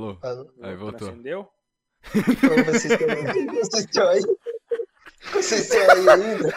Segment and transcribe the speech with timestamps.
[0.00, 0.16] Alô?
[0.22, 0.50] Alô?
[0.62, 1.08] Aí voltou.
[1.08, 1.46] Acendeu?
[2.10, 3.46] Como vocês estão aí?
[3.46, 4.22] Vocês estão aí?
[5.30, 6.54] Vocês estão aí ainda?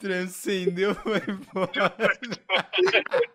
[0.00, 2.18] Transcendeu, foi embora.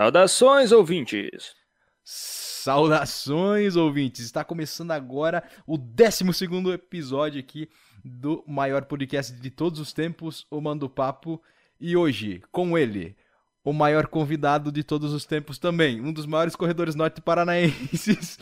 [0.00, 1.54] Saudações, ouvintes!
[2.02, 4.24] Saudações, ouvintes!
[4.24, 6.24] Está começando agora o 12
[6.72, 7.68] episódio aqui
[8.02, 11.38] do maior podcast de todos os tempos, o Mando Papo.
[11.78, 13.14] E hoje, com ele,
[13.62, 18.38] o maior convidado de todos os tempos também, um dos maiores corredores norte paranaenses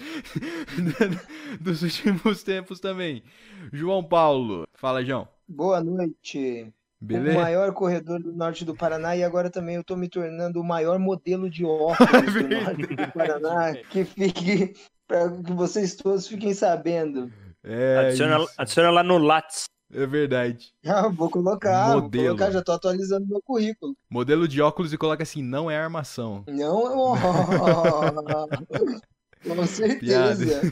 [1.61, 3.25] dos últimos tempos também,
[3.73, 4.65] João Paulo.
[4.75, 5.27] Fala, João.
[5.49, 6.73] Boa noite.
[7.01, 7.39] O Beleza?
[7.39, 10.99] maior corredor do norte do Paraná e agora também eu tô me tornando o maior
[10.99, 13.75] modelo de óculos do norte do Paraná.
[13.89, 14.75] Que fique,
[15.07, 17.33] para que vocês todos fiquem sabendo.
[17.65, 19.65] É, adiciona, adiciona lá no Lattes.
[19.93, 20.73] é verdade.
[20.85, 22.37] Ah, vou colocar, vou Modelo.
[22.37, 23.95] colocar, já tô atualizando meu currículo.
[24.11, 26.45] Modelo de óculos e coloca assim, não é armação.
[26.49, 27.15] Não,
[29.47, 30.63] com certeza.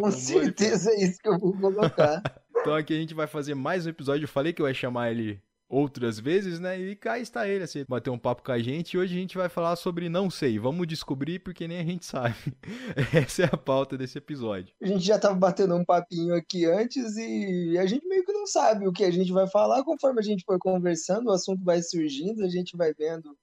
[0.00, 2.22] Com certeza é isso que eu vou colocar.
[2.62, 4.22] Então aqui a gente vai fazer mais um episódio.
[4.22, 6.78] Eu falei que eu ia chamar ele outras vezes, né?
[6.78, 8.92] E cá está ele, assim, bater um papo com a gente.
[8.92, 10.58] E hoje a gente vai falar sobre não sei.
[10.58, 12.36] Vamos descobrir porque nem a gente sabe.
[13.12, 14.74] Essa é a pauta desse episódio.
[14.82, 18.46] A gente já tava batendo um papinho aqui antes e a gente meio que não
[18.46, 19.82] sabe o que a gente vai falar.
[19.82, 23.34] Conforme a gente for conversando, o assunto vai surgindo, a gente vai vendo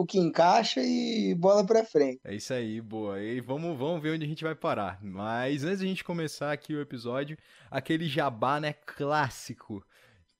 [0.00, 2.20] o que encaixa e bola pra frente.
[2.24, 3.22] É isso aí, boa.
[3.22, 4.98] E vamos, vamos ver onde a gente vai parar.
[5.02, 7.36] Mas antes de a gente começar aqui o episódio,
[7.70, 9.84] aquele jabá, né, clássico.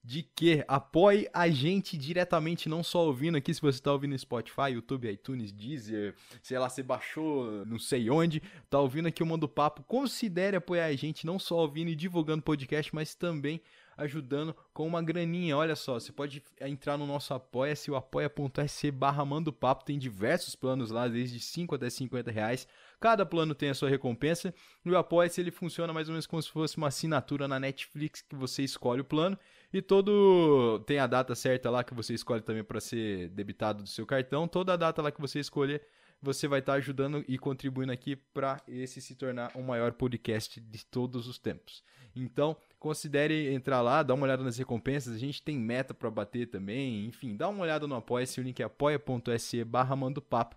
[0.02, 4.70] De que apoie a gente diretamente, não só ouvindo aqui, se você está ouvindo Spotify,
[4.72, 9.46] YouTube, iTunes, Deezer, sei lá, você baixou não sei onde, tá ouvindo aqui o Mando
[9.46, 13.60] Papo, considere apoiar a gente, não só ouvindo e divulgando podcast, mas também
[14.00, 15.56] ajudando com uma graninha.
[15.56, 20.54] Olha só, você pode entrar no nosso apoia-se, o apoia.se barra Mando Papo, tem diversos
[20.54, 22.66] planos lá, desde 5 até 50 reais.
[22.98, 24.54] Cada plano tem a sua recompensa.
[24.84, 28.22] E o Apoia-se ele funciona mais ou menos como se fosse uma assinatura na Netflix
[28.22, 29.38] que você escolhe o plano
[29.72, 33.88] e todo tem a data certa lá que você escolhe também para ser debitado do
[33.88, 34.48] seu cartão.
[34.48, 35.82] Toda a data lá que você escolher,
[36.20, 40.84] você vai estar ajudando e contribuindo aqui para esse se tornar o maior podcast de
[40.84, 41.82] todos os tempos.
[42.14, 45.14] Então, considere entrar lá, dá uma olhada nas recompensas.
[45.14, 47.06] A gente tem meta para bater também.
[47.06, 50.56] Enfim, dá uma olhada no Apoia-se, o link é apoia.se barra mando papo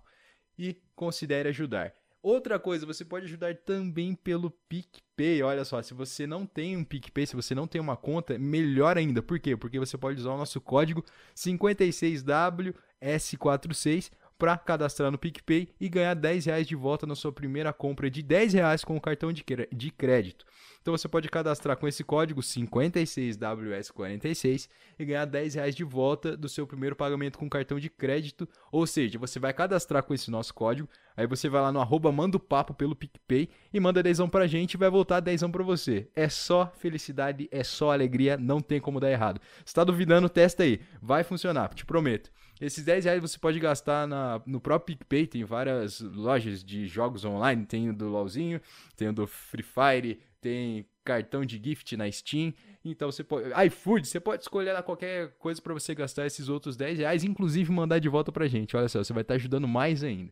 [0.57, 1.93] e considere ajudar.
[2.21, 5.43] Outra coisa, você pode ajudar também pelo PicPay.
[5.43, 8.97] Olha só, se você não tem um PicPay, se você não tem uma conta, melhor
[8.97, 9.21] ainda.
[9.21, 9.57] Por quê?
[9.57, 11.03] Porque você pode usar o nosso código
[11.35, 14.09] 56WS46
[14.43, 18.21] para cadastrar no PicPay e ganhar 10 reais de volta na sua primeira compra de
[18.21, 20.43] 10 reais com o cartão de de crédito.
[20.81, 24.67] Então você pode cadastrar com esse código 56WS46
[24.99, 28.45] e ganhar 10 reais de volta do seu primeiro pagamento com cartão de crédito.
[28.69, 32.11] Ou seja, você vai cadastrar com esse nosso código, aí você vai lá no arroba
[32.11, 35.63] manda o papo pelo PicPay e manda 10 pra gente e vai voltar 10 pra
[35.63, 36.09] você.
[36.13, 39.39] É só felicidade, é só alegria, não tem como dar errado.
[39.63, 40.81] Se tá duvidando, testa aí.
[41.01, 42.29] Vai funcionar, te prometo.
[42.61, 47.25] Esses 10 reais você pode gastar na, no próprio PicPay, tem várias lojas de jogos
[47.25, 48.61] online, tem o do LoLzinho,
[48.95, 52.53] tem o do Free Fire, tem cartão de gift na Steam,
[52.83, 53.49] então você pode...
[53.67, 57.99] iFood, você pode escolher qualquer coisa para você gastar esses outros 10 reais, inclusive mandar
[57.99, 60.31] de volta pra gente, olha só, você vai estar ajudando mais ainda.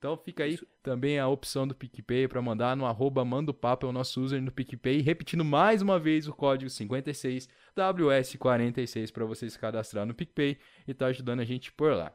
[0.00, 3.84] Então fica aí também a opção do PicPay para mandar no arroba manda o papo,
[3.84, 9.50] é o nosso user no PicPay, repetindo mais uma vez o código 56WS46 para você
[9.50, 10.56] se cadastrar no PicPay
[10.88, 12.14] e tá ajudando a gente por lá.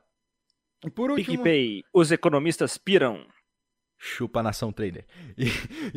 [0.84, 1.38] E por último...
[1.38, 3.23] PicPay, os economistas piram.
[4.00, 5.06] Chupa nação trader.
[5.38, 5.46] E,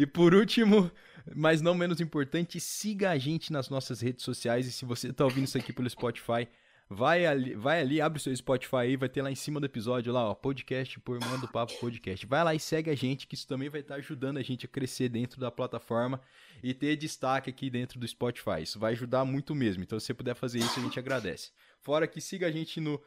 [0.03, 0.93] e por último,
[1.35, 4.67] mas não menos importante, siga a gente nas nossas redes sociais.
[4.67, 6.47] E se você está ouvindo isso aqui pelo Spotify,
[6.89, 9.67] vai ali, vai ali, abre o seu Spotify aí, vai ter lá em cima do
[9.67, 12.25] episódio lá, ó, podcast por Mando Papo Podcast.
[12.27, 14.69] Vai lá e segue a gente, que isso também vai estar ajudando a gente a
[14.69, 16.21] crescer dentro da plataforma
[16.63, 18.63] e ter destaque aqui dentro do Spotify.
[18.63, 19.83] Isso vai ajudar muito mesmo.
[19.83, 21.51] Então, se você puder fazer isso, a gente agradece.
[21.81, 23.01] Fora que siga a gente no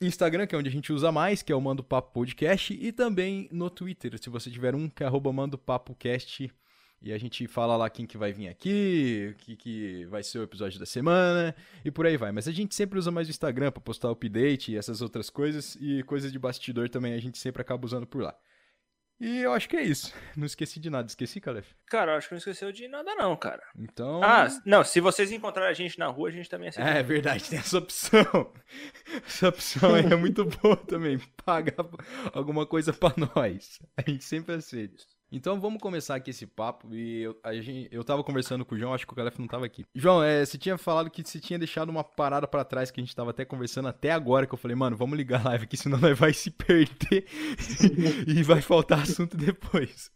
[0.00, 2.92] Instagram, que é onde a gente usa mais, que é o Mando Papo Podcast, e
[2.92, 6.50] também no Twitter, se você tiver um, que é arroba Mando Papo Cast,
[7.00, 10.38] e a gente fala lá quem que vai vir aqui, o que, que vai ser
[10.38, 11.54] o episódio da semana,
[11.84, 12.32] e por aí vai.
[12.32, 15.76] Mas a gente sempre usa mais o Instagram para postar update e essas outras coisas,
[15.80, 18.34] e coisas de bastidor também a gente sempre acaba usando por lá.
[19.20, 20.14] E eu acho que é isso.
[20.36, 21.08] Não esqueci de nada.
[21.08, 21.66] Esqueci, Calef?
[21.86, 23.62] Cara, eu acho que não esqueceu de nada, não, cara.
[23.76, 24.22] Então.
[24.22, 26.88] Ah, não, se vocês encontrarem a gente na rua, a gente também aceita.
[26.88, 28.22] É verdade, tem essa opção.
[29.26, 31.18] Essa opção aí é muito boa também.
[31.44, 31.84] Pagar
[32.32, 33.80] alguma coisa pra nós.
[33.96, 35.02] A gente sempre aceita.
[35.30, 36.94] Então vamos começar aqui esse papo.
[36.94, 39.46] E eu, a gente, eu tava conversando com o João, acho que o Calef não
[39.46, 39.84] tava aqui.
[39.94, 43.04] João, é, você tinha falado que você tinha deixado uma parada pra trás que a
[43.04, 44.46] gente tava até conversando até agora.
[44.46, 47.26] Que eu falei, mano, vamos ligar a live aqui, senão nós vai se perder
[48.26, 50.10] e vai faltar assunto depois.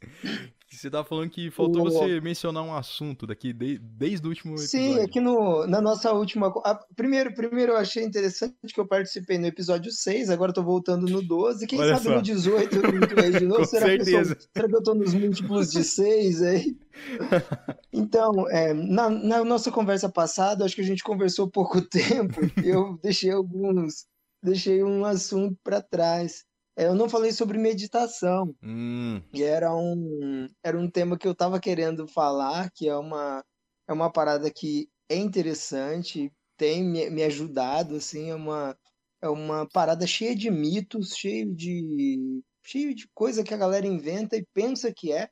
[0.76, 4.54] Você tava falando que faltou O- você mencionar um assunto daqui de- desde o último
[4.54, 4.68] episódio.
[4.70, 6.48] Sim, aqui no, na nossa última.
[6.64, 11.06] a- primeiro, primeiro eu achei interessante que eu participei no episódio 6, agora tô voltando
[11.08, 11.66] no 12.
[11.66, 12.14] Quem Olha sabe só.
[12.16, 13.60] no 18 eu não de novo?
[13.60, 14.38] Com será, que eu certeza.
[14.56, 16.76] será que eu tô nos múltiplos de 6 aí?
[17.92, 22.40] Então, é, na, na nossa conversa passada, acho que a gente conversou pouco tempo.
[22.64, 24.06] Eu deixei alguns.
[24.42, 26.44] Deixei um assunto para trás.
[26.76, 28.54] É, eu não falei sobre meditação.
[28.62, 33.44] Hum, E era um, era um tema que eu estava querendo falar, que é uma,
[33.88, 38.76] é uma parada que é interessante, tem me, me ajudado, assim, é uma,
[39.20, 44.36] é uma parada cheia de mitos, cheio de, cheio de coisa que a galera inventa
[44.36, 45.28] e pensa que é,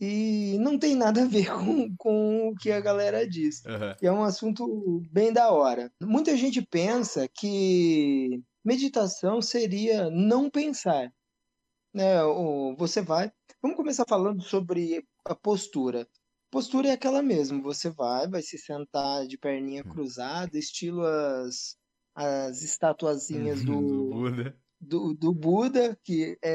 [0.00, 3.64] e não tem nada a ver com, com o que a galera diz.
[3.66, 3.94] aham.
[4.02, 5.92] E é um assunto bem da hora.
[6.02, 11.12] Muita gente pensa que meditação seria não pensar,
[11.94, 12.22] né?
[12.24, 13.32] O- Você vai.
[13.62, 16.08] Vamos começar falando sobre a postura.
[16.50, 17.62] Postura é aquela mesmo.
[17.62, 21.76] Você vai, vai se sentar de perninha cruzada, estilo as,
[22.14, 24.56] as estatuazinhas Do do, Buda.
[24.80, 26.50] do, do Buda, que é,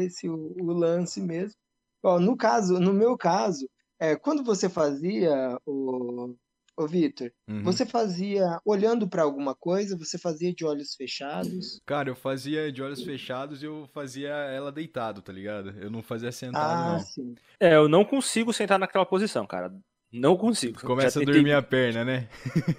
[0.00, 1.54] é esse o, o lance mesmo.
[2.02, 3.68] Ó, no caso, no meu caso,
[3.98, 6.34] é, quando você fazia o,
[6.82, 7.62] o Vitor, Uhum.
[7.62, 11.80] você fazia olhando para alguma coisa, você fazia de olhos fechados.
[11.86, 15.70] Cara, eu fazia de olhos fechados e eu fazia ela deitado, tá ligado?
[15.80, 17.00] Eu não fazia sentado, Ah, não.
[17.00, 17.34] sim.
[17.58, 19.72] É, eu não consigo sentar naquela posição, cara.
[20.12, 20.80] Não consigo.
[20.80, 22.28] Começa a tentei- dormir a perna, né?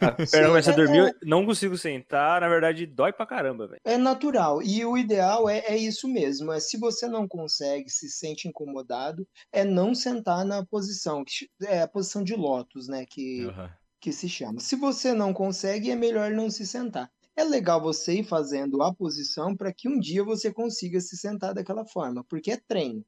[0.01, 3.13] A perna Sim, começa a é- dormir, é- eu não consigo sentar, na verdade dói
[3.13, 3.79] pra caramba, velho.
[3.85, 4.61] É natural.
[4.61, 6.51] E o ideal é, é isso mesmo.
[6.51, 11.81] É se você não consegue, se sente incomodado, é não sentar na posição, que é
[11.83, 13.05] a posição de lótus, né?
[13.09, 13.69] Que, Aham.
[14.01, 14.59] Que se chama.
[14.59, 17.09] Se você não consegue, é melhor não se sentar.
[17.35, 21.53] É legal você ir fazendo a posição para que um dia você consiga se sentar
[21.53, 23.05] daquela forma, porque é treino.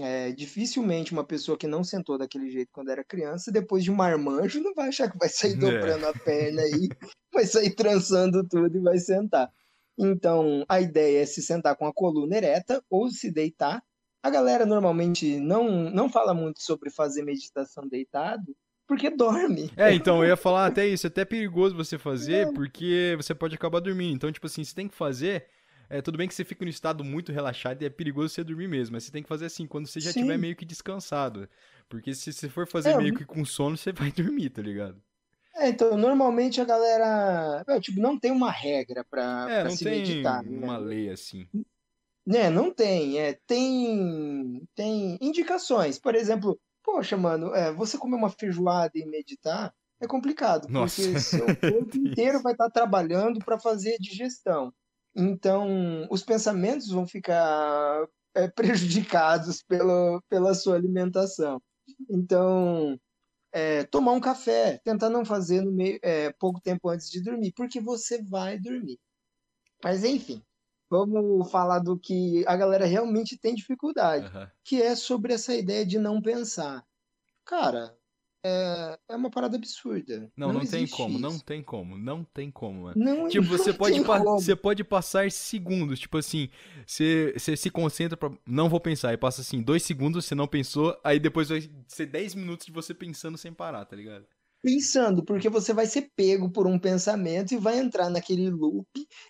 [0.00, 3.94] É, dificilmente uma pessoa que não sentou daquele jeito quando era criança, depois de um
[3.94, 5.56] marmanjo, não vai achar que vai sair É.
[5.56, 6.88] dobrando a perna aí,
[7.32, 9.52] vai sair trançando tudo e vai sentar.
[9.98, 13.82] Então, a ideia é se sentar com a coluna ereta ou se deitar.
[14.22, 18.56] A galera normalmente não, não fala muito sobre fazer meditação deitado,
[18.92, 19.70] porque dorme.
[19.74, 21.06] É, então, eu ia falar até isso.
[21.06, 22.52] É até perigoso você fazer, É.
[22.52, 24.14] porque você pode acabar dormindo.
[24.16, 25.46] Então, tipo assim, você tem que fazer.
[25.88, 28.68] É, tudo bem que você fica no estado muito relaxado e é perigoso você dormir
[28.68, 28.92] mesmo.
[28.94, 31.48] Mas você tem que fazer assim, quando você já estiver meio que descansado.
[31.88, 35.00] Porque se você for fazer É, meio que com sono, você vai dormir, tá ligado?
[35.56, 39.84] É, então, normalmente a galera, é, tipo, não tem uma regra para É, não se
[39.84, 40.58] tem meditar, né?
[40.66, 41.46] uma lei assim.
[42.26, 45.98] Né, não tem, é, tem, tem indicações.
[45.98, 51.00] Por exemplo, poxa, mano, é, você comer uma feijoada e meditar é complicado, Nossa.
[51.02, 54.72] porque seu corpo inteiro vai estar trabalhando para fazer a digestão.
[55.14, 58.48] Então, os pensamentos vão ficar é,
[59.06, 61.62] prejudicados pelo, pela sua alimentação.
[62.10, 62.98] Então,
[63.52, 67.52] é, tomar um café, tentar não fazer no meio, é, pouco tempo antes de dormir,
[67.54, 68.98] porque você vai dormir.
[69.84, 70.42] Mas enfim,
[70.98, 74.50] vamos falar do que a galera realmente tem dificuldade, Aham.
[74.64, 76.84] que é sobre essa ideia de não pensar.
[77.44, 77.96] Cara,
[78.44, 80.30] é, é uma parada absurda.
[80.36, 81.44] Não, não, tem existe como, não isso.
[81.44, 82.96] tem como, não tem como, mano.
[83.04, 84.38] Não, Tipo, você não pode, tem pa- como.
[84.38, 86.48] você pode passar segundos, tipo assim,
[86.86, 88.30] você, você se concentra pra.
[88.46, 92.06] Não vou pensar, e passa assim, dois segundos, você não pensou, aí depois vai ser
[92.06, 94.26] 10 minutos de você pensando sem parar, tá ligado?
[94.62, 98.86] Pensando, porque você vai ser pego por um pensamento e vai entrar naquele loop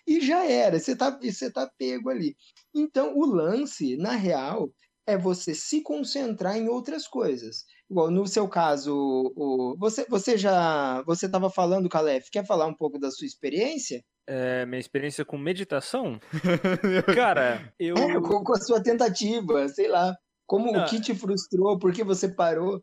[0.07, 2.35] e já era, você tá, você tá pego ali.
[2.73, 4.71] Então, o lance, na real,
[5.05, 7.65] é você se concentrar em outras coisas.
[7.89, 8.93] Igual no seu caso,
[9.35, 14.03] o, você, você já você estava falando, Calef, quer falar um pouco da sua experiência?
[14.25, 16.19] É, minha experiência com meditação?
[17.13, 17.95] Cara, eu.
[17.97, 20.15] É, com, com a sua tentativa, sei lá.
[20.45, 22.81] Como Não, o que te frustrou, por que você parou?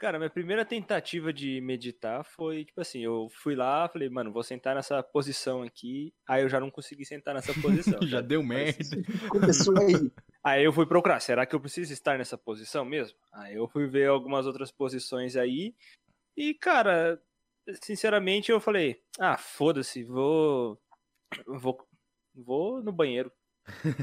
[0.00, 4.42] Cara, minha primeira tentativa de meditar foi, tipo assim, eu fui lá, falei, mano, vou
[4.42, 6.10] sentar nessa posição aqui.
[6.26, 7.98] Aí eu já não consegui sentar nessa posição.
[8.08, 8.96] Já deu merda.
[9.28, 10.10] Começou aí.
[10.42, 13.18] Aí eu fui procurar, será que eu preciso estar nessa posição mesmo?
[13.30, 15.74] Aí eu fui ver algumas outras posições aí.
[16.34, 17.22] E, cara,
[17.82, 20.80] sinceramente eu falei, ah, foda-se, vou.
[21.46, 21.86] Vou.
[22.34, 23.30] Vou no banheiro.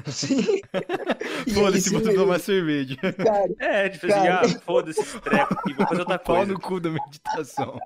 [0.07, 0.43] Sim.
[1.47, 2.95] E é Foda-se, mesmo, tomar cerveja.
[2.97, 3.53] cara.
[3.59, 4.41] É, tipo assim, Cara.
[4.45, 6.51] ah, foda-se esse treco aqui, vou fazer outra Pau coisa.
[6.51, 7.79] no cu da meditação.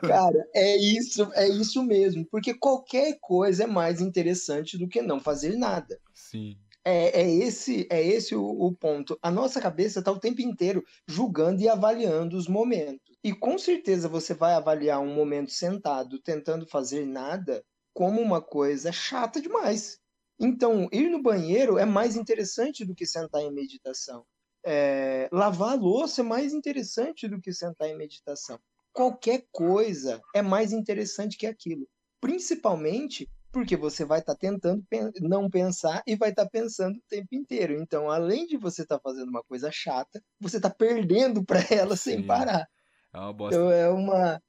[0.00, 2.24] Cara, é isso, é isso mesmo.
[2.30, 5.98] Porque qualquer coisa é mais interessante do que não fazer nada.
[6.14, 6.56] Sim.
[6.84, 9.18] É, é esse, é esse o, o ponto.
[9.20, 13.16] A nossa cabeça está o tempo inteiro julgando e avaliando os momentos.
[13.22, 17.62] E com certeza você vai avaliar um momento sentado tentando fazer nada
[17.92, 19.98] como uma coisa chata demais.
[20.38, 24.24] Então, ir no banheiro é mais interessante do que sentar em meditação.
[24.64, 28.58] É, lavar a louça é mais interessante do que sentar em meditação.
[28.92, 31.86] Qualquer coisa é mais interessante que aquilo.
[32.20, 37.28] Principalmente porque você vai estar tentando pen- não pensar e vai estar pensando o tempo
[37.34, 37.72] inteiro.
[37.80, 42.18] Então, além de você estar fazendo uma coisa chata, você está perdendo para ela sem
[42.18, 42.26] Sim.
[42.26, 42.68] parar.
[43.12, 43.56] É uma bosta.
[43.56, 44.42] Então, é uma,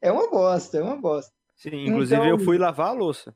[0.00, 1.32] é uma bosta, é uma bosta.
[1.56, 3.34] Sim, inclusive eu Então- fui lavar a louça.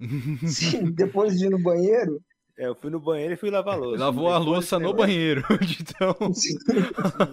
[0.46, 2.20] Sim, depois de ir no banheiro,
[2.56, 4.04] É, eu fui no banheiro e fui lavar a louça.
[4.04, 5.42] Lavou a louça no banheiro.
[5.80, 6.54] Então, sim.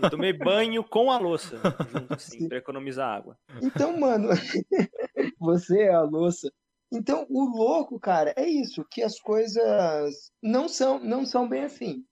[0.02, 2.48] eu Tomei banho com a louça, junto assim, Sim.
[2.48, 3.38] pra economizar água.
[3.62, 4.30] Então, mano,
[5.40, 6.52] você é a louça.
[6.92, 12.06] Então, o louco, cara, é isso, que as coisas não são, não são bem assim.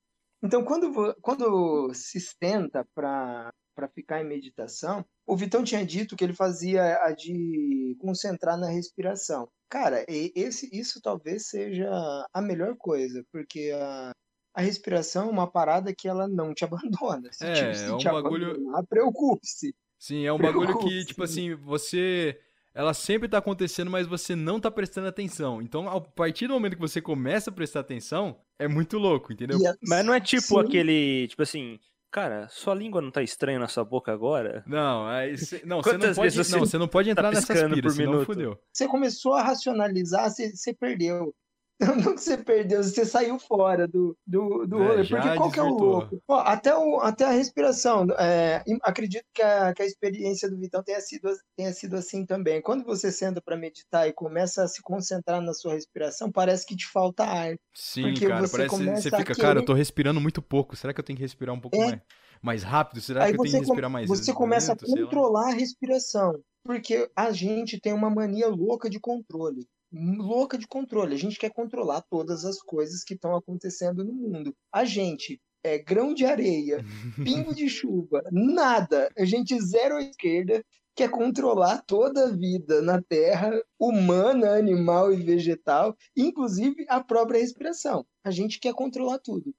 [0.43, 6.24] Então, quando, quando se senta para para ficar em meditação, o Vitão tinha dito que
[6.24, 9.48] ele fazia a de concentrar na respiração.
[9.70, 11.89] Cara, e- esse, isso talvez seja
[12.34, 14.12] a melhor coisa, porque a,
[14.53, 17.30] a respiração é uma parada que ela não te abandona.
[17.32, 18.58] Se, É, te, se é um te bagulho-
[18.89, 19.74] preocupe-se.
[19.98, 22.39] sim, é um bagulho que, tipo assim, você.
[22.75, 25.62] Ela sempre tá acontecendo, mas você não tá prestando atenção.
[25.62, 29.60] Então, a partir do momento que você começa a prestar atenção, é muito louco, entendeu?
[29.60, 30.60] E a- Mas não é tipo sim.
[30.60, 31.80] aquele, tipo assim,
[32.13, 34.63] cara, sua língua não tá estranha na sua boca agora?
[34.67, 37.46] Não, aí cê- não, você não Quantas pode, vezes não, você não pode entrar nessas
[37.46, 38.25] piscando piras, por senão minuto?
[38.27, 38.60] fudeu.
[38.72, 41.34] você começou a racionalizar, você perdeu.
[42.06, 45.08] Não que você perdeu, você saiu fora do, do, do É, rolê.
[45.08, 46.22] Porque qual que é o louco?
[46.27, 48.08] Ó, até, o, até a respiração.
[48.18, 52.62] é, acredito que a, que a experiência do Vitão tenha sido, tenha sido assim também.
[52.62, 56.75] Quando você senta para meditar e começa a se concentrar na sua respiração, parece que
[56.75, 57.56] te falta ar.
[57.74, 60.75] Sim, Porque cara, você parece que você fica, cara, eu tô respirando muito pouco.
[60.75, 61.86] Será que eu tenho que respirar um pouco É.
[61.88, 62.01] mais,
[62.42, 63.01] mais rápido?
[63.01, 66.39] Será Aí que eu tenho que respirar mais você começa a controlar a respiração.
[66.65, 69.68] Porque a gente tem uma mania louca de controle.
[69.93, 71.13] Louca de controle.
[71.13, 74.55] A gente quer controlar todas as coisas que estão acontecendo no mundo.
[74.71, 76.79] A gente é grão de areia,
[77.23, 79.09] pingo de chuva, nada.
[79.17, 80.63] A gente zero à esquerda
[80.95, 88.05] quer controlar toda a vida na Terra, humana, animal e vegetal, inclusive a própria respiração.
[88.23, 89.53] A gente quer controlar tudo.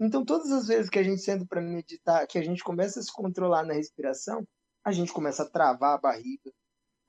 [0.00, 3.02] Então, todas as vezes que a gente senta para meditar, que a gente começa a
[3.02, 4.46] se controlar na respiração,
[4.82, 6.50] a gente começa a travar a barriga,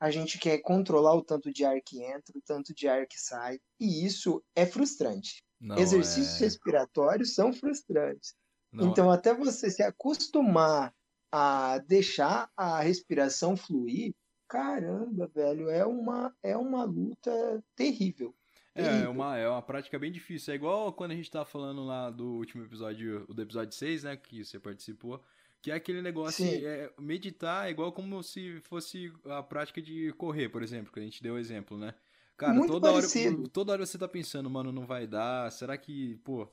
[0.02, 3.22] a gente quer controlar o tanto de ar que entra, o tanto de ar que
[3.22, 5.44] sai, e isso é frustrante.
[5.60, 8.34] Não, Exercícios é- respiratórios são frustrantes.
[8.72, 10.92] não, Então, até você se acostumar
[11.32, 14.16] a deixar a respiração fluir,
[14.50, 18.36] caramba, velho, é uma, é uma luta terrível.
[18.74, 20.52] É, é uma, é uma prática bem difícil.
[20.54, 24.18] É igual quando a gente tava falando lá do último episódio, do episódio 6, né?
[24.18, 25.22] Que você participou.
[25.62, 26.66] Que é aquele negócio, Sim.
[26.66, 31.04] é, meditar é igual como se fosse a prática de correr, por exemplo, que a
[31.04, 31.94] gente deu o exemplo, né?
[32.36, 33.06] Cara, Muito toda hora,
[33.54, 36.48] toda hora você tá pensando, mano, não vai dar, será que, pô,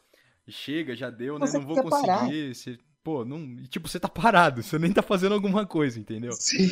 [0.47, 1.47] chega, já deu, né?
[1.47, 2.21] Você Não vou parar.
[2.21, 2.55] conseguir.
[2.55, 3.57] Você, pô, não.
[3.69, 6.33] Tipo, você tá parado, você nem tá fazendo alguma coisa, entendeu?
[6.33, 6.69] Sim.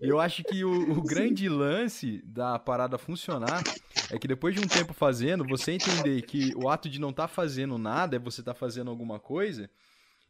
[0.00, 3.62] Eu acho que o, o grande lance da parada funcionar
[4.10, 7.26] é que depois de um tempo fazendo, você entender que o ato de não estar
[7.26, 9.68] fazendo nada é você estar fazendo alguma coisa.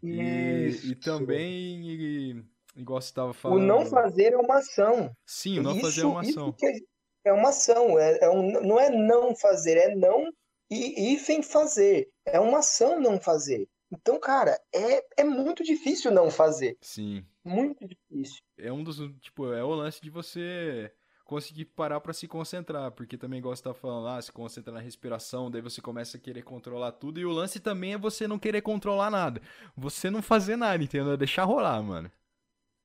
[0.03, 2.45] E, e também, e-
[2.77, 3.63] igual você estava O falando.
[3.67, 5.15] não fazer é uma ação.
[5.27, 6.55] Sim, o não Isso- fazer é uma ação.
[6.63, 6.79] é,
[7.27, 10.33] é uma ação, é, é um, não é não fazer, é não
[10.71, 12.09] e hífen fazer.
[12.25, 13.69] É uma ação não fazer.
[13.93, 16.77] Então, cara, é, é muito difícil não fazer.
[16.81, 17.25] Sim.
[17.45, 18.41] Muito difícil.
[18.57, 18.99] É um dos.
[19.21, 20.93] Tipo, é o lance de você
[21.31, 22.91] conseguir parar pra se concentrar.
[22.91, 26.43] Porque também, você tá falando lá, se concentra na respiração, daí você começa a querer
[26.43, 27.21] controlar tudo.
[27.21, 29.41] E o lance também é você não querer controlar nada.
[29.77, 31.13] Você não fazer nada, entendeu?
[31.13, 32.11] É Deixar rolar, mano.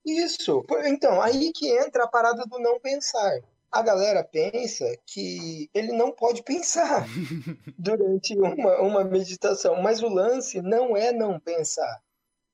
[0.05, 0.63] Isso.
[0.85, 3.41] Então, aí que entra a parada do não pensar.
[3.71, 7.05] A galera pensa que ele não pode pensar
[7.77, 11.99] durante uma, uma meditação, mas o lance não é não pensar.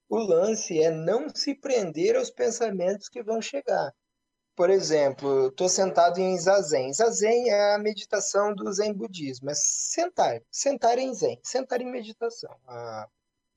[0.09, 3.93] O lance é não se prender aos pensamentos que vão chegar.
[4.55, 6.93] Por exemplo, estou sentado em zazen.
[6.93, 12.55] Zazen é a meditação do zen budismo, é sentar, sentar em zen, sentar em meditação,
[12.67, 13.07] a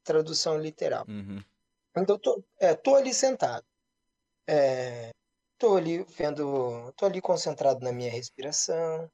[0.05, 1.05] tradução literal.
[1.09, 1.43] Uhum.
[1.97, 3.65] Então, tô, é, tô ali sentado.
[4.49, 5.11] É,
[5.59, 9.11] tô ali vendo, tô ali concentrado na minha respiração.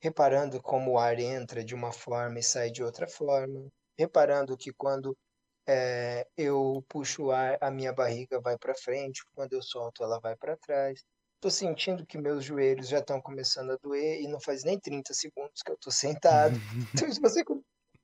[0.00, 4.72] reparando como o ar entra de uma forma e sai de outra forma, reparando que
[4.72, 5.16] quando
[5.66, 10.36] é, eu puxo ar, a minha barriga vai para frente, quando eu solto, ela vai
[10.36, 11.04] para trás.
[11.40, 15.12] Tô sentindo que meus joelhos já estão começando a doer e não faz nem 30
[15.12, 16.54] segundos que eu tô sentado.
[16.94, 17.44] Então, você,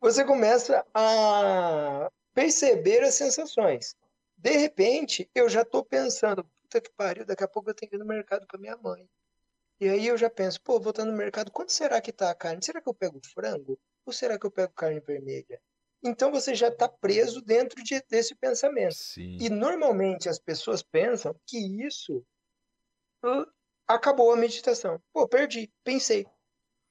[0.00, 3.94] você começa a perceber as sensações.
[4.36, 7.96] De repente, eu já tô pensando, puta que pariu, daqui a pouco eu tenho que
[7.96, 9.08] ir no mercado com a minha mãe.
[9.80, 12.34] E aí eu já penso, pô, vou estar no mercado, quanto será que tá a
[12.34, 12.64] carne?
[12.64, 13.78] Será que eu pego frango?
[14.04, 15.60] Ou será que eu pego carne vermelha?
[16.02, 18.94] Então você já está preso dentro de, desse pensamento.
[18.94, 19.36] Sim.
[19.40, 22.24] E normalmente as pessoas pensam que isso
[23.24, 23.46] uh,
[23.86, 25.00] acabou a meditação.
[25.12, 26.26] Pô, perdi, pensei.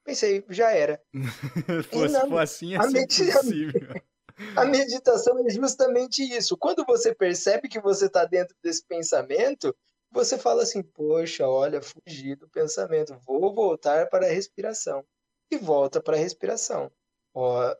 [0.04, 1.02] Pensei, já era.
[1.92, 4.02] Fosse não, for assim, é a medita- possível.
[4.56, 6.56] A meditação é justamente isso.
[6.56, 9.76] Quando você percebe que você está dentro desse pensamento,
[10.12, 15.04] você fala assim: Poxa, olha, fugi do pensamento, vou voltar para a respiração.
[15.50, 16.92] E volta para a respiração.
[17.34, 17.76] Ó,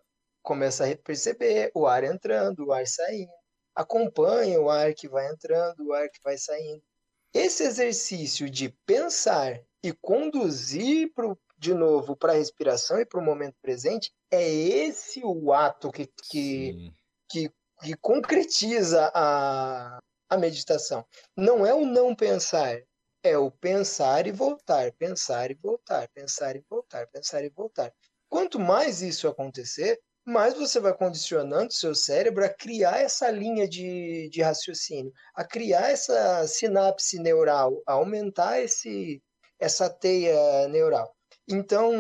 [0.48, 3.34] começa a perceber o ar entrando, o ar saindo.
[3.76, 6.82] Acompanha o ar que vai entrando, o ar que vai saindo.
[7.34, 13.24] Esse exercício de pensar e conduzir pro, de novo para a respiração e para o
[13.24, 16.94] momento presente é esse o ato que, que,
[17.30, 17.52] que,
[17.82, 20.00] que concretiza a,
[20.30, 21.06] a meditação.
[21.36, 22.82] Não é o não pensar,
[23.22, 27.94] é o pensar e voltar, pensar e voltar, pensar e voltar, pensar e voltar.
[28.30, 34.28] Quanto mais isso acontecer, mais você vai condicionando seu cérebro a criar essa linha de,
[34.30, 39.24] de raciocínio, a criar essa sinapse neural, a aumentar esse,
[39.58, 41.16] essa teia neural.
[41.48, 41.94] Então,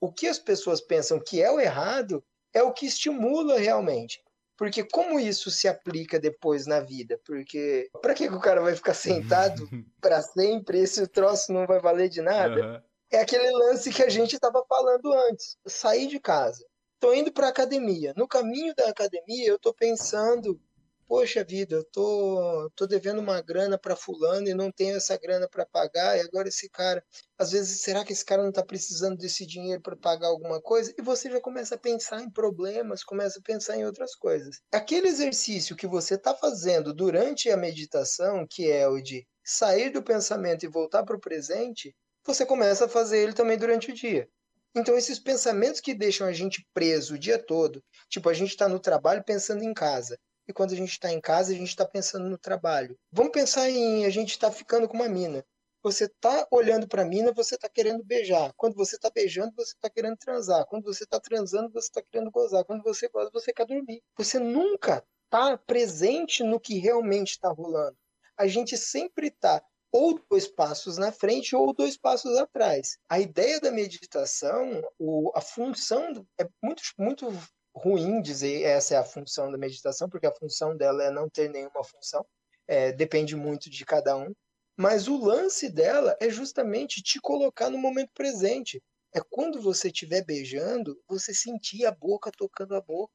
[0.00, 2.24] o que as pessoas pensam que é o errado
[2.54, 4.22] é o que estimula realmente.
[4.56, 7.20] Porque como isso se aplica depois na vida?
[7.26, 9.68] Porque para que que o cara vai ficar sentado
[10.00, 10.80] para sempre?
[10.80, 12.60] Esse troço não vai valer de nada?
[12.64, 12.82] Aham.
[13.12, 15.58] É aquele lance que a gente estava falando antes.
[15.66, 16.64] Sair de casa.
[17.00, 18.12] Tô indo para academia.
[18.14, 20.60] No caminho da academia, eu tô pensando,
[21.08, 25.48] poxa vida, eu tô, tô devendo uma grana para fulano e não tenho essa grana
[25.48, 27.02] para pagar, e agora esse cara,
[27.38, 30.94] às vezes, será que esse cara não tá precisando desse dinheiro para pagar alguma coisa?
[30.98, 34.60] E você já começa a pensar em problemas, começa a pensar em outras coisas.
[34.70, 40.02] Aquele exercício que você tá fazendo durante a meditação, que é o de sair do
[40.02, 44.28] pensamento e voltar para o presente, você começa a fazer ele também durante o dia.
[44.74, 48.68] Então, esses pensamentos que deixam a gente preso o dia todo, tipo, a gente está
[48.68, 50.18] no trabalho pensando em casa,
[50.50, 52.98] e quando a gente está em casa, a gente está pensando no trabalho.
[53.12, 55.44] Vamos pensar em a gente está ficando com uma mina.
[55.82, 58.52] Você está olhando para a mina, você está querendo beijar.
[58.56, 60.66] Quando você está beijando, você está querendo transar.
[60.66, 62.64] Quando você está transando, você está querendo gozar.
[62.64, 64.02] Quando você goza, você quer dormir.
[64.18, 67.96] Você nunca está presente no que realmente está rolando.
[68.36, 72.98] A gente sempre está ou dois passos na frente ou dois passos atrás.
[73.08, 77.26] A ideia da meditação, o, a função, é muito, muito
[77.74, 81.48] ruim dizer essa é a função da meditação, porque a função dela é não ter
[81.48, 82.24] nenhuma função,
[82.66, 84.32] é, depende muito de cada um.
[84.76, 88.82] Mas o lance dela é justamente te colocar no momento presente.
[89.12, 93.12] É quando você estiver beijando, você sentir a boca tocando a boca.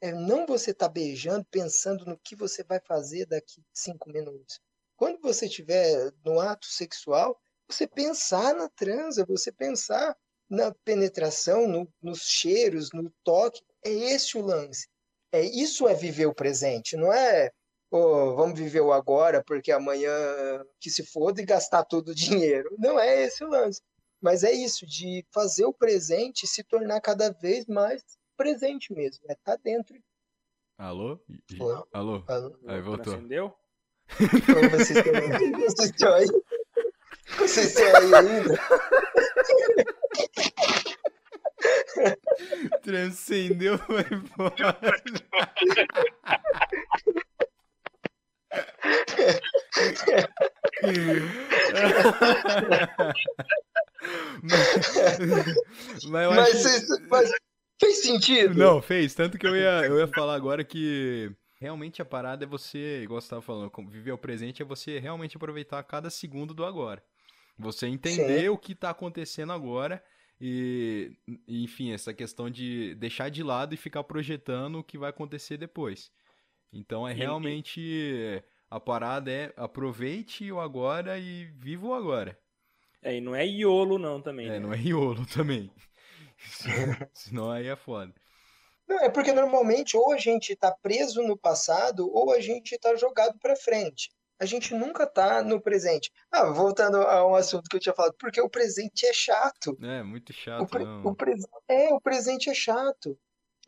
[0.00, 4.60] É não você estar beijando pensando no que você vai fazer daqui cinco minutos.
[5.02, 7.36] Quando você estiver no ato sexual,
[7.68, 10.16] você pensar na transa, você pensar
[10.48, 13.60] na penetração, no- nos cheiros, no toque.
[13.84, 14.86] É esse o lance.
[15.32, 17.50] É isso é viver o presente, não é
[17.90, 20.14] "Ô, vamos viver o agora porque amanhã
[20.78, 22.72] que se foda e gastar todo o dinheiro.
[22.78, 23.82] Não é esse o lance.
[24.20, 28.04] Mas é isso, de fazer o presente se tornar cada vez mais
[28.36, 29.24] presente mesmo.
[29.28, 30.00] É estar dentro.
[30.78, 31.18] Alô?
[31.28, 31.84] Oi.
[31.92, 32.22] Alô?
[32.22, 32.60] Falando.
[32.70, 33.14] Aí voltou.
[33.14, 33.52] Acendeu?
[34.46, 35.52] Como vocês estão aí?
[35.52, 36.26] Vocês estão aí?
[37.38, 38.60] Vocês estão aí ainda?
[42.82, 44.76] Transcendeu, foi embora.
[54.42, 57.30] mas, mas Mas, acho mas
[57.80, 58.54] fez sentido?
[58.54, 59.14] Não, fez.
[59.14, 63.20] Tanto que eu ia, eu ia falar agora que realmente a parada é você, igual
[63.20, 67.02] você tava falando, viver o presente é você realmente aproveitar cada segundo do agora.
[67.58, 70.02] Você entender o que tá acontecendo agora
[70.40, 71.16] e,
[71.48, 76.12] enfim, essa questão de deixar de lado e ficar projetando o que vai acontecer depois.
[76.72, 82.38] Então é E- realmente a parada é aproveite o agora e viva o agora.
[83.00, 84.60] É, e não é iolo não também, É, né?
[84.60, 85.70] não é iolo também.
[87.14, 88.12] Senão aí é foda.
[88.92, 92.94] Não, é porque normalmente ou a gente está preso no passado ou a gente está
[92.94, 94.10] jogado para frente.
[94.38, 96.10] A gente nunca tá no presente.
[96.30, 99.78] Ah, voltando a um assunto que eu tinha falado, porque o presente é chato.
[99.82, 101.04] É, muito O, chato, pre- não.
[101.06, 103.18] o pres- É, o presente é chato.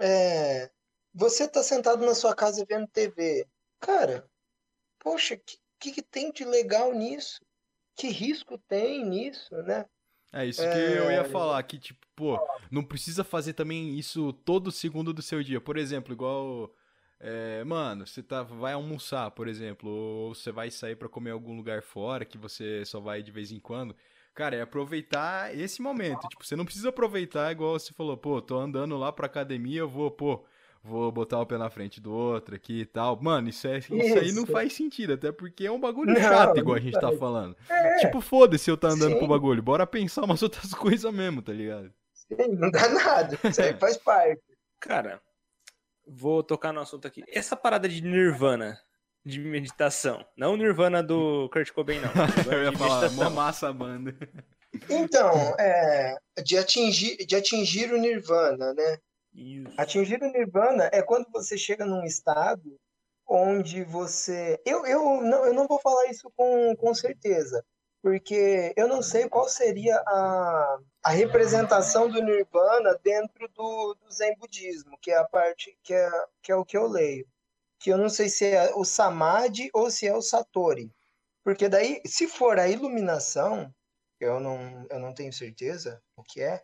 [0.00, 0.70] É,
[1.12, 3.46] você tá sentado na sua casa vendo TV.
[3.80, 4.28] Cara,
[4.98, 7.38] poxa, que, que, que tem de legal nisso?
[7.96, 9.86] Que risco tem nisso, né?
[10.34, 11.24] É isso que eu ia É.
[11.24, 12.38] falar, que tipo, pô,
[12.70, 15.60] não precisa fazer também isso todo segundo do seu dia.
[15.60, 16.74] Por exemplo, igual,
[17.20, 21.34] é, mano, você tá, vai almoçar, por exemplo, ou você vai sair pra comer em
[21.34, 23.94] algum lugar fora que você só vai de vez em quando.
[24.34, 26.26] Cara, é aproveitar esse momento.
[26.28, 29.88] Tipo, você não precisa aproveitar igual você falou, pô, tô andando lá pra academia, eu
[29.88, 30.44] vou, pô,
[30.84, 33.18] vou botar o pé na frente do outro aqui e tal.
[33.20, 34.52] Mano, isso, é, isso aí não Isso.
[34.52, 37.56] faz sentido, até porque é um bagulho Não, chato, igual a gente tá falando.
[37.68, 39.18] É, Tipo, foda-se eu tá andando Sim.
[39.18, 39.62] pro bagulho.
[39.62, 41.90] Bora pensar umas outras coisas mesmo, tá ligado?
[42.12, 43.38] sim, não dá nada.
[43.44, 44.42] Isso aí faz parte.
[44.80, 45.20] Cara,
[46.06, 47.22] vou tocar no assunto aqui.
[47.28, 48.78] Essa parada de nirvana,
[49.24, 50.24] de meditação.
[50.36, 52.10] Não o nirvana do Kurt Cobain, não.
[52.52, 53.30] Eu ia falar, mó meditação.
[53.30, 54.14] massa a banda.
[54.90, 58.98] Então, é, de atingir, de atingir o nirvana, né?
[59.34, 59.74] Isso.
[59.76, 62.78] Atingir o nirvana é quando você chega num estado
[63.26, 64.60] onde você.
[64.64, 67.64] Eu, eu, não, eu não vou falar isso com, com certeza,
[68.02, 74.36] porque eu não sei qual seria a, a representação do nirvana dentro do, do Zen
[74.36, 76.10] budismo, que é a parte que é,
[76.42, 77.26] que é o que eu leio.
[77.80, 80.92] Que eu não sei se é o samadhi ou se é o satori.
[81.42, 83.70] Porque daí, se for a iluminação,
[84.18, 86.62] eu não, eu não tenho certeza o que é,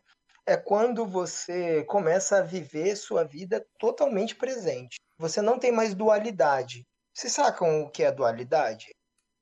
[0.51, 4.99] é quando você começa a viver sua vida totalmente presente.
[5.17, 6.85] Você não tem mais dualidade.
[7.15, 8.93] Vocês sacam o que é dualidade?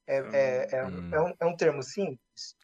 [0.07, 1.11] É, é, é, Hum.
[1.11, 2.55] é um, é um termo simples?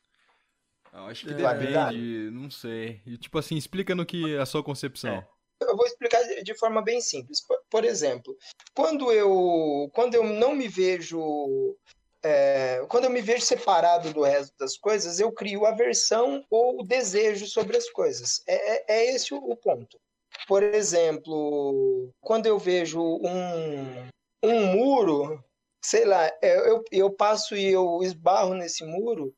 [0.93, 1.37] Eu acho que É.
[1.37, 3.01] depende, não sei.
[3.07, 5.15] E, tipo assim, explica no que a sua concepção.
[5.15, 5.29] É.
[5.63, 7.41] Eu vou explicar de forma bem simples.
[7.47, 8.37] Por, por exemplo,
[8.75, 11.77] quando eu, quando eu não me vejo.
[12.25, 17.47] É, quando eu me vejo separado do resto das coisas, eu crio aversão ou desejo
[17.47, 18.43] sobre as coisas.
[18.47, 20.01] É, é, é esse o, ponto.
[20.49, 24.09] Por exemplo, quando eu vejo um,
[24.43, 25.45] um muro,
[25.85, 29.35] sei lá, é, eu, eu passo e eu esbarro nesse muro,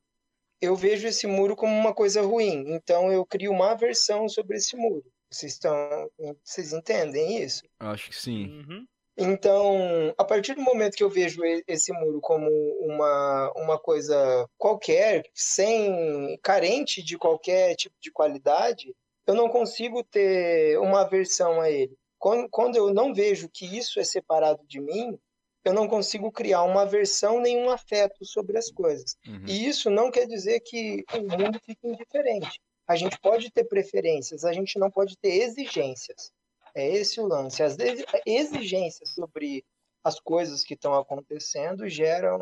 [0.61, 2.65] eu vejo esse muro como uma coisa ruim.
[2.69, 5.05] Então eu crio uma aversão sobre esse muro.
[5.31, 5.75] Vocês estão,
[6.45, 7.63] vocês entendem isso?
[7.81, 8.47] Acho que sim.
[8.47, 8.87] Uhum.
[9.17, 12.51] Então, a partir do momento que eu vejo esse muro como
[12.81, 18.95] uma, uma coisa qualquer, sem carente de qualquer tipo de qualidade,
[19.27, 21.97] eu não consigo ter uma aversão a ele.
[22.19, 25.19] Quando, quando eu não vejo que isso é separado de mim,
[25.65, 29.17] eu não consigo criar uma aversão nem um afeto sobre as coisas.
[29.27, 29.45] Uhum.
[29.49, 32.61] E isso não quer dizer que o mundo fique indiferente.
[32.87, 36.31] A gente pode ter preferências, a gente não pode ter exigências.
[36.77, 37.63] É esse o lance.
[37.63, 39.65] As exi- exigências sobre
[40.05, 42.39] as coisas que estão acontecendo geram.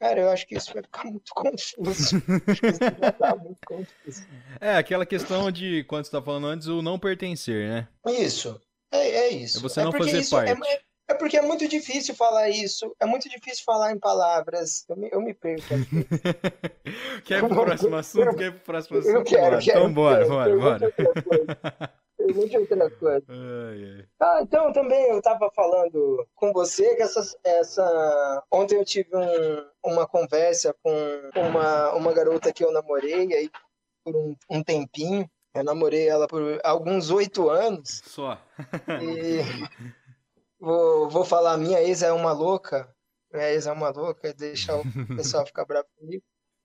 [0.00, 2.16] Cara, eu acho que isso vai ficar muito confuso.
[2.48, 4.26] Acho que isso vai ficar muito confuso.
[4.60, 7.88] É, aquela questão de, quando você tá falando antes, o não pertencer, né?
[8.08, 8.60] Isso.
[8.90, 9.58] É, é isso.
[9.58, 10.83] É você não porque fazer é- parte.
[11.08, 12.94] É, porque é muito difícil falar isso.
[12.98, 14.84] É muito difícil falar em palavras.
[14.88, 16.06] Eu me, eu me perco aqui.
[17.24, 18.36] Quer ir pro próximo assunto?
[18.36, 19.14] Quer ir pro próximo assunto?
[19.14, 19.60] Eu quero, Bora.
[19.62, 19.78] quero.
[19.80, 20.92] Então bora, bora, bora.
[22.16, 23.24] Pergunte outra coisa.
[23.28, 24.06] Ai, ai.
[24.20, 28.42] Ah, então também eu tava falando com você que essa, essa...
[28.50, 30.90] ontem eu tive um- uma conversa com
[31.36, 33.50] uma, uma garota que eu namorei aí
[34.02, 35.28] por um, um tempinho.
[35.54, 38.40] Eu namorei ela por alguns oito anos Só.
[39.02, 39.40] e
[40.58, 42.88] vou, vou falar, minha ex é uma louca.
[43.32, 44.82] Minha ex é uma louca, deixa o
[45.16, 46.22] pessoal ficar bravo comigo.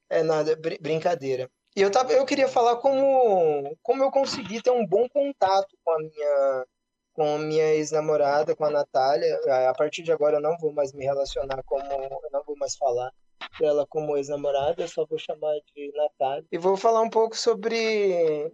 [0.10, 1.50] É nada, br- brincadeira.
[1.76, 5.92] E eu, tava, eu queria falar como, como eu consegui ter um bom contato com
[5.92, 6.66] a minha,
[7.14, 9.40] com minha ex-namorada, com a Natália.
[9.70, 11.84] A partir de agora eu não vou mais me relacionar como.
[11.84, 13.12] Eu não vou mais falar
[13.58, 16.46] pra ela como ex-namorada, eu só vou chamar de Natália.
[16.52, 18.52] E vou falar um pouco sobre,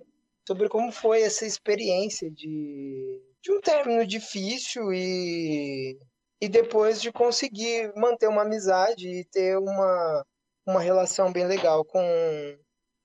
[0.47, 5.95] sobre como foi essa experiência de, de um término difícil e,
[6.41, 10.25] e depois de conseguir manter uma amizade e ter uma,
[10.65, 12.01] uma relação bem legal com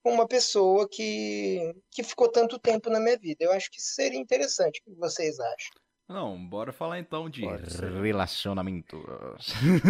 [0.02, 3.44] com uma pessoa que, que ficou tanto tempo na minha vida.
[3.44, 4.80] Eu acho que isso seria interessante.
[4.80, 5.72] O que vocês acham?
[6.08, 7.42] Não, bora falar então de
[8.02, 8.98] Relacionamentos.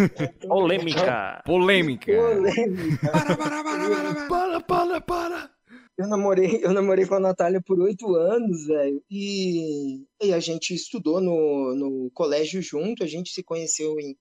[0.45, 1.41] Polêmica.
[1.45, 2.11] polêmica.
[2.11, 3.09] Polêmica.
[3.09, 5.60] Para, para, para, para, para, para, para.
[5.97, 9.03] Eu namorei, eu namorei com a Natália por oito anos, velho.
[9.09, 14.17] E, e a gente estudou no, no colégio junto, a gente se conheceu em.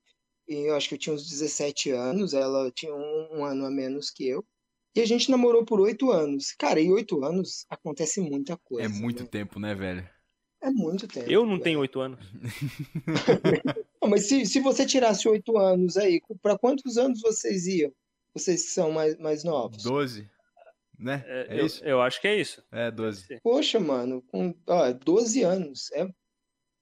[0.48, 4.10] Eu acho que eu tinha uns 17 anos, ela tinha um, um ano a menos
[4.10, 4.44] que eu.
[4.96, 6.52] E a gente namorou por oito anos.
[6.52, 8.86] Cara, em oito anos acontece muita coisa.
[8.86, 9.28] É muito né?
[9.28, 10.08] tempo, né, velho?
[10.60, 11.30] É muito tempo.
[11.30, 11.62] Eu não velho.
[11.62, 12.18] tenho oito anos.
[14.02, 17.92] Não, mas se, se você tirasse oito anos aí, pra quantos anos vocês iam?
[18.32, 19.82] Vocês que são mais, mais novos.
[19.82, 20.28] 12,
[21.00, 21.24] né?
[21.26, 21.84] É, É eu, isso?
[21.84, 22.62] eu acho que é isso.
[22.72, 23.40] É, 12.
[23.42, 26.06] Poxa, mano, com ó, 12 anos é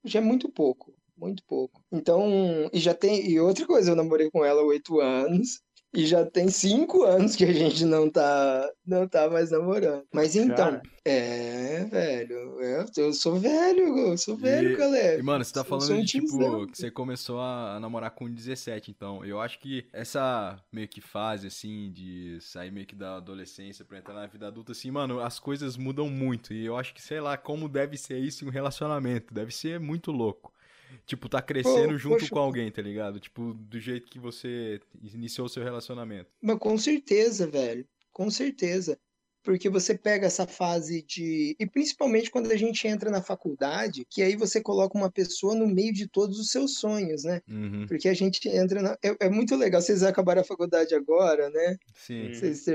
[0.05, 1.85] já é muito pouco, muito pouco.
[1.93, 5.61] Então, e já tem e outra coisa, eu namorei com ela há oito anos
[5.93, 10.05] e já tem cinco anos que a gente não tá não tá mais namorando.
[10.13, 10.83] Mas então, Cara.
[11.05, 15.21] é, velho, eu, eu sou velho, eu sou velho, E- Caleb.
[15.21, 18.91] E, mano, você tá falando um de, tipo, que você começou a namorar com 17,
[18.91, 19.25] então.
[19.25, 23.99] Eu acho que essa meio que fase, assim, de sair meio que da adolescência pra
[23.99, 26.53] entrar na vida adulta, assim, mano, as coisas mudam muito.
[26.53, 29.33] E eu acho que, sei lá, como deve ser isso em um relacionamento.
[29.33, 30.53] Deve ser muito louco.
[31.07, 32.31] Tipo, tá crescendo Pô, junto poxa.
[32.31, 33.19] com alguém, tá ligado?
[33.19, 36.31] Tipo, do jeito que você iniciou o seu relacionamento.
[36.41, 37.87] Mas com certeza, velho.
[38.13, 38.99] Com certeza.
[39.43, 41.57] Porque você pega essa fase de.
[41.59, 45.67] E principalmente quando a gente entra na faculdade, que aí você coloca uma pessoa no
[45.67, 47.41] meio de todos os seus sonhos, né?
[47.49, 48.99] Uhum, Porque a gente entra na.
[49.03, 49.81] É, é muito legal.
[49.81, 51.77] Vocês acabaram a faculdade agora, né?
[51.95, 52.35] sim.
[52.35, 52.67] Vocês,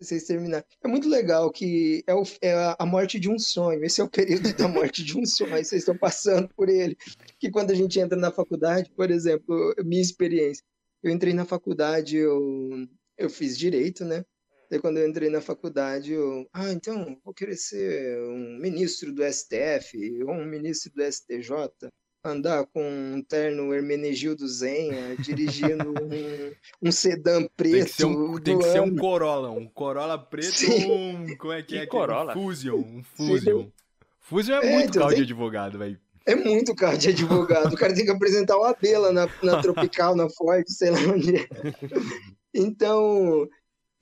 [0.00, 0.64] vocês terminaram.
[0.82, 3.84] É muito legal que é, o- é a- morte de um sonho.
[3.84, 5.50] Esse é o período da morte de um sonho.
[5.50, 6.96] Vocês estão passando por ele.
[7.38, 10.62] Que quando a gente entra na faculdade, por exemplo, minha experiência.
[11.02, 14.24] Eu entrei na faculdade, eu, eu fiz direito, né?
[14.70, 16.46] Daí quando eu entrei na faculdade, eu.
[16.52, 21.52] Ah, então, vou querer ser um ministro do STF ou um ministro do STJ.
[22.24, 27.74] Andar com um terno Hermenegildo Zenha, dirigindo um, um sedã preto.
[27.76, 28.96] Tem que ser um, tem que ser um.
[28.96, 30.90] Corolla, um Corolla preto Sim.
[30.90, 31.36] ou um.
[31.36, 31.86] Como é que, é?
[31.86, 32.32] Corolla?
[32.32, 33.68] Um Fusion, um Fusion.
[34.20, 35.98] Fusion é, É, muito então, carro de tem- advogado, velho.
[36.26, 37.72] É muito carro de advogado.
[37.72, 40.98] O cara tem que apresentar o AB lá na, na Tropical, na Ford, sei lá
[40.98, 41.48] onde é.
[42.52, 43.48] Então,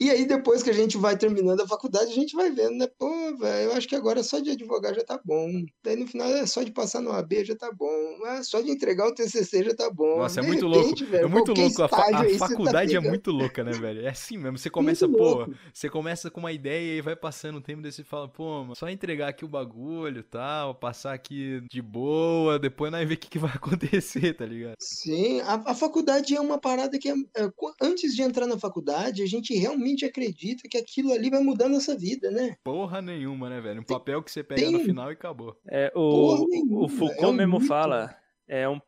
[0.00, 2.86] e aí depois que a gente vai terminando a faculdade, a gente vai vendo, né?
[2.98, 5.48] Pô, velho, eu acho que agora só de advogar já tá bom.
[5.82, 7.88] Daí no final é só de passar no AB já tá bom.
[8.26, 10.18] Ah, só de entregar o TCC já tá bom.
[10.18, 11.12] Nossa, é De muito repente, louco.
[11.12, 11.82] velho, é muito louco.
[11.82, 13.08] A, fa- a tá faculdade é pegando.
[13.10, 14.04] muito louca, né, velho?
[14.04, 14.58] É assim mesmo.
[14.58, 15.54] Você começa, Muito pô, louco.
[15.72, 18.76] você começa com uma ideia e vai passando o tempo, daí você fala, pô, mano,
[18.76, 23.18] só entregar aqui o bagulho e tal, passar aqui de boa, depois nós ver o
[23.18, 24.74] que, que vai acontecer, tá ligado?
[24.80, 29.22] Sim, a, a faculdade é uma parada que é, é, antes de entrar na faculdade,
[29.22, 32.56] a gente realmente acredita que aquilo ali vai mudar a nossa vida, né?
[32.64, 33.80] Porra nenhuma, né, velho?
[33.80, 35.56] Um papel que você pega tem no final e acabou.
[35.68, 37.68] É, o, nenhuma, o Foucault é um mesmo mito.
[37.68, 38.16] fala,
[38.48, 38.80] é um,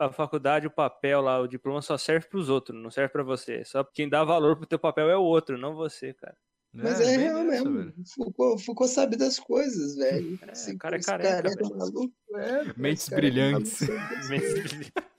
[0.00, 3.64] a faculdade, o papel lá, o diploma só serve pros outros, não serve pra você.
[3.64, 6.36] Só quem dá valor pro teu papel é o outro, não você, cara.
[6.78, 7.72] Mas é, bem real mesmo.
[7.72, 7.94] velho.
[8.14, 10.38] Foucault, Foucault sabe das coisas, velho.
[10.46, 11.76] É, Esse- o cara é careca, é velho.
[11.76, 13.80] maluco, é, Mentes cara é brilhantes.
[13.80, 15.06] maluco.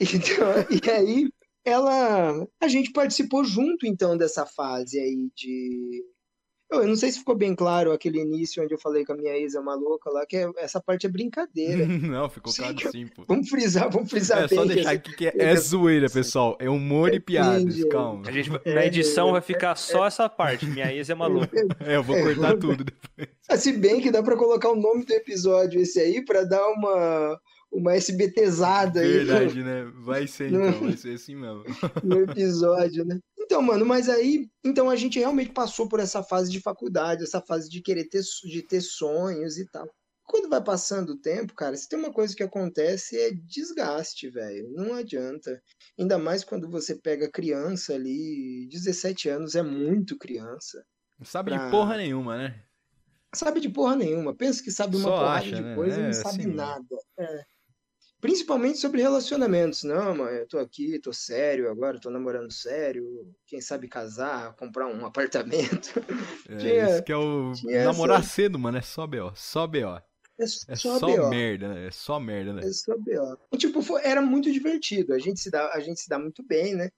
[0.00, 1.30] Então, e aí,
[1.64, 2.46] ela.
[2.60, 6.04] A gente participou junto, então, dessa fase aí de.
[6.72, 9.36] Eu não sei se ficou bem claro aquele início onde eu falei que a minha
[9.36, 11.84] ex é uma louca lá, que é- essa parte é brincadeira.
[12.16, 13.24] Não, ficou Sim, claro sim, pô.
[13.26, 14.56] Vamos frisar, vamos frisar É bem.
[14.56, 16.56] só que deixar aqui que é, é zoeira, pessoal.
[16.60, 17.88] É humor e piadas, gente.
[17.88, 18.22] calma.
[18.24, 20.64] A gente, É, na edição é, vai ficar só essa parte.
[20.64, 21.50] Minha ex é maluca.
[21.80, 23.28] É, eu vou cortar tudo depois.
[23.48, 26.64] Ah, Se bem que dá pra colocar o nome do episódio esse aí pra dar
[26.68, 27.36] uma,
[27.72, 29.84] uma SBTzada aí no- Verdade, né?
[29.96, 30.68] Vai ser Não.
[30.68, 31.64] então, vai ser assim mesmo.
[32.04, 33.18] no episódio, né?
[33.38, 37.40] Então, mano, mas aí, então a gente realmente passou por essa fase de faculdade, essa
[37.40, 39.88] fase de querer ter, de ter sonhos e tal.
[40.24, 44.70] Quando vai passando o tempo, cara, se tem uma coisa que acontece é desgaste, velho.
[44.72, 45.60] Não adianta.
[45.98, 50.84] Ainda mais quando você pega criança ali, 17 anos é muito criança.
[51.18, 52.62] Não sabe Pra- de porra nenhuma, né?
[53.34, 54.32] Sabe de porra nenhuma.
[54.34, 55.74] Pensa que sabe uma Só porrada acha, de né?
[55.74, 56.84] coisa e É, não sabe assim nada.
[57.18, 57.44] É.
[58.20, 59.82] Principalmente sobre relacionamentos.
[59.84, 63.04] Não, mãe, eu tô aqui, tô sério agora, tô namorando sério.
[63.46, 65.90] Quem sabe casar, comprar um apartamento.
[66.50, 67.52] É, Tinha- isso que é o.
[67.84, 69.32] Namorar essa- cedo, mano, é só B.O.
[69.36, 69.96] Só B.O.
[69.96, 70.02] É
[70.68, 71.28] É só, só, BO.
[71.28, 71.86] merda, né?
[71.86, 72.62] É só merda, né?
[72.64, 73.38] É só BO.
[73.52, 75.12] E, Tipo, foi- era muito divertido.
[75.14, 76.90] A gente se dá, a gente se dá muito bem, né?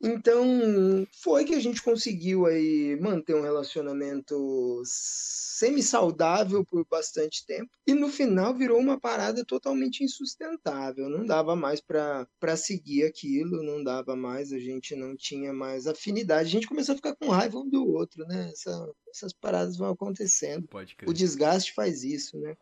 [0.00, 7.70] Então, foi que a gente conseguiu aí manter um relacionamento semi-saudável por bastante tempo.
[7.86, 11.08] E no final virou uma parada totalmente insustentável.
[11.08, 16.48] Não dava mais pra seguir aquilo, não dava mais, a gente não tinha mais afinidade.
[16.48, 18.50] A gente começou a ficar com raiva um do outro, né?
[18.52, 20.68] Essa- essas paradas vão acontecendo.
[21.10, 22.56] O desgaste faz isso, né?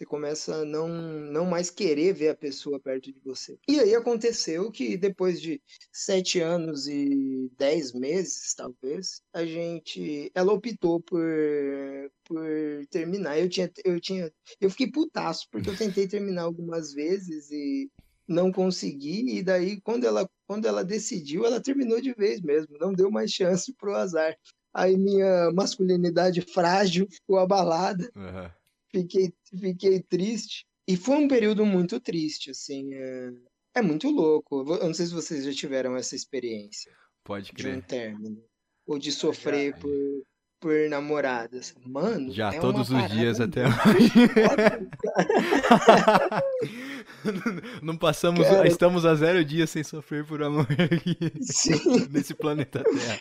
[0.00, 3.58] Você começa a não, não mais querer ver a pessoa perto de você.
[3.68, 5.60] E aí aconteceu que depois de
[5.92, 10.32] sete anos e dez meses, talvez, a gente.
[10.34, 11.20] Ela optou por,
[12.24, 12.46] por
[12.88, 13.38] terminar.
[13.38, 14.32] Eu tinha, eu tinha.
[14.58, 17.90] Eu fiquei putaço, porque eu tentei terminar algumas vezes e
[18.26, 19.36] não consegui.
[19.36, 22.78] E daí, quando ela, quando ela decidiu, ela terminou de vez mesmo.
[22.78, 24.34] Não deu mais chance pro azar.
[24.72, 28.59] Aí minha masculinidade frágil ficou abalada Aham.
[28.92, 30.66] Fiquei, fiquei triste.
[30.86, 32.94] E foi um período muito triste, assim.
[32.94, 33.30] é.
[33.72, 34.64] É muito louco.
[34.74, 36.92] Eu não sei se vocês já tiveram essa experiência
[37.24, 37.86] Pode de um crer.
[37.86, 38.44] término.
[38.86, 39.90] Ou de sofrer por,
[40.60, 41.74] por namoradas.
[41.84, 43.72] Mano, Já é todos os dias até hoje.
[47.82, 48.66] Não passamos, Cara.
[48.68, 53.20] estamos a zero dias sem sofrer por amor aqui Sim, nesse planeta Terra.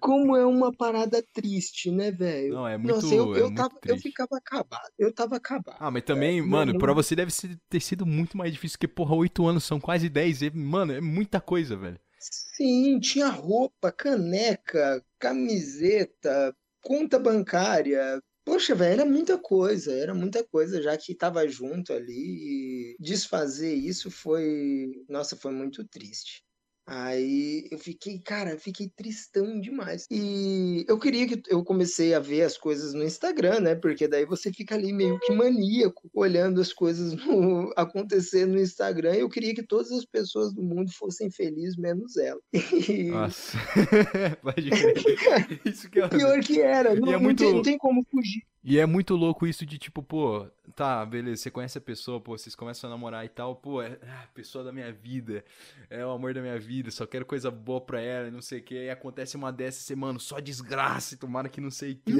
[0.00, 2.54] como é uma parada triste, né, velho?
[2.54, 4.90] Não, é muito, Nossa, eu, é eu, muito tava, eu ficava acabado.
[4.98, 5.76] Eu tava acabado.
[5.80, 7.32] Ah, mas também, É, mano, não- pra você deve
[7.68, 10.42] ter sido muito mais difícil, porque, porra, oito anos são quase dez.
[10.42, 11.98] e, Mano, é muita coisa, velho.
[12.30, 18.20] Sim, tinha roupa, caneca, camiseta, conta bancária.
[18.44, 23.74] Poxa, velho, era muita coisa, era muita coisa, já que tava junto ali e desfazer
[23.74, 26.42] isso foi, nossa, foi muito triste.
[26.86, 30.06] Aí eu fiquei, cara, eu fiquei tristão demais.
[30.10, 33.74] E eu queria que eu comecei a ver as coisas no Instagram, né?
[33.74, 39.14] Porque daí você fica ali meio que maníaco, olhando as coisas no, acontecer no Instagram.
[39.16, 42.40] E eu queria que todas as pessoas do mundo fossem felizes, menos ela.
[42.92, 43.56] E Nossa.
[44.42, 45.60] Pode crer.
[45.64, 46.08] Isso que é.
[46.08, 48.42] pior que era, não, é não muito- tem, não tem como fugir.
[48.64, 50.46] E é muito louco isso de tipo, pô,
[50.76, 53.98] tá, beleza, você conhece a pessoa, pô, vocês começam a namorar e tal, pô, é
[54.02, 55.44] ah, a pessoa da minha vida,
[55.90, 58.60] é o amor da minha vida, só quero coisa boa pra ela, e não sei
[58.60, 61.92] o que, e acontece uma dessas, você, mano, só desgraça, e tomara que não sei
[61.94, 62.12] o que.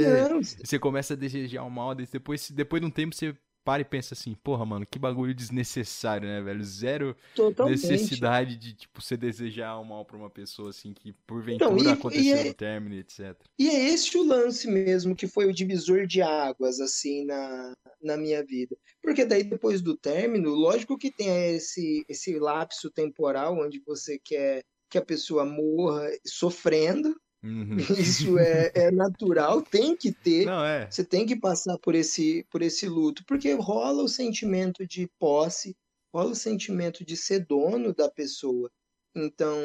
[0.64, 4.14] Você começa a desejar o mal, depois, depois de um tempo você para e pensa
[4.14, 6.64] assim, porra, mano, que bagulho desnecessário, né, velho?
[6.64, 7.86] Zero totalmente.
[7.86, 11.88] necessidade de, tipo, você desejar o mal pra uma pessoa, assim, que porventura Não, e-
[11.88, 13.36] aconteceu e é- no término, etc.
[13.58, 17.72] E é esse o lance mesmo que foi o divisor de águas, assim, na,
[18.02, 18.76] na minha vida.
[19.02, 24.62] Porque daí, depois do término, lógico que tem esse, esse lapso temporal onde você quer
[24.90, 27.14] que a pessoa morra sofrendo.
[27.42, 27.76] Uhum.
[27.98, 30.46] Isso é, é natural, tem que ter.
[30.46, 30.88] Não, é.
[30.90, 35.76] Você tem que passar por esse, por esse luto, porque rola o sentimento de posse,
[36.14, 38.70] rola o sentimento de ser dono da pessoa.
[39.14, 39.56] Então,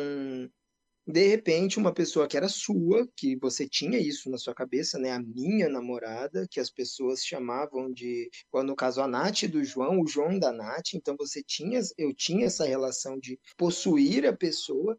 [1.08, 5.12] de repente, uma pessoa que era sua, que você tinha isso na sua cabeça, né?
[5.12, 10.08] A minha namorada, que as pessoas chamavam de, no caso, a Nath do João, o
[10.08, 10.94] João da Nath.
[10.96, 14.98] Então, você tinha, eu tinha essa relação de possuir a pessoa.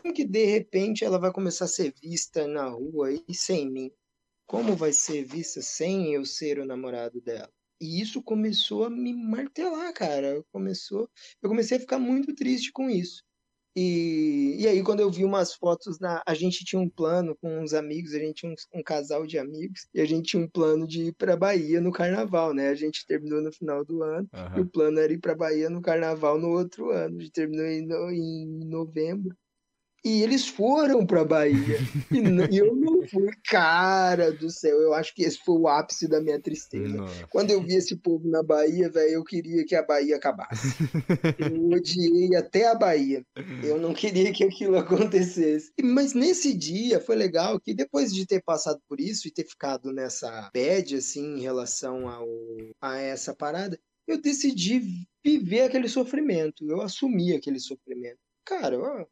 [0.00, 3.90] Como que de repente ela vai começar a ser vista na rua e sem mim?
[4.46, 7.50] Como vai ser vista sem eu ser o namorado dela?
[7.80, 10.40] E isso começou a me martelar, cara.
[10.52, 11.10] Começou,
[11.42, 13.24] eu comecei a ficar muito triste com isso.
[13.76, 17.60] E, e aí, quando eu vi umas fotos, na, a gente tinha um plano com
[17.60, 20.48] uns amigos, a gente tinha um, um casal de amigos, e a gente tinha um
[20.48, 22.68] plano de ir pra Bahia no carnaval, né?
[22.68, 24.60] A gente terminou no final do ano, e Aham.
[24.60, 27.18] o plano era ir pra Bahia no carnaval no outro ano.
[27.18, 29.36] A gente terminou em, em novembro.
[30.04, 31.78] E eles foram pra Bahia.
[32.10, 33.28] E, n- e eu não fui.
[33.44, 36.96] Cara do céu, eu acho que esse foi o ápice da minha tristeza.
[36.96, 37.26] Nossa.
[37.30, 40.68] Quando eu vi esse povo na Bahia, velho, eu queria que a Bahia acabasse.
[41.38, 43.24] Eu odiei até a Bahia.
[43.62, 45.72] Eu não queria que aquilo acontecesse.
[45.82, 49.92] Mas nesse dia foi legal que depois de ter passado por isso e ter ficado
[49.92, 52.26] nessa bad, assim, em relação ao,
[52.80, 56.68] a essa parada, eu decidi viver aquele sofrimento.
[56.70, 58.18] Eu assumi aquele sofrimento.
[58.44, 59.04] Cara, ó,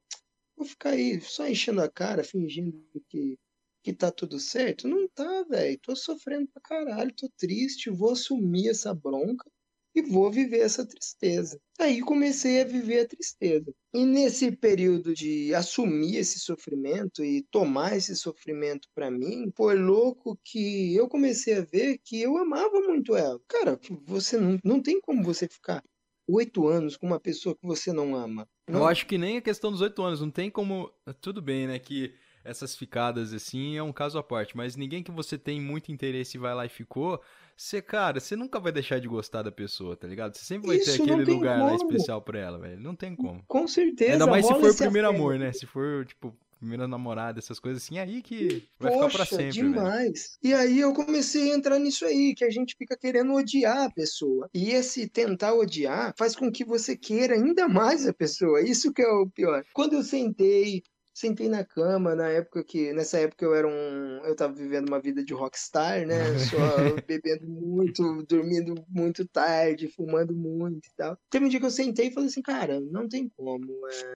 [0.56, 3.38] vou ficar aí só enchendo a cara, fingindo que,
[3.82, 4.88] que tá tudo certo.
[4.88, 5.78] Não tá, velho.
[5.82, 9.50] Tô sofrendo pra caralho, tô triste, vou assumir essa bronca
[9.96, 11.58] e vou viver essa tristeza.
[11.78, 13.72] Aí comecei a viver a tristeza.
[13.94, 20.38] E nesse período de assumir esse sofrimento e tomar esse sofrimento pra mim, foi louco
[20.44, 23.40] que eu comecei a ver que eu amava muito ela.
[23.48, 25.82] Cara, você não, não tem como você ficar
[26.28, 28.48] oito anos com uma pessoa que você não ama.
[28.66, 30.90] Eu Não- acho que nem a questão dos oito anos, não tem como.
[31.20, 31.78] Tudo bem, né?
[31.78, 32.12] Que
[32.44, 36.36] essas ficadas assim é um caso à parte, mas ninguém que você tem muito interesse
[36.36, 37.20] e vai lá e ficou,
[37.56, 40.34] você, cara, você nunca vai deixar de gostar da pessoa, tá ligado?
[40.36, 41.90] Você sempre vai ter Isso, não aquele lugar lá como.
[41.90, 42.80] especial pra ela, velho.
[42.80, 43.42] Não tem como.
[43.48, 44.12] Com certeza.
[44.12, 45.52] Ainda mais se for o primeiro amor, né?
[45.52, 46.36] Se for, tipo,
[46.66, 49.72] primeira namorada, essas coisas assim, aí que vai ficar pra Poxa, sempre, velho.
[49.72, 50.36] demais.
[50.42, 53.90] E aí eu comecei a entrar nisso aí, que a gente fica querendo odiar a
[53.90, 54.50] pessoa.
[54.52, 58.60] E esse tentar odiar faz com que você queira ainda mais a pessoa.
[58.60, 59.64] Isso que é o pior.
[59.72, 60.82] Quando eu sentei,
[61.14, 65.00] sentei na cama, na época que, nessa época eu era um, eu tava vivendo uma
[65.00, 66.18] vida de rockstar, né?
[66.50, 71.16] Só bebendo muito, dormindo muito tarde, fumando muito e tal.
[71.30, 74.12] Teve um dia que eu sentei e falei assim, cara, não tem como, é,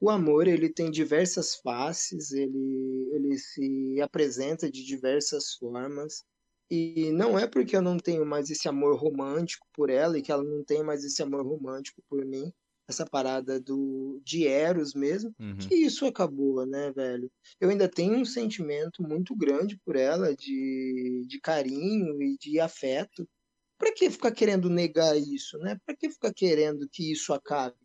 [0.00, 6.24] o amor, ele tem diversas faces, ele, ele se apresenta de diversas formas.
[6.70, 10.32] E não é porque eu não tenho mais esse amor romântico por ela e que
[10.32, 12.52] ela não tem mais esse amor romântico por mim,
[12.88, 15.70] essa parada do de Eros mesmo, Uhum.
[15.70, 17.30] que isso acabou, né, velho?
[17.60, 23.28] Eu ainda tenho um sentimento muito grande por ela, de, de carinho e de afeto.
[23.78, 25.78] Pra que ficar querendo negar isso, né?
[25.86, 27.76] Pra que ficar querendo que isso acabe?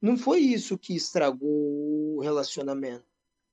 [0.00, 3.04] Não foi isso que estragou o relacionamento.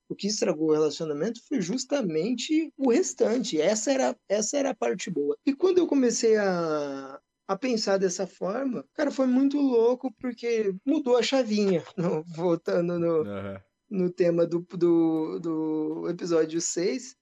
[0.10, 3.60] O que estragou o relacionamento foi justamente o restante.
[3.60, 5.38] Essa era, essa era a parte boa.
[5.46, 11.18] E quando eu comecei a, a pensar dessa forma, cara, foi muito louco porque mudou
[11.18, 11.84] a chavinha.
[11.98, 13.62] No, voltando no, Aham.
[13.90, 17.16] no tema do, do, do episódio 6,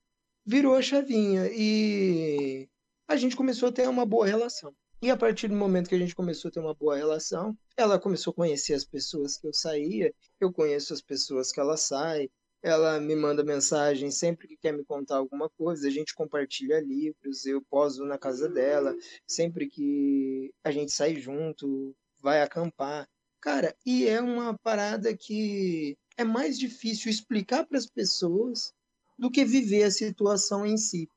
[0.45, 2.67] virou a chavinha e
[3.07, 4.73] a gente começou a ter uma boa relação.
[5.03, 7.99] E a partir do momento que a gente começou a ter uma boa relação, ela
[7.99, 12.29] começou a conhecer as pessoas que eu saía, eu conheço as pessoas que ela sai,
[12.61, 17.47] ela me manda mensagem sempre que quer me contar alguma coisa, a gente compartilha livros,
[17.47, 18.95] eu poso na casa dela,
[19.25, 23.09] sempre que a gente sai junto, vai acampar.
[23.41, 28.71] Cara, e é uma parada que é mais difícil explicar para as pessoas
[29.17, 31.09] do que viver a situação em si.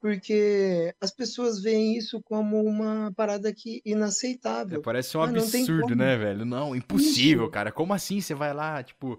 [0.00, 4.82] Porque as pessoas veem isso como uma parada que É, inaceitável.
[4.82, 6.44] parece um Ah, absurdo, né, velho?
[6.44, 7.52] Não, impossível, Isso.
[7.52, 7.72] cara.
[7.72, 9.18] Como assim você vai lá, tipo.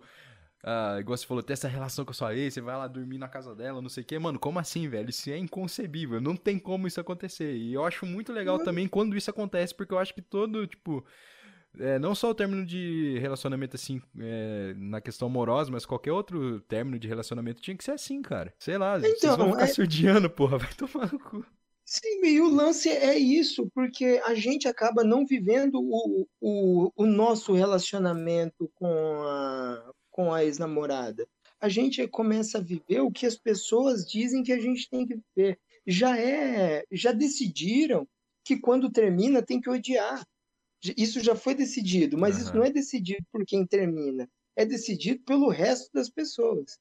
[0.63, 3.17] Ah, igual você falou, ter essa relação com a sua ex, você vai lá dormir
[3.17, 4.19] na casa dela, não sei o quê.
[4.19, 5.09] Mano, como assim, velho?
[5.09, 6.19] Isso é inconcebível.
[6.19, 7.55] Não tem como isso acontecer.
[7.55, 11.05] E eu acho muito legal também quando isso acontece, porque eu acho que todo, tipo.
[11.79, 16.59] É, não só o término de relacionamento, assim, é, na questão amorosa, mas qualquer outro
[16.61, 18.53] término de relacionamento tinha que ser assim, cara.
[18.59, 21.45] Sei lá, vocês Então, vão ficar é- surdiando, porra, vai tomar no cu.
[21.85, 27.05] Sim, e o lance é isso, porque a gente acaba não vivendo o, o, o
[27.05, 31.25] nosso relacionamento com a, com a ex-namorada.
[31.61, 35.17] A gente começa a viver o que as pessoas dizem que a gente tem que
[35.35, 35.57] viver.
[35.87, 38.05] Já é, já decidiram
[38.43, 40.25] que quando termina tem que odiar.
[40.97, 42.55] Isso já foi decidido, mas isso Aham.
[42.55, 46.77] não é decidido por quem termina, é decidido pelo resto das pessoas.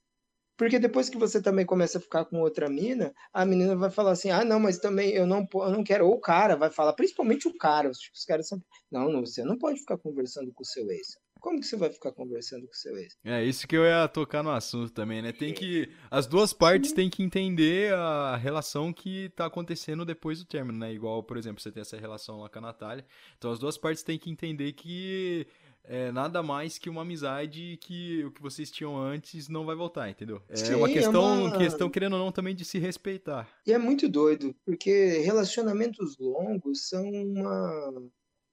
[0.56, 4.12] Porque depois que você também começa a ficar com outra mina, a menina vai falar
[4.12, 6.06] assim: ah, não, mas também eu não, eu não quero.
[6.06, 8.62] Ou o cara vai falar, principalmente o cara, os, os caras são.
[8.90, 11.18] Não, não, você não pode ficar conversando com o seu ex.
[11.46, 13.16] Como que você vai ficar conversando com o seu ex?
[13.24, 15.30] É, isso que eu ia tocar no assunto também, né?
[15.30, 15.88] Tem que.
[16.10, 20.92] As duas partes têm que entender a relação que tá acontecendo depois do término, né?
[20.92, 23.06] Igual, por exemplo, você tem essa relação lá com a Natália.
[23.38, 25.46] Então as duas partes têm que entender que
[25.84, 30.10] é nada mais que uma amizade que o que vocês tinham antes não vai voltar,
[30.10, 30.42] entendeu?
[30.48, 33.48] É Sim, uma é questão, uma- questão, querendo ou não, também de se respeitar.
[33.64, 37.92] E é muito doido, porque relacionamentos longos são uma.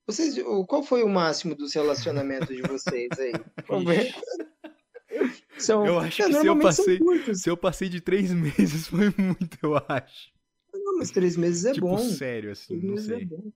[0.06, 3.32] Vocês, o- qual foi o máximo dos relacionamentos de vocês aí?
[3.68, 4.20] Comenta.
[5.58, 7.00] São, Eu acho é, que se eu passei-.
[7.36, 10.32] Se eu passei de três meses, foi muito, eu acho.
[10.74, 11.98] Não, mas três meses é tipo, bom.
[12.00, 13.26] sério, assim, Três não meses é sei.
[13.26, 13.52] bom.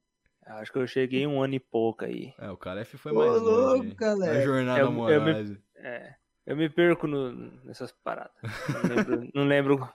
[0.46, 2.34] Acho que eu cheguei um ano e pouco aí.
[2.40, 4.34] É, o Calef foi Ô, mais louco, galera.
[4.36, 5.58] Na jornada Eu- eu me-.
[5.76, 7.34] É, eu me perco no-
[7.66, 8.32] nessas paradas.
[8.70, 9.90] Não lembro, não lembro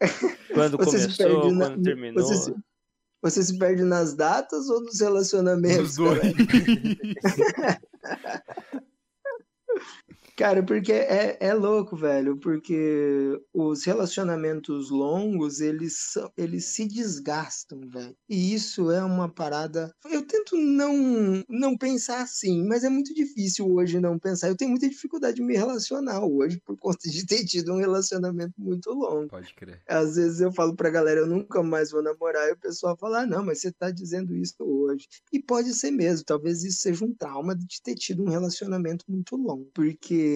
[0.54, 2.22] quando começou, perde na- quando terminou.
[2.22, 2.54] Você se,
[3.22, 5.90] você se perde nas datas ou nos relacionamentos?
[5.90, 6.20] Os dois.
[10.40, 17.78] Cara, porque é, é louco, velho, porque os relacionamentos longos, eles, são- eles se desgastam,
[17.86, 18.16] velho.
[18.26, 19.94] E isso é uma parada.
[20.10, 24.48] Eu tento não, não pensar assim, mas é muito difícil hoje não pensar.
[24.48, 28.54] Eu tenho muita dificuldade de me relacionar hoje por conta de ter tido um relacionamento
[28.56, 29.28] muito longo.
[29.28, 29.82] Pode crer.
[29.86, 33.24] Às vezes eu falo pra galera, eu nunca mais vou namorar, e o pessoal fala,
[33.24, 35.06] ah, não, mas você tá dizendo isso hoje.
[35.30, 39.36] E pode ser mesmo, talvez isso seja um trauma de ter tido um relacionamento muito
[39.36, 40.29] longo, porque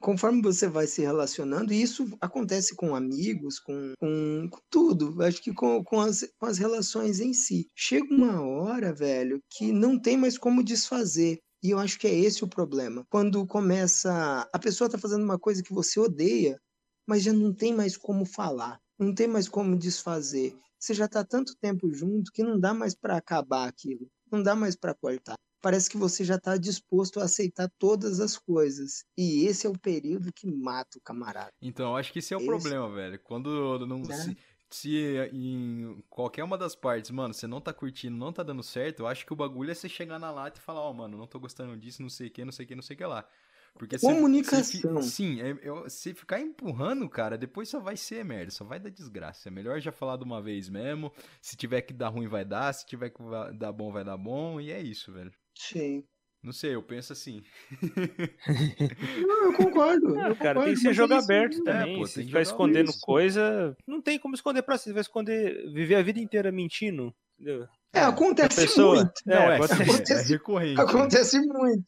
[0.00, 5.42] conforme você vai se relacionando, e isso acontece com amigos, com, com, com tudo, acho
[5.42, 7.68] que com, com, as, com as relações em si.
[7.74, 11.38] Chega uma hora, velho, que não tem mais como desfazer.
[11.62, 13.04] E eu acho que é esse o problema.
[13.10, 14.48] Quando começa.
[14.52, 16.60] A pessoa tá fazendo uma coisa que você odeia,
[17.06, 20.54] mas já não tem mais como falar, não tem mais como desfazer.
[20.78, 24.54] Você já está tanto tempo junto que não dá mais para acabar aquilo, não dá
[24.54, 25.34] mais para cortar.
[25.60, 29.04] Parece que você já está disposto a aceitar todas as coisas.
[29.16, 31.52] E esse é o período que mata o camarada.
[31.60, 33.18] Então, eu acho que esse é o Esse- problema, velho.
[33.18, 34.00] Quando não.
[34.02, 34.14] Né?
[34.16, 34.36] Se,
[34.70, 39.00] se em qualquer uma das partes, mano, você não tá curtindo, não tá dando certo,
[39.00, 41.26] eu acho que o bagulho é você chegar na lata e falar, ó, mano, não
[41.26, 43.04] tô gostando disso, não sei o que, não sei o que, não sei o que
[43.06, 43.26] lá.
[43.74, 45.02] Porque se- Comunicação.
[45.02, 48.80] fi- sim, é, eu- se ficar empurrando, cara, depois só vai ser merda, só vai
[48.80, 49.48] dar desgraça.
[49.48, 51.12] É melhor já falar de uma vez mesmo.
[51.40, 52.72] Se tiver que dar ruim, vai dar.
[52.72, 53.22] Se tiver que
[53.56, 54.60] dar bom, vai dar bom.
[54.60, 55.30] E é isso, velho.
[55.58, 56.04] Sim.
[56.40, 57.42] Não sei, eu penso assim.
[59.26, 60.18] Não, eu concordo.
[60.18, 61.64] Ah, eu cara, concordo, tem que ser jogo é isso aberto mesmo.
[61.64, 61.98] também.
[61.98, 63.00] pô, Se tem que ficar jogar escondendo isso.
[63.00, 64.92] coisa, não tem como esconder pra você.
[64.92, 67.12] Vai esconder, viver a vida inteira mentindo.
[67.38, 67.66] Entendeu?
[67.92, 69.12] É, acontece A pessoa- muito.
[69.26, 69.82] Não, É, é, pode sim, ser.
[69.82, 70.80] é Acontece- recorrente.
[70.80, 71.84] Acontece muito.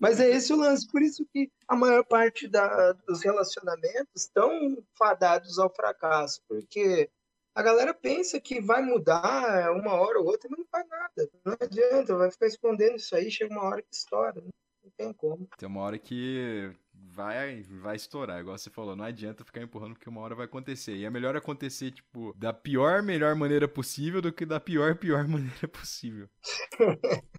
[0.00, 0.84] Mas é esse o lance.
[0.90, 4.50] Por isso que a maior parte da- dos relacionamentos estão
[4.98, 6.40] fadados ao fracasso.
[6.48, 7.08] Porque
[7.54, 11.30] a galera pensa que vai mudar uma hora ou outra, mas não faz nada.
[11.44, 14.40] Não adianta, vai ficar escondendo isso aí, chega uma hora que estoura.
[14.40, 15.48] Não tem como.
[15.56, 18.96] Tem uma hora que vai, vai estourar, igual você falou.
[18.96, 20.96] Não adianta ficar empurrando, porque uma hora vai acontecer.
[20.96, 25.26] E é melhor acontecer, tipo, da pior, melhor maneira possível do que da pior, pior
[25.28, 26.28] maneira possível.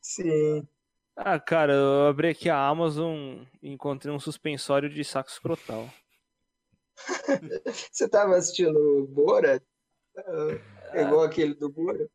[0.00, 0.66] Sim.
[1.16, 5.88] Ah, cara, eu abri aqui a Amazon e encontrei um suspensório de saco escrotal.
[7.92, 9.62] Você tava assistindo o Bora?
[10.92, 12.08] É igual aquele do Bora?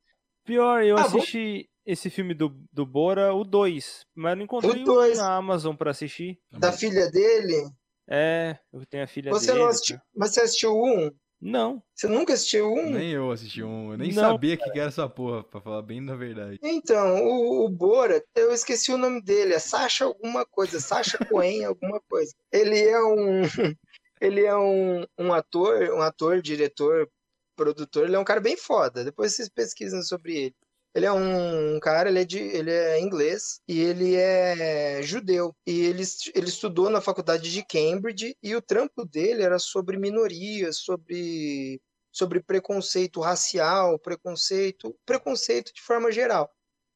[0.43, 4.85] Pior, eu Ah, assisti esse filme do, do Bora, o 2, mas não encontrei O
[4.85, 5.17] dois.
[5.17, 6.39] na Amazon pra assistir.
[6.51, 7.69] Da filha dele?
[8.09, 9.59] É, eu tenho a filha Você dele.
[9.59, 9.97] não assistiu.
[10.15, 11.11] Mas você assistiu um?
[11.39, 11.81] Não.
[11.95, 12.89] Você nunca assistiu um?
[12.91, 15.61] Nem eu assisti um, eu nem Não, sabia o que que era essa porra, pra
[15.61, 16.59] falar bem da verdade.
[16.63, 21.65] Então, o, o Bora, eu esqueci o nome dele, é Sasha alguma coisa, Sasha Cohen
[21.65, 22.33] alguma coisa.
[22.51, 23.41] Ele é um
[24.21, 27.09] ele é um, um ator, um ator, diretor,
[27.55, 29.03] produtor, ele é um cara bem foda.
[29.03, 30.55] Depois vocês pesquisam sobre ele.
[30.93, 35.55] Ele é um cara, ele é, de, ele é inglês e ele é judeu.
[35.65, 36.03] E ele,
[36.35, 42.41] ele estudou na faculdade de Cambridge e o trampo dele era sobre minorias, sobre, sobre
[42.43, 46.51] preconceito racial, preconceito, preconceito de forma geral.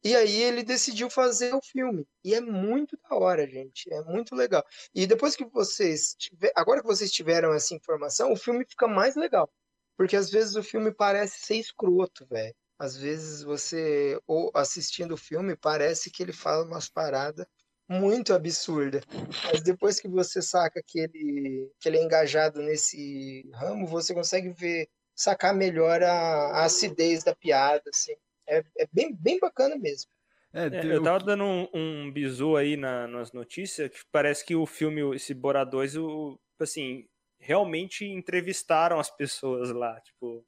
[0.06, 2.08] E aí ele decidiu fazer o filme.
[2.24, 3.92] E é muito da hora, gente.
[3.92, 4.64] É muito legal.
[4.94, 9.16] E depois que vocês tiver, agora que vocês tiveram essa informação, o filme fica mais
[9.16, 9.52] legal.
[9.98, 12.54] Porque às vezes o filme parece ser escroto, velho.
[12.78, 17.48] Às vezes você, ou assistindo o filme, parece que ele fala umas paradas
[17.90, 19.02] muito absurdas.
[19.46, 24.50] Mas depois que você saca que ele, que ele é engajado nesse ramo, você consegue
[24.50, 26.14] ver, sacar melhor a,
[26.60, 28.14] a acidez da piada, assim.
[28.48, 30.12] É, é bem, bem bacana mesmo.
[30.54, 34.56] É, É, eu tava dando um, um bizu aí na- nas notícias, que parece que
[34.56, 37.06] o filme, esse Bora 2, o, assim,
[37.40, 40.46] realmente entrevistaram as pessoas lá, tipo,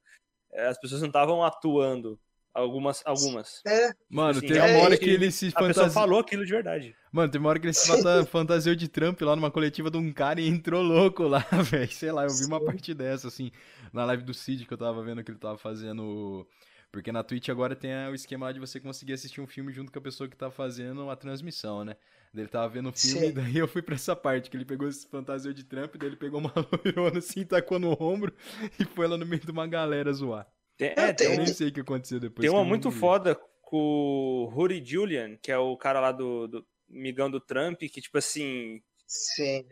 [0.53, 2.17] é, as pessoas não estavam atuando,
[2.53, 3.61] algumas, algumas.
[3.67, 6.51] É, Mano, assim, tem uma é, hora que ele se A pessoa falou aquilo de
[6.51, 6.95] verdade.
[7.11, 9.97] Mano, tem uma hora que ele se fanta- fantasiou de Trump lá numa coletiva de
[9.97, 11.39] um cara e entrou louco lá,
[11.69, 11.91] velho.
[11.91, 13.51] Sei lá, eu vi uma parte dessa, assim,
[13.91, 16.47] na live do Cid que eu tava vendo que ele tava fazendo.
[16.91, 19.91] Porque na Twitch agora tem o esquema lá de você conseguir assistir um filme junto
[19.91, 21.95] com a pessoa que tá fazendo a transmissão, né?
[22.33, 23.33] Daí Ele tava vendo o filme, Sim.
[23.33, 26.15] daí eu fui pra essa parte, que ele pegou esse fantasiou de Trump, daí ele
[26.15, 28.33] pegou uma loirona assim, tacou no ombro
[28.79, 30.47] e foi lá no meio de uma galera zoar.
[30.77, 32.41] Tem, Não, é, tem- Eu nem sei o que aconteceu depois.
[32.47, 32.99] tem uma muito vi.
[32.99, 37.79] foda com o Rudy Julian, que é o cara lá do, do migão do Trump,
[37.79, 39.65] que, tipo assim, sim.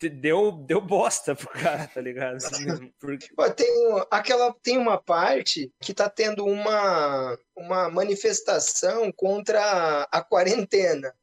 [0.00, 2.36] Deu, deu bosta pro cara, tá ligado?
[2.36, 3.68] Assim porque- Tem,
[4.10, 11.14] aquela, tem uma parte que tá tendo uma, uma manifestação contra a, a quarentena.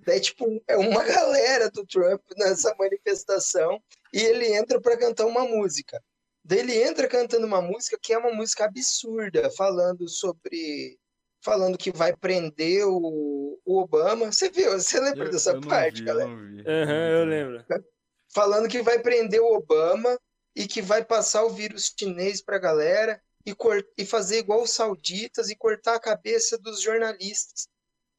[0.00, 5.44] Daí, tipo, é uma galera do Trump nessa manifestação e ele entra para cantar uma
[5.44, 6.00] música.
[6.44, 10.98] Daí ele entra cantando uma música que é uma música absurda, falando sobre.
[11.44, 14.32] Falando que vai prender o, o Obama.
[14.32, 14.72] Você viu?
[14.72, 16.28] Você lembra Eu- dessa eu parte, vi, eu galera?
[16.30, 16.60] não vi.
[16.66, 17.64] Aham, eu lembro.
[18.36, 20.20] Falando que vai prender o Obama
[20.54, 23.56] e que vai passar o vírus chinês para a galera e,
[23.96, 27.66] e fazer igual os sauditas e cortar a cabeça dos jornalistas.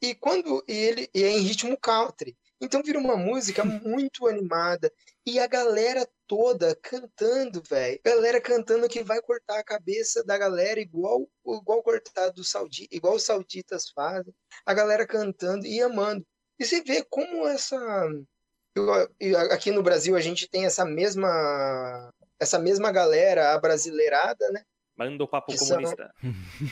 [0.02, 2.36] E quando e ele e é em ritmo country.
[2.60, 4.92] Então vira uma música muito animada
[5.24, 8.00] e a galera toda cantando, velho.
[8.04, 13.18] Galera cantando que vai cortar a cabeça da galera igual igual cortar do saudi, igual
[13.18, 14.34] os sauditas fazem.
[14.66, 16.26] A galera cantando e amando.
[16.60, 17.78] E você vê como essa
[18.78, 24.64] eu- e aqui no Brasil a gente tem essa mesma essa mesma galera abrasileirada, né?
[24.96, 26.14] Manda o papo Que são- comunista.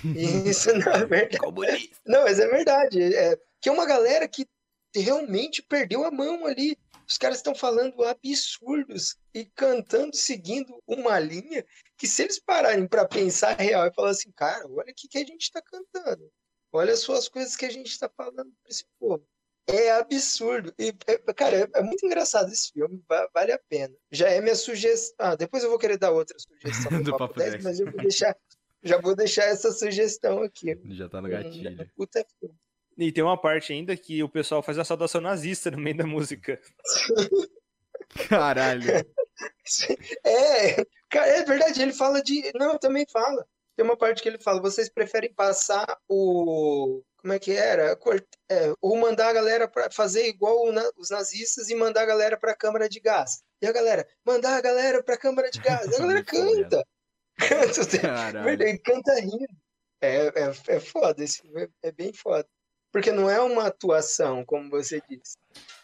[0.03, 1.37] E isso não é verdade.
[1.39, 1.95] Comunista.
[2.05, 3.01] Não, mas é verdade.
[3.15, 4.47] É, que é uma galera que
[4.95, 6.77] realmente perdeu a mão ali.
[7.07, 11.63] Os caras estão falando absurdos e cantando, seguindo uma linha
[11.97, 15.17] que se eles pararem para pensar real e falar assim, cara, olha o que, que
[15.19, 16.27] a gente está cantando.
[16.73, 19.23] Olha só as coisas que a gente está falando para esse povo.
[19.67, 20.73] É absurdo.
[20.77, 23.93] E, é- cara, é, é muito engraçado esse filme, va- vale a pena.
[24.11, 25.15] Já é minha sugestão.
[25.17, 27.63] Ah, depois eu vou querer dar outra sugestão Do do Papo Papo 10, 10.
[27.63, 28.35] mas eu vou deixar,
[28.83, 30.79] já vou deixar essa sugestão aqui.
[30.91, 31.89] Já tá no Um gatilho.
[31.95, 32.55] puta filme.
[32.97, 36.05] E tem uma parte ainda que o pessoal faz a saudação nazista no meio da
[36.05, 36.61] música.
[38.29, 38.83] Caralho.
[40.23, 42.49] É, cara, é verdade, ele fala de.
[42.55, 43.45] Não, também fala.
[43.75, 47.01] Tem uma parte que ele fala: vocês preferem passar o.
[47.25, 47.97] Como é que era?
[48.47, 52.37] É, ou mandar a galera para fazer igual na- os nazistas e mandar a galera
[52.37, 53.41] para a câmara de gás.
[53.59, 55.87] E a galera, mandar a galera para a câmara de gás.
[55.87, 56.85] E a galera canta.
[57.39, 58.43] Canta.
[58.43, 59.47] Verdade, canta rindo.
[59.99, 62.47] É, é, é foda, esse filme é, é bem foda.
[62.91, 65.35] Porque não é uma atuação, como você disse.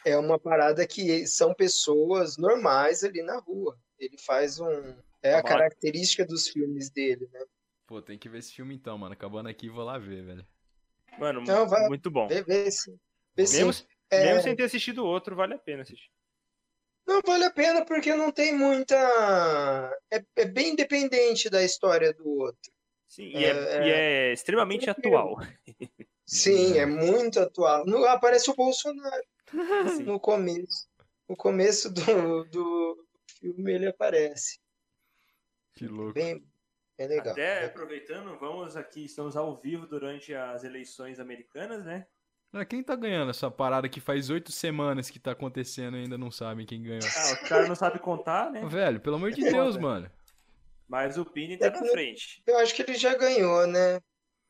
[0.06, 3.80] É uma parada que são pessoas normais ali na rua.
[3.98, 4.96] Ele faz um.
[5.24, 7.44] É a característica dos filmes dele, né?
[7.88, 9.14] Pô, tem que ver esse filme então, mano.
[9.14, 10.46] Acabando aqui, vou lá ver, velho.
[11.18, 12.28] Mano, Não, vai- muito bom.
[12.28, 12.98] Vê, vê sim.
[13.36, 13.66] Vê sim.
[13.66, 16.10] Mesmo, É, Mesmo sem ter assistido o outro, vale a pena assistir.
[17.08, 18.96] Não vale a pena porque não tem muita.
[20.12, 22.72] É, é bem independente da história do outro.
[23.08, 25.38] Sim, e é, e é extremamente atual.
[26.26, 27.86] Sim, é muito atual.
[27.86, 29.24] No, aparece o Bolsonaro
[29.98, 30.04] Sim.
[30.04, 30.88] no começo.
[31.28, 33.06] No começo do, do
[33.40, 34.60] filme ele aparece.
[35.74, 36.14] Que louco.
[36.14, 36.46] Bem,
[37.08, 37.34] bem legal.
[37.34, 42.06] Até aproveitando, vamos aqui, estamos ao vivo durante as eleições americanas, né?
[42.54, 46.18] Ah, quem tá ganhando essa parada que faz oito semanas que tá acontecendo e ainda
[46.18, 47.06] não sabem quem ganhou?
[47.16, 48.62] Ah, o cara não sabe contar, né?
[48.68, 50.12] Velho, pelo amor de É Deus, mano.
[50.88, 52.44] Mas o Pini tá É na frente.
[52.46, 54.02] Eu acho que ele já ganhou, né?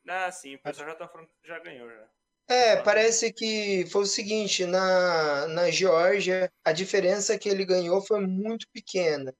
[0.08, 2.08] Ah, sim, o pessoal já tá falando que já ganhou já.
[2.48, 8.20] É, parece que foi o seguinte, na, na Geórgia, a diferença que ele ganhou foi
[8.26, 9.32] muito pequena.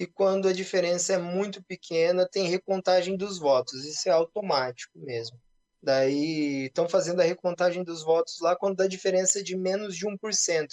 [0.00, 3.84] E quando a diferença é muito pequena, tem recontagem dos votos.
[3.84, 5.38] Isso é automático mesmo.
[5.82, 10.16] Daí estão fazendo a recontagem dos votos lá quando dá diferença de menos de 1%.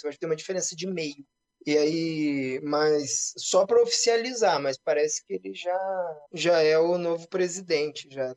[0.02, 1.26] Eu acho que tem uma diferença de meio.
[1.66, 5.78] E aí, mas só para oficializar, mas parece que ele já,
[6.32, 8.28] já é o novo presidente já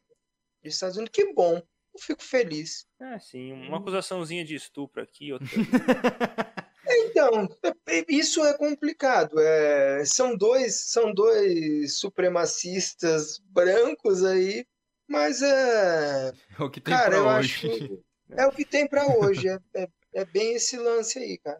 [0.61, 1.13] dos Estados Unidos.
[1.13, 2.85] Que bom, eu fico feliz.
[2.99, 5.47] Ah, sim, uma acusaçãozinha de estupro aqui, outra.
[6.99, 9.39] Então, é- é- isso é complicado.
[9.39, 14.65] É, são dois, são dois supremacistas brancos aí,
[15.07, 17.67] mas é, É o que tem cara, eu hoje.
[17.67, 18.03] acho
[18.41, 19.47] é o que tem pra hoje.
[19.49, 21.59] É, é, é bem esse lance aí, cara.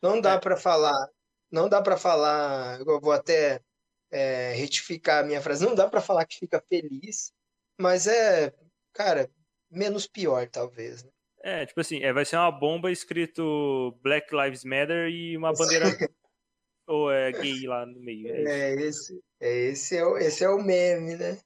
[0.00, 0.38] Não dá É.
[0.38, 1.08] pra falar,
[1.50, 2.80] não dá pra falar.
[2.80, 3.60] Eu vou até
[4.10, 5.64] é, retificar a minha frase.
[5.64, 7.32] Não dá pra falar que fica feliz,
[7.80, 8.52] mas é,
[8.92, 9.30] cara,
[9.70, 11.02] menos pior talvez.
[11.04, 11.10] né?
[11.42, 15.86] É, tipo assim, é, vai ser uma bomba escrito Black Lives Matter e uma bandeira
[16.86, 18.28] ou é gay lá no meio.
[18.28, 18.70] É.
[18.70, 21.38] É esse, é esse é o, esse é o meme, né?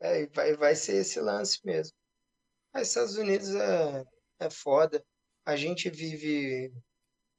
[0.00, 1.94] É, vai, vai ser esse lance mesmo.
[2.72, 4.04] Mas Estados Unidos é,
[4.40, 5.04] é foda.
[5.44, 6.72] A gente vive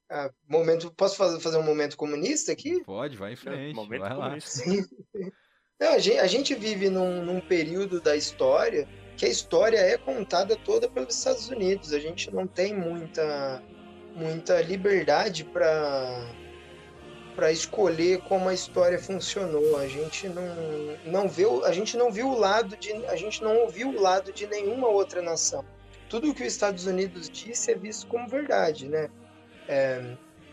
[0.09, 0.93] ah, momento.
[0.93, 2.83] Posso fazer, fazer um momento comunista aqui?
[2.83, 3.75] Pode, vai em frente.
[3.75, 4.23] Momento vai lá.
[4.23, 4.63] comunista.
[5.79, 8.87] Não, a gente, a gente vive num, num período da história
[9.17, 11.91] que a história é contada toda pelos Estados Unidos.
[11.91, 13.61] A gente não tem muita,
[14.15, 16.23] muita liberdade para
[17.35, 19.77] para escolher como a história funcionou.
[19.77, 20.43] A gente não,
[21.05, 24.33] não o- a gente não viu o lado de, a gente não ouviu o lado
[24.33, 25.63] de nenhuma outra nação.
[26.09, 29.07] Tudo que os Estados Unidos disse é visto como verdade, né?
[29.67, 30.01] É,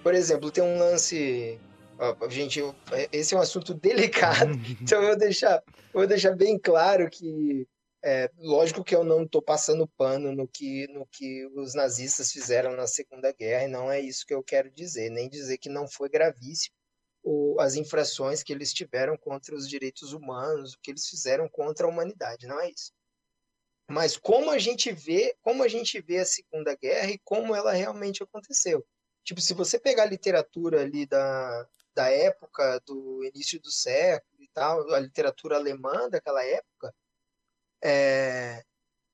[0.02, 1.58] por exemplo, tem um lance,
[1.98, 2.74] ó, gente, eu-
[3.10, 4.50] esse é um assunto delicado.
[4.82, 5.62] Então eu vou deixar,
[5.94, 7.66] eu vou deixar bem claro que
[8.05, 12.76] é, lógico que eu não estou passando pano no que, no que os nazistas fizeram
[12.76, 15.88] na Segunda Guerra, e não é isso que eu quero dizer, nem dizer que não
[15.88, 16.74] foi gravíssimo
[17.22, 21.86] o- as infrações que eles tiveram contra os direitos humanos, o que eles fizeram contra
[21.86, 22.92] a humanidade, não é isso.
[23.88, 27.72] Mas como a gente vê, como a gente vê a Segunda Guerra e como ela
[27.72, 28.86] realmente aconteceu.
[29.24, 34.48] Tipo, se você pegar a literatura ali da, da época, do início do século e
[34.52, 36.94] tal, a literatura alemã daquela época,
[37.85, 38.62] é,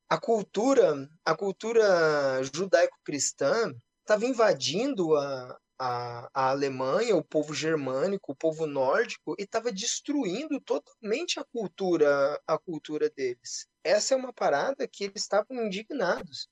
[0.09, 8.37] a cultura, a cultura judaico-cristã estava invadindo a, a, a Alemanha, o povo germânico, o
[8.37, 13.66] povo nórdico, e estava destruindo totalmente a cultura, a cultura deles.
[13.83, 16.49] Essa é uma parada que eles estavam indignados.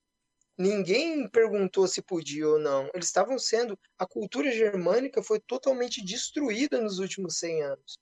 [0.57, 2.91] Ninguém perguntou se podia ou não.
[2.93, 3.79] Eles estavam sendo.
[3.97, 7.99] A cultura germânica foi totalmente destruída nos últimos 100 anos.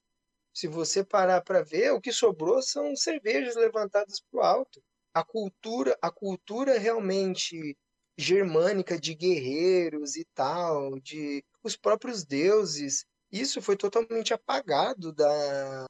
[0.57, 4.83] Se você parar para ver, o que sobrou são cervejas levantadas para o alto.
[5.13, 7.77] A cultura, a cultura realmente
[8.17, 15.85] germânica de guerreiros e tal, de os próprios deuses, isso foi totalmente apagado da,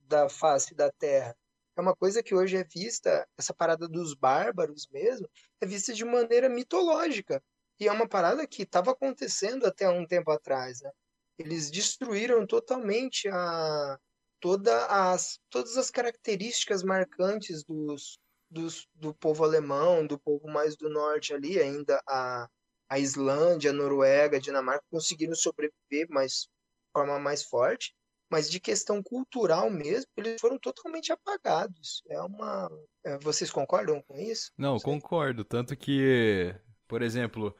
[0.00, 1.36] da face da Terra.
[1.76, 5.28] É uma coisa que hoje é vista, essa parada dos bárbaros mesmo,
[5.60, 7.42] é vista de maneira mitológica.
[7.78, 10.90] E é uma parada que estava acontecendo até um tempo atrás, né?
[11.38, 13.98] Eles destruíram totalmente a,
[14.46, 18.16] toda as, todas as características marcantes dos,
[18.48, 22.48] dos, do povo alemão, do povo mais do norte ali, ainda a,
[22.88, 27.92] a Islândia, a Noruega, a Dinamarca conseguiram sobreviver mais, de forma mais forte,
[28.30, 32.04] mas de questão cultural mesmo, eles foram totalmente apagados.
[32.08, 32.70] É uma.
[33.04, 34.52] é, Vocês concordam com isso?
[34.56, 35.44] Não, concordo.
[35.44, 36.54] Tanto que,
[36.86, 37.52] por exemplo,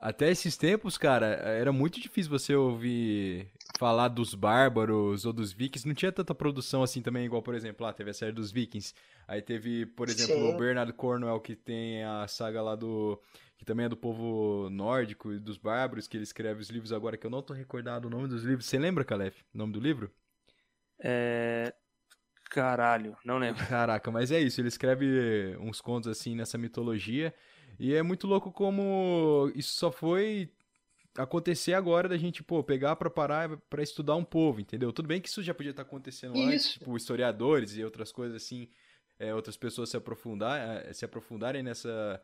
[0.00, 5.86] até esses tempos, cara, era muito difícil você ouvir falar dos bárbaros ou dos vikings.
[5.86, 8.94] Não tinha tanta produção assim também, igual, por exemplo, lá teve a série dos vikings.
[9.26, 10.54] Aí teve, por exemplo, Sim.
[10.54, 13.20] o Bernard Cornwell, que tem a saga lá do.
[13.56, 17.16] que também é do povo nórdico e dos bárbaros, que ele escreve os livros agora,
[17.16, 18.66] que eu não tô recordado o nome dos livros.
[18.66, 19.42] Você lembra, Calef?
[19.52, 20.10] O nome do livro?
[21.00, 21.74] É...
[22.50, 23.66] Caralho, não lembro.
[23.66, 27.34] Caraca, mas é isso, ele escreve uns contos assim nessa mitologia.
[27.78, 30.50] E é muito louco como isso só foi
[31.16, 34.92] acontecer agora da gente, pô, pegar pra parar pra estudar um povo, entendeu?
[34.92, 36.78] Tudo bem que isso já podia estar acontecendo antes, Isso.
[36.78, 38.68] tipo, historiadores e outras coisas assim,
[39.18, 42.22] é, outras pessoas se, aprofundar, eh, se aprofundarem nessa.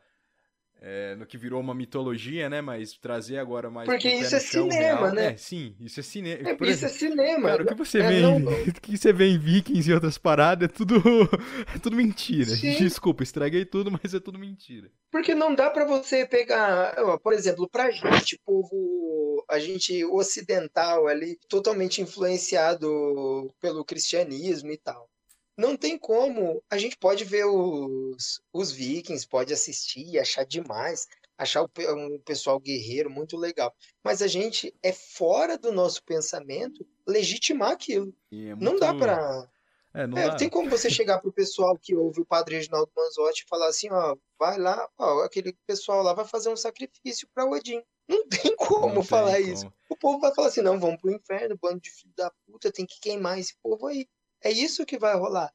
[0.81, 2.61] É, no que virou uma mitologia, né?
[2.61, 3.87] Mas trazer agora mais.
[3.87, 5.13] Porque isso é cinema, real.
[5.13, 5.25] né?
[5.33, 6.49] É, sim, isso é cinema.
[6.49, 7.49] É, Por isso é exemplo, cinema.
[7.49, 10.17] Cara, o que você É, vê, não- em, que você vê em Vikings e outras
[10.17, 10.95] paradas é tudo,
[11.75, 12.45] é tudo mentira.
[12.51, 12.75] Sim.
[12.77, 14.91] Desculpa, estraguei tudo, mas é tudo mentira.
[15.11, 21.37] Porque não dá pra você pegar, por exemplo, pra gente, povo, a gente ocidental ali,
[21.47, 25.09] totalmente influenciado pelo cristianismo e tal.
[25.57, 26.61] Não tem como.
[26.69, 32.19] A gente pode ver os, os vikings, pode assistir e achar demais, achar o um
[32.19, 33.73] pessoal guerreiro muito legal.
[34.03, 38.13] Mas a gente é fora do nosso pensamento legitimar aquilo.
[38.31, 39.49] É Não dá pra.
[39.93, 40.35] É, não É, dá.
[40.35, 43.87] tem como você chegar pro pessoal que ouve o padre Reginaldo Manzotti e falar assim,
[43.89, 47.81] ó, vai lá, ó, aquele pessoal lá vai fazer um sacrifício pra Odin.
[48.07, 49.53] Não tem como Não tem falar como.
[49.53, 49.71] isso.
[49.89, 52.85] O povo vai falar assim, não, vamos pro inferno, bando de filho da puta, tem
[52.85, 54.05] que queimar esse povo aí.
[54.45, 55.51] É isso que vai rolar.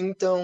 [0.00, 0.38] Então,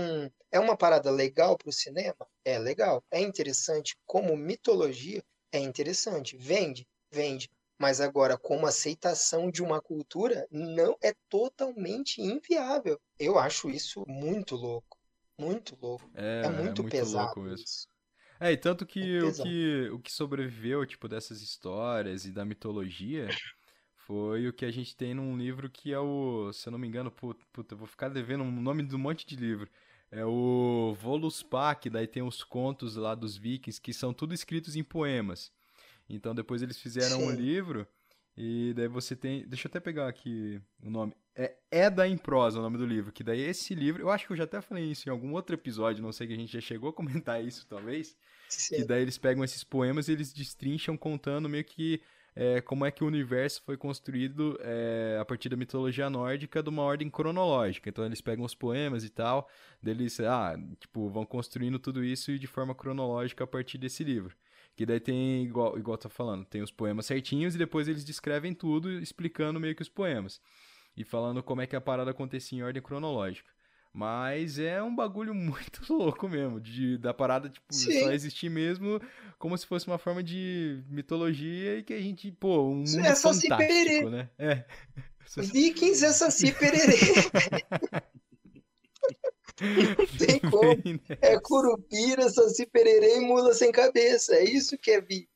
[0.51, 2.26] é uma parada legal pro cinema?
[2.44, 3.05] É legal.
[3.12, 5.22] É interessante como mitologia?
[5.53, 6.36] É interessante.
[6.36, 6.86] Vende?
[7.12, 7.48] Vende.
[7.78, 13.01] Mas agora, como aceitação de uma cultura, não é totalmente inviável.
[13.18, 14.98] Eu acho isso muito louco.
[15.38, 16.11] Muito louco.
[16.14, 17.64] É, É, muito, pesado louco mesmo.
[17.64, 17.86] isso.
[18.40, 19.51] É, e tanto que, É o pesado.
[19.51, 23.36] que o que sobreviveu, tipo, dessas histórias e da mitologia
[24.11, 26.88] foi o que a gente tem num livro que é o, se eu não me
[26.88, 29.70] engano, puta, puta, eu vou ficar devendo o nome de um monte de livro.
[30.11, 34.74] É o Voluspa, que daí tem os contos lá dos vikings, que são tudo escritos
[34.74, 35.52] em poemas.
[36.08, 37.36] Então depois eles fizeram um Sim.
[37.36, 37.86] livro
[38.36, 41.14] e daí você tem, deixa eu até pegar aqui o nome.
[41.36, 44.32] É Eda em prosa o nome do livro, que daí esse livro, eu acho que
[44.32, 46.61] eu já até falei isso em algum outro episódio, não sei que a gente já
[46.61, 48.16] chegou a comentar isso talvez.
[48.48, 48.86] Que Sim.
[48.86, 52.02] daí eles pegam esses poemas e eles destrincham contando meio que
[52.35, 56.68] é, como é que o universo foi construído é, a partir da mitologia nórdica de
[56.68, 57.89] uma ordem cronológica.
[57.89, 59.49] Então eles pegam os poemas e tal,
[59.83, 64.37] daí eles ah, tipo, vão construindo tudo isso de forma cronológica a partir desse livro.
[64.76, 68.55] Que daí tem, igual, igual tá falando, tem os poemas certinhos e depois eles descrevem
[68.55, 70.41] tudo, explicando meio que os poemas.
[70.97, 73.51] E falando como é que a parada acontecia em ordem cronológica.
[73.93, 78.01] Mas é um bagulho muito louco mesmo, de, da parada, tipo, Sim.
[78.01, 79.01] só existir mesmo
[79.38, 83.14] como se fosse uma forma de mitologia e que a gente, pô, um mundo é
[83.14, 84.30] Saci fantástico, né?
[84.38, 84.64] É.
[85.36, 86.97] Vikings é Saci Pererê.
[89.61, 91.01] Não tem como.
[91.20, 94.34] É curupira, saci pererê e mula sem cabeça.
[94.34, 95.28] É isso que é viking.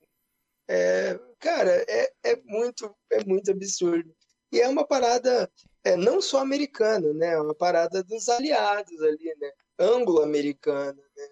[0.69, 4.15] É, cara, é, é muito é muito absurdo.
[4.55, 5.51] E é uma parada
[5.83, 7.33] é, não só americana, né?
[7.33, 9.51] É uma parada dos aliados ali, né?
[9.77, 11.29] Anglo-americana, né?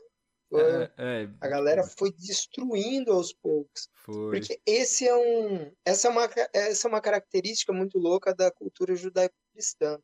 [0.54, 3.88] É, é, A galera foi destruindo aos poucos.
[3.94, 4.38] foi.
[4.40, 8.96] Porque esse é um, essa é uma, essa é uma característica muito louca da cultura
[8.96, 9.98] judaico-cristã,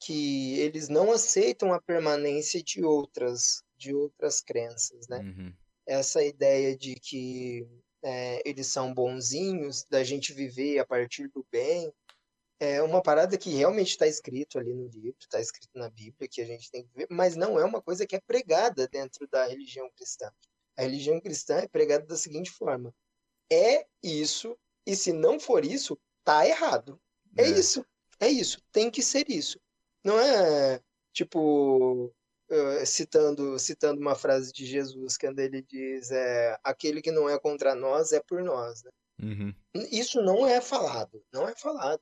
[0.00, 5.18] que eles não aceitam a permanência de outras, de outras crenças, né?
[5.18, 5.52] Uhum.
[5.86, 7.66] Essa ideia de que
[8.02, 11.92] é, eles são bonzinhos, da gente viver a partir do bem,
[12.60, 16.40] é uma parada que realmente está escrito ali no livro, está escrito na Bíblia, que
[16.40, 19.46] a gente tem que ver, mas não é uma coisa que é pregada dentro da
[19.46, 20.30] religião cristã.
[20.76, 22.94] A religião cristã é pregada da seguinte forma:
[23.50, 27.00] é isso, e se não for isso, tá errado.
[27.36, 27.48] É, É.
[27.48, 27.84] isso,
[28.20, 29.58] é isso, tem que ser isso.
[30.04, 30.80] Não é
[31.12, 32.14] tipo
[32.84, 37.74] citando citando uma frase de Jesus quando ele diz é aquele que não é contra
[37.74, 38.90] nós é por nós, né?
[39.22, 39.54] Uhum.
[39.90, 42.00] Isso não é falado, não é falado.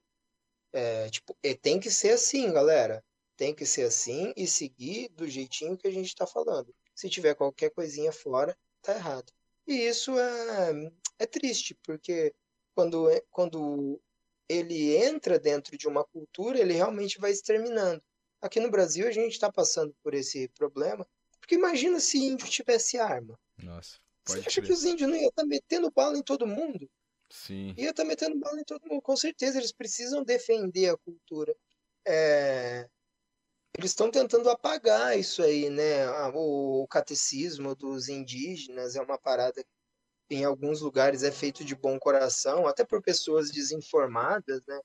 [0.72, 3.04] É, tipo, tem que ser assim, galera.
[3.36, 6.74] Tem que ser assim e seguir do jeitinho que a gente tá falando.
[6.94, 9.32] Se tiver qualquer coisinha fora, tá errado.
[9.66, 12.34] E isso é, é triste, porque
[12.74, 14.00] quando, quando
[14.48, 18.02] ele entra dentro de uma cultura, ele realmente vai exterminando.
[18.40, 21.06] Aqui no Brasil, a gente está passando por esse problema,
[21.38, 23.38] porque imagina se índio tivesse arma.
[23.62, 24.66] Nossa, Você acha crer.
[24.66, 26.88] que os índios não iam estar metendo bala em todo mundo?
[27.38, 27.74] Sim.
[27.76, 29.02] Ia estar metendo bala em todo mundo.
[29.02, 31.54] Com certeza, eles precisam defender a cultura.
[32.06, 32.88] É,
[33.78, 36.04] Eles estão tentando apagar isso aí, né?
[36.04, 39.62] Ah, O o catecismo dos indígenas é uma parada
[40.28, 44.80] que em alguns lugares é feito de bom coração, até por pessoas desinformadas, né?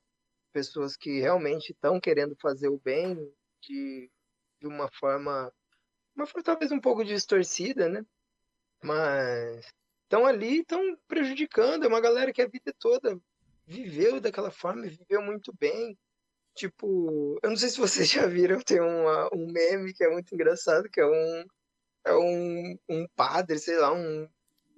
[0.53, 3.15] Pessoas que realmente estão querendo fazer o bem
[3.63, 4.11] de,
[4.61, 5.53] de uma forma,
[6.15, 8.05] uma forma talvez um pouco distorcida, né?
[8.83, 9.65] Mas
[10.07, 11.83] estão ali, estão prejudicando.
[11.85, 13.19] É uma galera que a vida toda
[13.65, 15.97] viveu daquela forma, viveu muito bem.
[16.55, 20.33] Tipo, eu não sei se vocês já viram, tem uma, um meme que é muito
[20.33, 21.45] engraçado, que é um,
[22.05, 24.27] é um, um padre, sei lá, um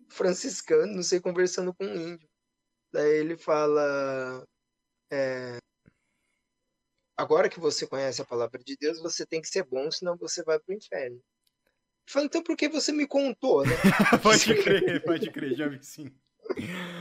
[0.10, 2.30] franciscano, não sei, conversando com um índio.
[2.92, 4.46] Daí ele fala:
[5.12, 5.60] é,
[7.20, 10.42] Agora que você conhece a palavra de Deus, você tem que ser bom, senão você
[10.42, 11.22] vai pro inferno.
[12.10, 13.76] Eu falo, então por que você me contou, né?
[14.24, 16.12] pode crer, pode crer, já vi sim.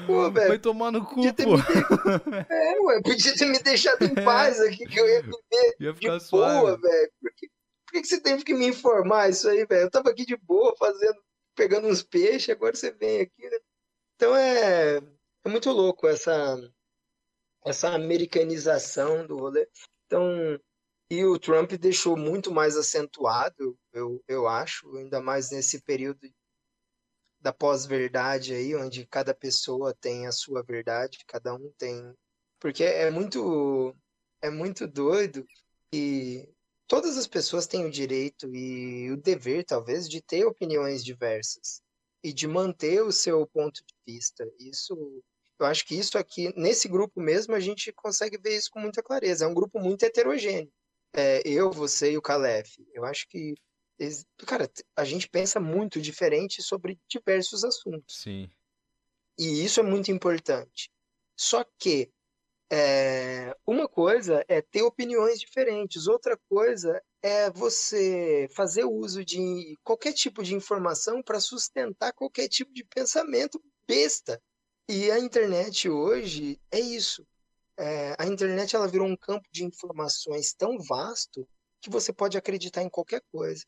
[0.06, 0.48] Pô, velho.
[0.48, 1.22] Vai tomar no cu, pô.
[1.22, 1.44] me de-
[2.52, 5.98] É, ué, podia ter me deixado em paz aqui, que eu ia viver Ia de
[5.98, 6.82] ficar boa, suave.
[6.82, 7.12] velho.
[7.22, 7.48] Por que,
[7.86, 9.84] por que que você teve que me informar isso aí, velho?
[9.84, 11.18] Eu tava aqui de boa, fazendo,
[11.56, 13.59] pegando uns peixes, agora você vem aqui, né?
[14.16, 16.54] Então é, é muito louco essa,
[17.64, 19.66] essa americanização do rolê.
[20.06, 20.61] Então,
[21.11, 26.28] e o Trump deixou muito mais acentuado, eu, eu acho, ainda mais nesse período
[27.40, 32.14] da pós-verdade aí, onde cada pessoa tem a sua verdade, cada um tem.
[32.61, 33.94] Porque é muito,
[34.42, 35.46] é muito doido
[35.92, 36.46] e
[36.86, 41.80] todas as pessoas têm o direito e o dever, talvez, de ter opiniões diversas
[42.22, 44.44] e de manter o seu ponto de vista.
[44.59, 45.22] Isso,
[45.59, 49.02] eu acho que isso aqui, nesse grupo mesmo, a gente consegue ver isso com muita
[49.02, 49.44] clareza.
[49.44, 50.72] É um grupo muito heterogêneo.
[51.14, 52.76] É, eu, você e o Calef.
[52.92, 53.54] Eu acho que,
[54.46, 58.20] cara, a gente pensa muito diferente sobre diversos assuntos.
[58.20, 58.48] Sim.
[59.38, 60.90] E isso é muito importante.
[61.36, 62.11] Só que
[62.70, 70.12] é, uma coisa é ter opiniões diferentes, outra coisa é você fazer uso de qualquer
[70.12, 74.40] tipo de informação para sustentar qualquer tipo de pensamento besta.
[74.88, 77.26] E a internet hoje é isso.
[77.79, 81.49] É, a internet ela virou um campo de informações tão vasto
[81.81, 83.64] que você pode acreditar em qualquer coisa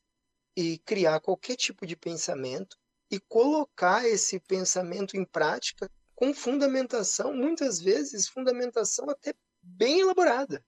[0.57, 2.77] e criar qualquer tipo de pensamento
[3.09, 9.33] e colocar esse pensamento em prática com fundamentação, muitas vezes fundamentação até
[9.63, 10.65] bem elaborada.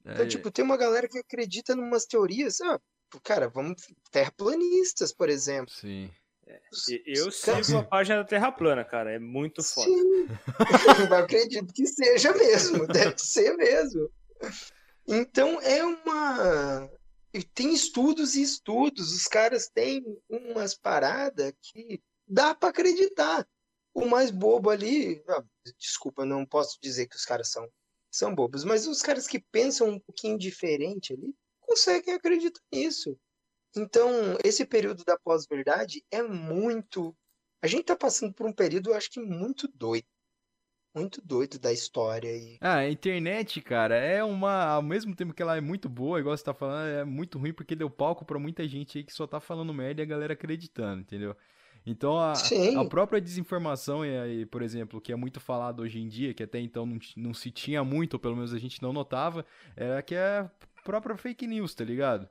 [0.00, 2.80] Então, É, tipo, tem uma galera que acredita em umas teorias, ah,
[3.22, 5.72] cara, vamos terraplanistas, por exemplo.
[5.72, 6.10] Sim.
[7.06, 9.12] Eu sigo a página da Terra Plana, cara.
[9.12, 9.90] É muito foda.
[9.90, 10.26] Sim,
[11.10, 14.10] eu acredito que seja mesmo, deve ser mesmo.
[15.06, 16.90] Então é uma.
[17.54, 23.46] Tem estudos e estudos, os caras têm umas paradas que dá para acreditar.
[23.94, 25.42] O mais bobo ali, ah,
[25.78, 27.68] desculpa, não posso dizer que os caras são,
[28.10, 33.18] são bobos, mas os caras que pensam um pouquinho diferente ali conseguem acreditar nisso.
[33.76, 37.16] Então, esse período da pós-verdade é muito
[37.62, 40.04] a gente tá passando por um período, eu acho que muito doido.
[40.94, 42.28] Muito doido da história.
[42.28, 42.58] E...
[42.60, 44.64] Ah, a internet, cara, é uma.
[44.64, 47.52] Ao mesmo tempo que ela é muito boa, igual você tá falando, é muito ruim
[47.52, 50.32] porque deu palco pra muita gente aí que só tá falando merda e a galera
[50.32, 51.34] acreditando, entendeu?
[51.86, 56.08] Então a, a própria desinformação, e aí, por exemplo, que é muito falado hoje em
[56.08, 58.92] dia, que até então não, não se tinha muito, ou pelo menos a gente não
[58.92, 60.50] notava, era que é a
[60.84, 62.28] própria fake news, tá ligado?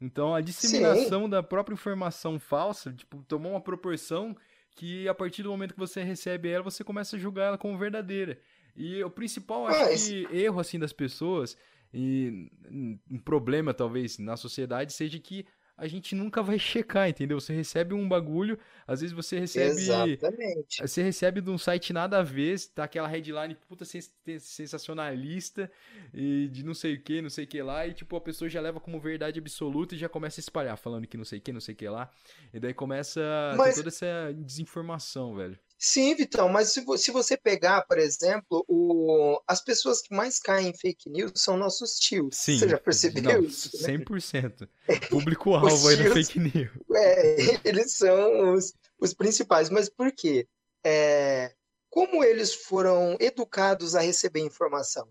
[0.00, 4.36] Então a disseminação da própria informação falsa, tipo, tomou uma proporção
[4.76, 7.78] que a partir do momento que você recebe ela, você começa a julgar ela como
[7.78, 8.38] verdadeira.
[8.76, 11.56] E o principal, acho Ah, que erro assim das pessoas
[11.92, 17.40] e um um problema talvez na sociedade seja que a gente nunca vai checar, entendeu?
[17.40, 20.80] Você recebe um bagulho, às vezes você recebe Exatamente.
[20.80, 25.70] você recebe de um site nada a ver, tá aquela headline puta sens- sensacionalista
[26.12, 28.48] e de não sei o que, não sei o que lá, e tipo, a pessoa
[28.48, 31.42] já leva como verdade absoluta e já começa a espalhar, falando que não sei o
[31.42, 32.10] que, não sei o que lá.
[32.52, 33.20] E daí começa
[33.56, 35.58] Mas- toda essa desinformação, velho.
[35.86, 39.38] Sim, Vitão, mas se, se você pegar, por exemplo, o...
[39.46, 42.36] as pessoas que mais caem em fake news são nossos tios.
[42.38, 42.58] Sim.
[42.58, 43.70] Você já percebeu Não, isso?
[43.82, 43.98] né?
[43.98, 44.66] 100%.
[45.10, 46.70] Público-alvo aí da fake news.
[46.96, 47.36] É,
[47.68, 49.68] eles são os, os principais.
[49.68, 50.48] Mas por quê?
[50.82, 51.54] É,
[51.90, 55.06] como eles foram educados a receber informação?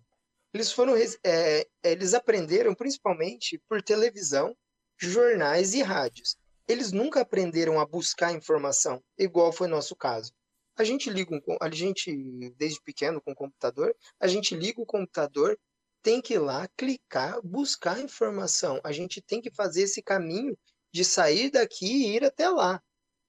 [0.52, 4.58] Eles foram, res- é, eles aprenderam principalmente por televisão,
[4.98, 6.36] jornais e rádios.
[6.68, 10.34] Eles nunca aprenderam a buscar informação, igual foi nosso caso.
[10.76, 12.12] A gente liga um, a gente
[12.58, 15.58] desde pequeno com o computador, a gente liga o computador,
[16.02, 18.80] tem que ir lá clicar, buscar informação.
[18.84, 20.58] A gente tem que fazer esse caminho
[20.92, 22.82] de sair daqui e ir até lá.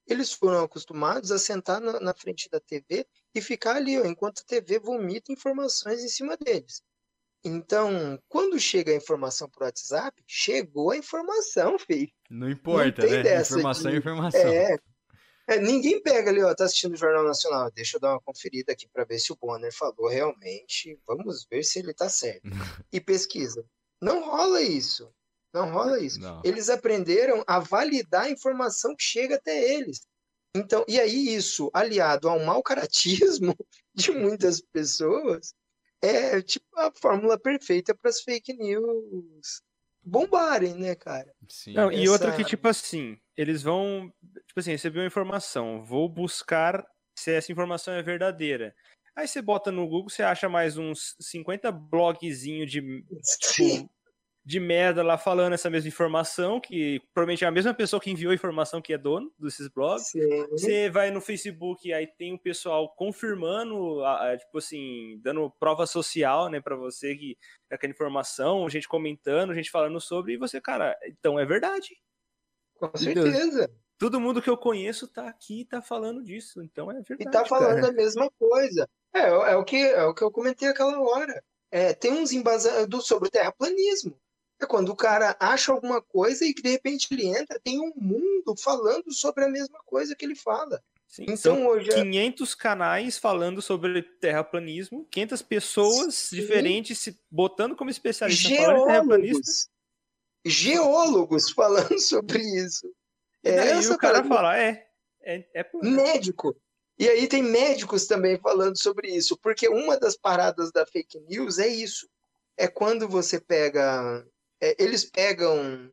[0.07, 4.41] Eles foram acostumados a sentar na, na frente da TV e ficar ali, ó, enquanto
[4.41, 6.83] a TV vomita informações em cima deles.
[7.43, 12.11] Então, quando chega a informação por WhatsApp, chegou a informação, filho.
[12.29, 13.41] Não importa, tem né?
[13.41, 14.41] Informação é de- informação.
[14.41, 14.77] É,
[15.47, 17.69] é, ninguém pega ali, ó, tá assistindo o Jornal Nacional.
[17.71, 20.99] Deixa eu dar uma conferida aqui para ver se o Bonner falou realmente.
[21.07, 22.41] Vamos ver se ele tá certo.
[22.91, 23.65] E pesquisa.
[24.01, 25.09] Não rola isso.
[25.53, 26.19] Não rola isso.
[26.19, 26.41] Não.
[26.43, 30.01] Eles aprenderam a validar a informação que chega até eles.
[30.55, 33.55] Então, e aí isso, aliado ao mau caratismo
[33.93, 35.53] de muitas pessoas,
[36.01, 39.61] é tipo a fórmula perfeita para as fake news
[40.03, 41.33] bombarem, né, cara?
[41.49, 41.73] Sim.
[41.73, 44.11] Não, e Essa- outra que, tipo assim, eles vão,
[44.47, 46.85] tipo assim, receber uma informação, vou buscar
[47.17, 48.75] se essa informação é verdadeira.
[49.15, 52.81] Aí você bota no Google, você acha mais uns 50 blogzinho de,
[53.39, 53.89] tipo,
[54.43, 58.31] de merda lá falando essa mesma informação, que provavelmente é a mesma pessoa que enviou
[58.31, 60.07] a informação que é dono desses blogs.
[60.09, 60.47] Sim.
[60.51, 64.01] Você vai no Facebook, aí tem o pessoal confirmando,
[64.37, 67.37] tipo assim, dando prova social, né, pra você que
[67.71, 71.97] aquela informação, gente comentando, gente falando sobre, e você, cara, então é verdade.
[72.75, 73.01] Com Deus.
[73.01, 73.71] certeza.
[73.97, 77.31] Todo mundo que eu conheço tá aqui e tá falando disso, então é E verdade.
[77.31, 77.87] tá falando cara.
[77.87, 78.89] a mesma coisa.
[79.13, 81.41] É, é, o que, é o que eu comentei aquela hora.
[81.71, 84.17] É, tem uns embasamentos sobre o terraplanismo.
[84.61, 87.91] É quando o cara acha alguma coisa e que de repente ele entra, tem um
[87.95, 90.81] mundo falando sobre a mesma coisa que ele fala.
[91.07, 96.35] Sim, Então hoje é 500 canais falando sobre terraplanismo, 500 pessoas Sim.
[96.37, 99.33] diferentes se botando como especialista falando de terraplanismo.
[99.43, 99.69] geólogos,
[100.45, 102.89] geólogos falando sobre isso.
[103.43, 104.29] É daí essa o cara parada.
[104.29, 104.87] fala, é,
[105.21, 106.55] é, é médico.
[106.97, 111.59] E aí tem médicos também falando sobre isso, porque uma das paradas da fake news
[111.59, 112.07] é isso.
[112.57, 114.25] É quando você pega.
[114.61, 115.91] é, eles pegam.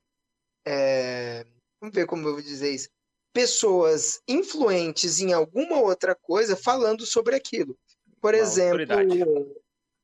[0.65, 1.45] é,
[1.81, 2.89] vamos ver como eu vou dizer isso.
[3.33, 7.77] Pessoas influentes em alguma outra coisa falando sobre aquilo.
[8.21, 9.25] Por Uma exemplo, autoridade.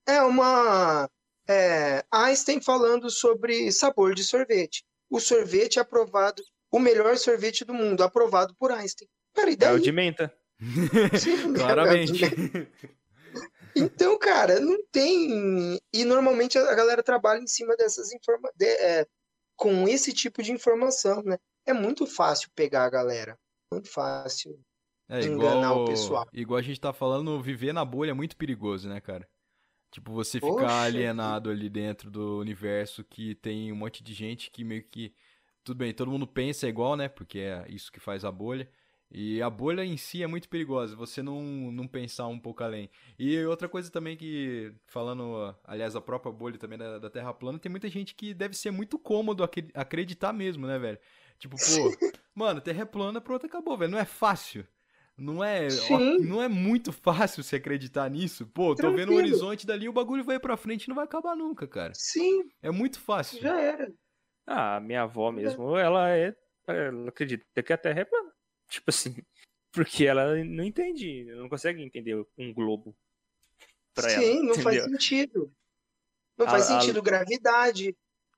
[0.07, 1.09] é uma.
[1.49, 4.85] É, Einstein falando sobre sabor de sorvete.
[5.11, 9.09] O sorvete aprovado, o melhor sorvete do mundo, aprovado por Einstein.
[9.35, 9.75] Cara, e É daí?
[9.77, 10.33] o de menta.
[11.19, 12.21] Sim, Claramente.
[13.75, 15.79] Então, cara, não tem.
[15.93, 19.07] E normalmente a galera trabalha em cima dessas informações.
[19.57, 21.39] com esse tipo de informação, né?
[21.65, 23.39] É muito fácil pegar a galera.
[23.73, 24.59] Muito fácil.
[25.09, 26.27] É enganar igual, o pessoal.
[26.33, 29.27] igual a gente tá falando, viver na bolha é muito perigoso, né, cara?
[29.91, 34.63] Tipo, você ficar alienado ali dentro do universo que tem um monte de gente que
[34.65, 35.15] meio que.
[35.65, 37.09] Tudo bem, todo mundo pensa igual, né?
[37.09, 38.69] Porque é isso que faz a bolha.
[39.11, 42.91] E a bolha em si é muito perigosa, você não, não pensar um pouco além.
[43.19, 47.59] E outra coisa também que, falando, aliás, a própria bolha também da, da Terra plana,
[47.59, 50.99] tem muita gente que deve ser muito cômodo acre- acreditar mesmo, né, velho?
[51.39, 51.91] Tipo, pô,
[52.35, 53.91] mano, Terra é plana, pronto, acabou, velho.
[53.93, 54.67] Não é fácil.
[55.19, 56.19] Não é, Sim.
[56.21, 58.47] não é muito fácil se acreditar nisso.
[58.47, 59.17] Pô, tô vendo o Tranquilo.
[59.17, 61.93] horizonte dali, o bagulho vai pra frente e não vai acabar nunca, cara.
[61.95, 63.41] Sim, É muito fácil.
[63.41, 63.93] já era.
[64.47, 66.35] Ah, minha avó mesmo, ela é.
[66.67, 68.33] Ela acredita que a Terra é plana.
[68.71, 69.17] Tipo assim.
[69.73, 72.97] Porque ela não entende, ela não consegue entender um globo.
[73.95, 74.85] Pra ela, Sim, não faz entendeu?
[75.01, 75.53] sentido.
[76.39, 77.97] Não A- faz a- sentido gravidade.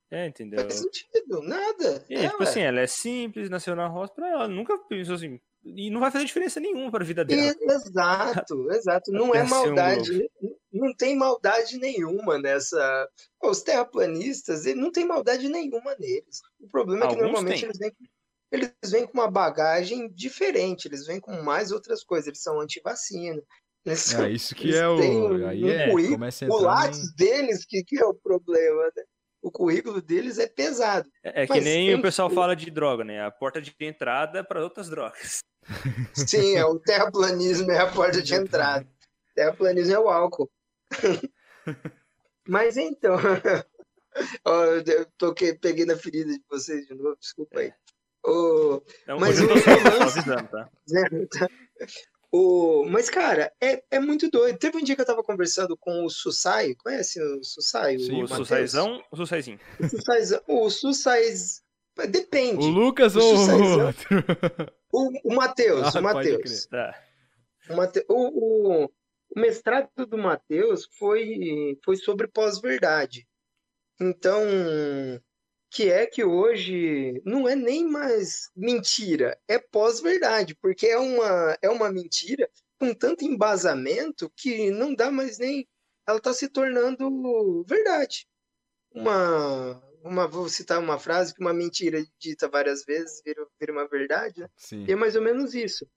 [0.09, 0.59] É, Não entendeu?
[0.61, 2.05] faz sentido, nada.
[2.09, 2.49] E, É, tipo ué.
[2.49, 5.39] assim, ela é simples, nasceu na roça, pra ela nunca pensou assim.
[5.63, 7.55] E não vai fazer diferença nenhuma pra vida dela.
[7.61, 9.11] Exato, exato.
[9.11, 10.29] Não é maldade,
[10.73, 13.07] não tem maldade nenhuma nessa.
[13.43, 16.41] Os terraplanistas, ele não tem maldade nenhuma neles.
[16.59, 17.91] O problema é que Alguns normalmente eles vêm,
[18.51, 23.41] eles vêm com uma bagagem diferente, eles vêm com mais outras coisas, eles são anti-vacina.
[23.85, 24.95] Eles É isso que é o.
[24.97, 29.03] um- Aí um é, começa a o Lattes deles, que, que é o problema, né?
[29.41, 31.09] O currículo deles é pesado.
[31.23, 33.25] É, é que nem tem o pessoal que- fala de droga, né?
[33.25, 35.39] A porta de entrada para outras drogas.
[36.13, 38.87] Sim, é o terraplanismo é a porta de entrada.
[39.35, 40.49] Terraplanismo é o álcool.
[42.47, 43.15] Mas então,
[44.45, 47.73] ó, eu toquei, peguei na ferida de vocês de novo, desculpa aí.
[48.25, 50.69] O, Então, Mas o- tô lance- avisando, tá?
[52.31, 54.57] O, mas, cara, é, é muito doido.
[54.57, 57.99] Teve um dia que eu tava conversando com o Susai, conhece o Susai?
[57.99, 58.27] Sim, O?
[58.27, 59.59] Sussaizão ou o Sussaizinho?
[59.79, 61.61] O Sussaizão- O Sussais.
[62.09, 62.63] Depende.
[62.65, 64.23] O Lucas O ou o outro?
[64.93, 66.65] O, o Matheus, Ah, o pode Matheus.
[66.67, 67.03] Tá.
[67.69, 73.27] O, Mate- o- o- o mestrado do Matheus foi, foi sobre pós-verdade.
[73.99, 74.41] Então,
[75.71, 81.69] que é que hoje não é nem mais mentira, é pós-verdade, porque é uma, é
[81.69, 85.65] uma mentira com tanto embasamento que não dá mais nem.
[86.05, 88.27] Ela está se tornando verdade.
[88.93, 93.87] Uma, uma, vou citar uma frase que uma mentira dita várias vezes vira, vira uma
[93.87, 94.49] verdade, né?
[94.57, 94.83] Sim.
[94.85, 95.87] E é mais ou menos isso.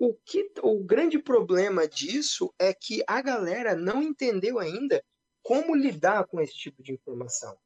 [0.00, 5.00] O, que, o grande problema disso é que a galera não entendeu ainda
[5.42, 7.56] como lidar com esse tipo de informação.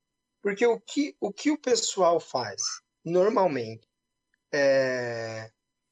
[0.47, 2.62] Porque o que o, que o pessoal faz
[3.05, 3.84] normalmente
[4.55, 5.51] é,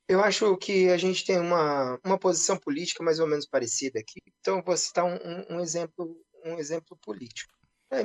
[0.08, 4.20] eu acho que a gente tem uma, uma posição política mais ou menos parecida aqui.
[4.38, 7.52] Então, vou citar um, um, um exemplo, um exemplo político.
[7.90, 8.02] É,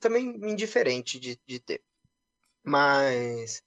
[0.00, 1.80] também indiferente de, de ter.
[2.64, 3.62] Mas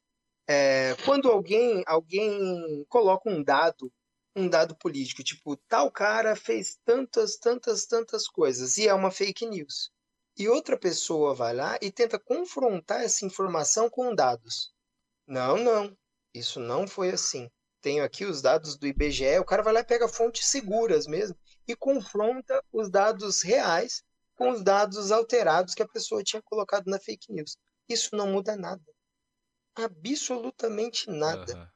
[0.46, 3.90] é, quando alguém, alguém coloca um dado,
[4.36, 9.46] um dado político, tipo, tal cara fez tantas, tantas, tantas coisas, e é uma fake
[9.46, 9.90] news.
[10.40, 14.74] E outra pessoa vai lá e tenta confrontar essa informação com dados.
[15.28, 15.96] Não, não,
[16.34, 17.52] isso não foi assim.
[17.82, 21.38] Tenho aqui os dados do IBGE, o cara vai lá e pega fontes seguras mesmo
[21.68, 24.02] e confronta os dados reais
[24.36, 27.58] com os dados alterados que a pessoa tinha colocado na fake news.
[27.88, 28.82] Isso não muda nada.
[29.76, 31.54] Absolutamente nada.
[31.54, 31.70] Aham.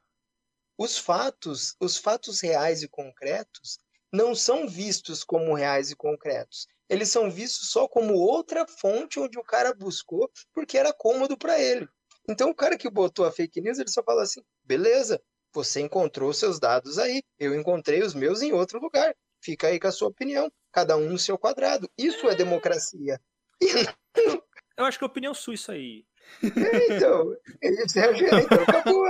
[0.76, 3.78] Os fatos, os fatos reais e concretos
[4.12, 6.66] não são vistos como reais e concretos.
[6.94, 11.58] Eles são vistos só como outra fonte onde o cara buscou porque era cômodo para
[11.60, 11.88] ele.
[12.28, 15.20] Então o cara que botou a fake news, ele só fala assim: "Beleza,
[15.52, 19.14] você encontrou seus dados aí, eu encontrei os meus em outro lugar.
[19.42, 21.90] Fica aí com a sua opinião, cada um no seu quadrado.
[21.98, 23.20] Isso é democracia."
[24.76, 26.04] E Eu acho que é opinião sua isso aí.
[26.42, 28.10] então, esse é-
[28.42, 29.06] então acabou.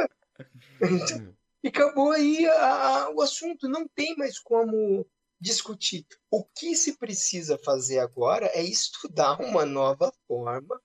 [0.80, 3.68] Então, e acabou aí a- a- o assunto.
[3.68, 5.06] Não tem mais como
[5.44, 6.06] discutir.
[6.30, 10.80] O que se precisa fazer agora é estudar uma nova forma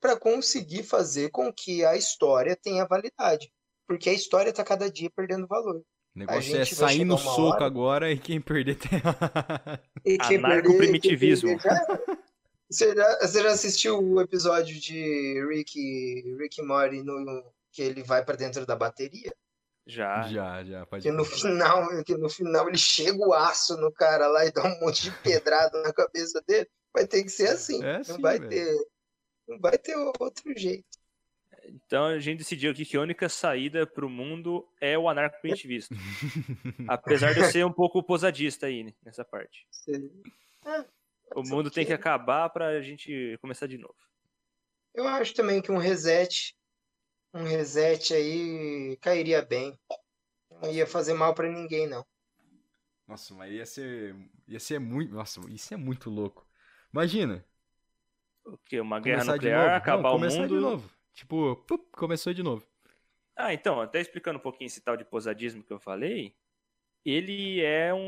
[0.00, 3.52] para conseguir fazer com que a história tenha validade.
[3.88, 5.76] Porque a história está cada dia perdendo valor.
[6.14, 9.00] O negócio é sair no soco hora- agora e quem perder tem.
[10.04, 11.58] E quem perder já-
[12.70, 18.02] Você já, você já assistiu o episódio de Rick, Rick e Morty no, que ele
[18.02, 19.32] vai para dentro da bateria?
[19.86, 20.22] Já.
[20.28, 24.26] já, já, pode Que no final, que no final ele chega o aço no cara
[24.28, 26.68] lá e dá um monte de pedrada na cabeça dele.
[26.92, 27.82] Vai ter que ser assim.
[27.84, 28.50] É não assim, vai velho.
[28.50, 28.86] ter,
[29.46, 30.86] não vai ter outro jeito.
[31.66, 35.96] Então a gente decidiu aqui que a única saída pro mundo é o anarco-primitivismo.
[36.88, 39.66] Apesar de eu ser um pouco posadista aí, né, nessa parte.
[40.64, 40.84] Ah,
[41.34, 43.96] O mundo o tem que acabar pra gente começar de novo.
[44.94, 46.54] Eu acho também que um reset,
[47.34, 49.78] um reset aí cairia bem.
[50.62, 52.06] Não ia fazer mal pra ninguém, não.
[53.06, 54.16] Nossa, mas ia ser.
[54.48, 55.12] Ia ser muito.
[55.12, 56.46] Nossa, isso é muito louco.
[56.92, 57.44] Imagina.
[58.44, 58.80] O quê?
[58.80, 59.74] Uma guerra Começar de nuclear, novo.
[59.76, 60.54] acabar Não, o começar mundo.
[60.54, 60.90] de novo.
[61.12, 62.66] Tipo, pup, começou de novo.
[63.36, 66.36] Ah, então, até explicando um pouquinho esse tal de posadismo que eu falei,
[67.04, 67.98] ele é um,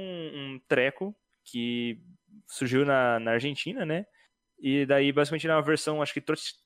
[0.55, 1.15] um treco
[1.45, 2.01] que
[2.49, 4.07] surgiu na, na Argentina, né?
[4.59, 6.25] E daí, basicamente, ele é uma versão, acho que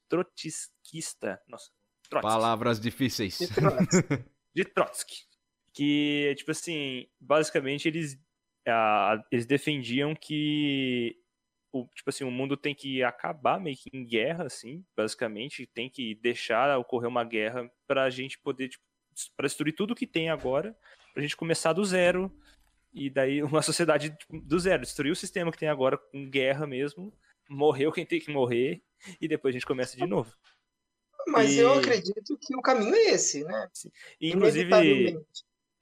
[0.08, 1.40] trotskista.
[1.48, 1.70] Nossa,
[2.10, 2.28] Trotsky.
[2.28, 3.40] Palavras difíceis.
[3.40, 3.86] E pronto.
[4.54, 5.16] de Trotsky.
[5.72, 8.18] Que, tipo assim, basicamente eles,
[8.66, 11.16] ah, eles defendiam que
[11.72, 15.88] o, tipo assim, o mundo tem que acabar meio que em guerra, assim, basicamente, tem
[15.88, 18.84] que deixar ocorrer uma guerra pra gente poder, tipo,
[19.36, 20.76] pra destruir tudo que tem agora,
[21.14, 22.32] pra gente começar do zero,
[22.92, 26.66] e daí uma sociedade tipo, do zero, destruir o sistema que tem agora com guerra
[26.66, 27.16] mesmo,
[27.48, 28.82] morreu quem tem que morrer,
[29.20, 30.34] e depois a gente começa de novo.
[31.28, 33.68] Mas E- eu acredito que o caminho é esse, né?
[34.20, 34.70] E, inclusive,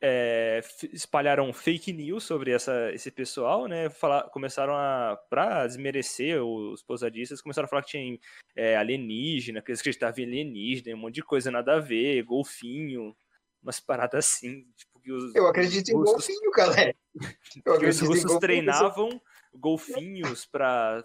[0.01, 0.61] é,
[0.93, 3.91] espalharam fake news sobre essa, esse pessoal, né?
[3.91, 8.19] Falar, começaram a, pra desmerecer os pousadistas, começaram a falar que tinha
[8.55, 13.17] é, alienígena, que eles acreditavam em alienígena, um monte de coisa nada a ver, golfinho,
[13.63, 14.67] umas paradas assim.
[14.77, 16.95] Tipo, que os, Eu acredito em russos- golfinho, galera.
[17.65, 18.41] Eu que os em russos golfinho.
[18.41, 19.21] treinavam
[19.53, 21.03] golfinhos pra,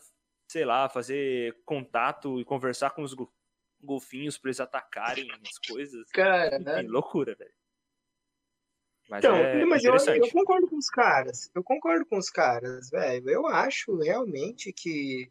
[0.48, 3.16] sei lá, fazer contato e conversar com os
[3.84, 6.10] golfinhos pra eles atacarem as coisas.
[6.12, 6.82] Cara, né?
[6.88, 7.54] Loucura, velho.
[9.10, 11.50] Mas Então, é mas eu, eu concordo com os caras.
[11.54, 13.30] Eu concordo com os caras, velho.
[13.30, 15.30] Eu acho realmente que,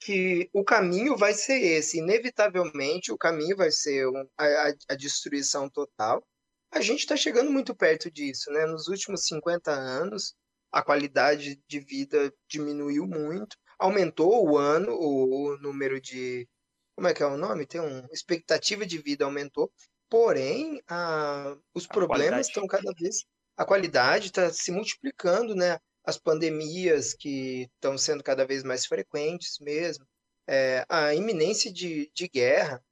[0.00, 1.98] que o caminho vai ser esse.
[1.98, 4.06] Inevitavelmente, o caminho vai ser
[4.38, 6.26] a, a- a destruição total.
[6.72, 8.64] A gente está chegando muito perto disso, né?
[8.64, 10.34] Nos últimos 50 anos,
[10.72, 13.56] a qualidade de vida diminuiu muito.
[13.78, 16.48] Aumentou o ano, o, o número de.
[17.00, 17.64] Como é que é o nome?
[17.64, 18.06] Tem um.
[18.12, 19.72] Expectativa de vida aumentou.
[20.10, 23.24] Porém, a, os A problemas estão cada vez.
[23.56, 25.78] A qualidade está se multiplicando, né?
[26.04, 30.06] As pandemias que estão sendo cada vez mais frequentes mesmo.
[30.46, 32.84] É, a iminência de, de guerra.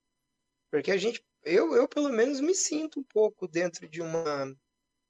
[0.71, 1.23] Porque a gente.
[1.43, 4.57] Eu, eu, pelo menos, me sinto um pouco dentro de uma,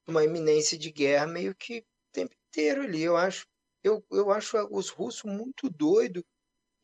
[0.09, 3.05] uma iminência de guerra meio que o tempo inteiro ali.
[3.05, 3.47] Eu acho,
[3.85, 6.25] eu, eu acho os russos muito doidos.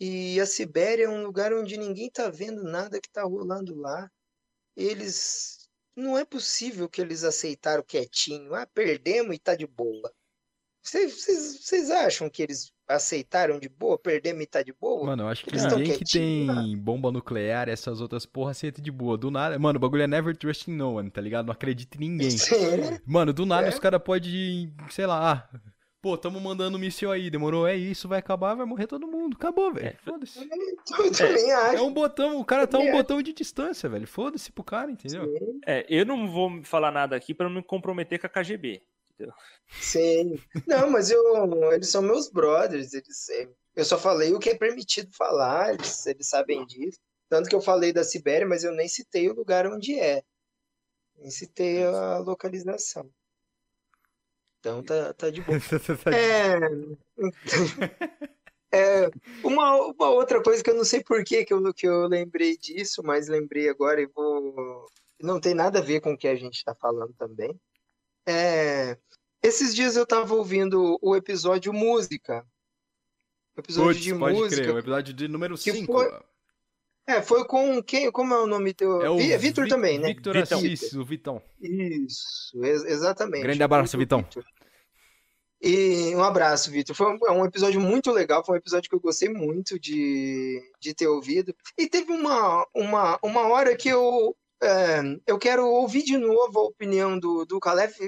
[0.01, 4.11] E a Sibéria é um lugar onde ninguém tá vendo nada que tá rolando lá.
[4.77, 5.69] Eles.
[5.97, 8.53] Não é possível que eles aceitaram quietinho.
[8.55, 10.13] Ah, perdemos e tá de boa.
[10.83, 13.97] Vocês- acham que eles aceitaram de boa?
[13.99, 15.07] Perdemos e tá de boa?
[15.07, 19.17] Mano, eu acho que ninguém que tem bomba nuclear, essas outras porra, aceita de boa.
[19.17, 19.59] Do nada.
[19.59, 21.47] Mano, o bagulho é never trust no one, tá ligado?
[21.47, 22.31] Não acredita em ninguém.
[22.33, 22.99] Sim.
[23.07, 23.71] Mano, do nada É.
[23.71, 25.61] os caras podem, sei lá, ah,
[26.05, 27.67] pô, tamo mandando um míssil aí, demorou?
[27.67, 29.37] É isso, vai acabar, vai morrer todo mundo.
[29.39, 29.87] Acabou, velho.
[29.87, 29.97] É.
[30.05, 30.39] Foda-se.
[30.39, 31.83] Eu também É acho.
[31.83, 32.93] um botão, o cara tá um É.
[32.93, 34.07] botão de distância, velho.
[34.07, 35.25] Foda-se pro cara, entendeu?
[35.39, 38.83] Sim, É, eu não vou falar nada aqui pra não me comprometer com a KGB.
[39.81, 40.39] sim.
[40.67, 42.93] Não, mas eu, eles são meus brothers.
[42.93, 46.99] Eles, é, Eu só falei o que é permitido falar, eles, eles sabem disso.
[47.31, 50.23] Tanto que eu falei da Sibéria, mas eu nem citei o lugar onde é.
[51.17, 53.09] Nem citei a localização.
[54.65, 55.59] Então tá, tá de boa.
[58.73, 59.11] É, é
[59.45, 62.57] uma, uma outra coisa que eu não sei por que, que, eu, que eu lembrei
[62.57, 64.87] disso, mas lembrei agora e vou.
[65.21, 67.55] Não tem nada a ver com o que a gente está falando também.
[68.27, 68.97] É,
[69.43, 72.43] esses dias eu tava ouvindo o episódio Música.
[73.57, 74.63] O episódio Puts, de pode música.
[74.63, 75.93] crer, o episódio de número que 5.
[75.93, 76.19] foi-
[77.07, 78.11] É, foi com quem?
[78.11, 79.01] Como é o nome teu?
[79.03, 80.09] É o Vi- Vitor Vi- também, né?
[80.09, 80.59] Victor Vitão.
[80.59, 81.41] Assis, o Vitão.
[81.61, 83.43] Isso, ex- exatamente.
[83.43, 84.23] Grande abraço, Vitão.
[84.23, 84.45] Vitor.
[85.65, 86.95] E um abraço, Vitor.
[86.95, 90.61] Foi um, é um episódio muito legal, foi um episódio que eu gostei muito de,
[90.79, 91.57] de ter ouvido.
[91.79, 96.65] E teve uma, uma, uma hora que eu, é, eu quero ouvir de novo a
[96.65, 97.99] opinião do, do Calef.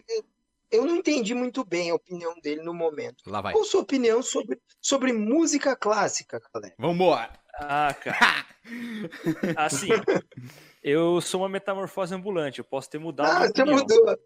[0.71, 3.25] Eu não entendi muito bem a opinião dele no momento.
[3.27, 3.55] Lá vai.
[3.55, 6.75] Qual a sua opinião sobre, sobre música clássica, Calef?
[6.79, 7.33] Vambora.
[7.55, 8.45] Ah, cara.
[9.57, 9.89] Assim,
[10.83, 14.19] eu sou uma metamorfose ambulante, eu posso ter mudado Ah, você mudou.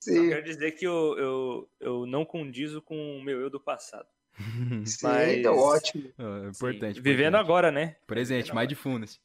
[0.00, 3.60] Só Sim, quero dizer que eu, eu, eu não condizo com o meu eu do
[3.60, 4.08] passado.
[4.86, 6.04] sim, mas- então ótimo.
[6.04, 7.00] Sim, importante.
[7.00, 7.44] Vivendo importante.
[7.44, 7.96] agora, né?
[8.06, 9.20] Presente, mais de funas.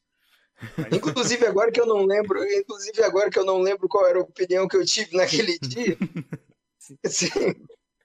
[0.92, 4.22] Inclusive agora que eu não lembro, inclusive agora que eu não lembro qual era a
[4.22, 5.96] opinião que eu tive naquele dia.
[6.78, 7.28] Sim,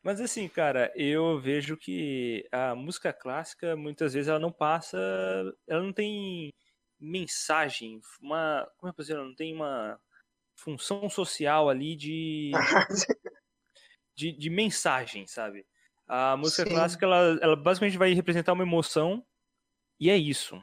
[0.04, 4.98] Mas assim, cara, eu vejo que a música clássica, muitas vezes, ela não passa.
[5.68, 6.54] Ela não tem
[7.00, 8.68] mensagem, uma.
[8.78, 9.14] Como é que eu posso dizer?
[9.16, 10.00] Ela não tem uma
[10.64, 12.66] função social ali de.
[14.16, 15.66] de, de mensagem, sabe?
[16.08, 16.74] A música Sim.
[16.74, 19.26] clássica, ela, ela basicamente vai representar uma emoção
[20.00, 20.62] e é isso.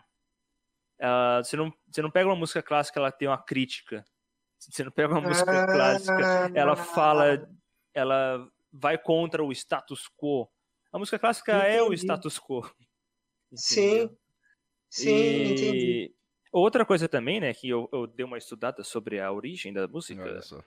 [1.01, 4.05] Ah, você, não, você não pega uma música clássica, ela tem uma crítica.
[4.59, 7.49] Você não pega uma música clássica, ela fala,
[7.95, 10.49] ela vai contra o status quo.
[10.93, 11.95] A música clássica é o Entendi.
[11.95, 12.63] status quo.
[13.55, 14.19] Sim, entendeu?
[14.91, 16.15] sim, E entendi.
[16.59, 20.23] Outra coisa também, né, que eu, eu dei uma estudada sobre a origem da música.
[20.23, 20.63] Olha só.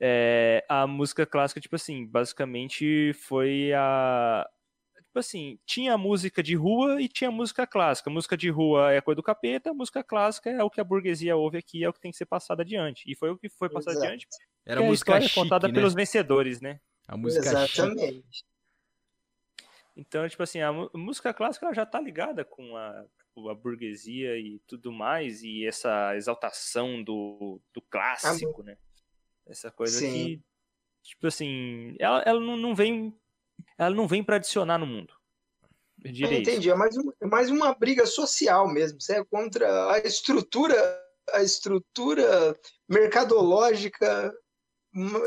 [0.00, 4.48] É, a música clássica, tipo assim, basicamente foi a.
[4.96, 8.08] Tipo assim, tinha música de rua e tinha música clássica.
[8.08, 11.58] Música de rua é coisa do capeta, música clássica é o que a burguesia ouve
[11.58, 13.04] aqui, é o que tem que ser passado adiante.
[13.06, 14.06] E foi o que foi passado Exato.
[14.06, 14.26] adiante.
[14.64, 15.74] Era a música é chique, contada né?
[15.74, 16.80] pelos vencedores, né?
[17.06, 17.80] A música chique.
[17.80, 18.44] Exatamente.
[19.94, 23.04] Então, tipo assim, a música clássica ela já tá ligada com a,
[23.48, 28.76] a burguesia e tudo mais, e essa exaltação do, do clássico, né?
[29.46, 30.12] Essa coisa Sim.
[30.12, 30.42] que,
[31.02, 33.16] tipo assim, ela, ela não, não vem.
[33.78, 35.14] Ela não vem pra adicionar no mundo.
[36.04, 36.50] Eu Eu diria isso.
[36.50, 39.00] entendi, é mais, um- é mais uma briga social mesmo.
[39.00, 40.76] Você é contra a estrutura,
[41.32, 44.32] a estrutura mercadológica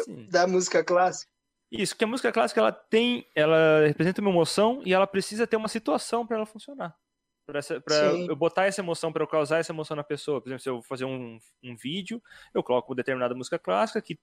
[0.03, 0.27] Sim.
[0.29, 1.31] da música clássica.
[1.71, 5.57] Isso, que a música clássica ela tem, ela representa uma emoção e ela precisa ter
[5.57, 6.95] uma situação para ela funcionar.
[7.89, 8.27] Sim.
[8.27, 10.41] eu botar essa emoção, para eu causar essa emoção na pessoa.
[10.41, 12.21] Por exemplo, se eu vou fazer um, um vídeo,
[12.53, 14.19] eu coloco uma determinada música clássica que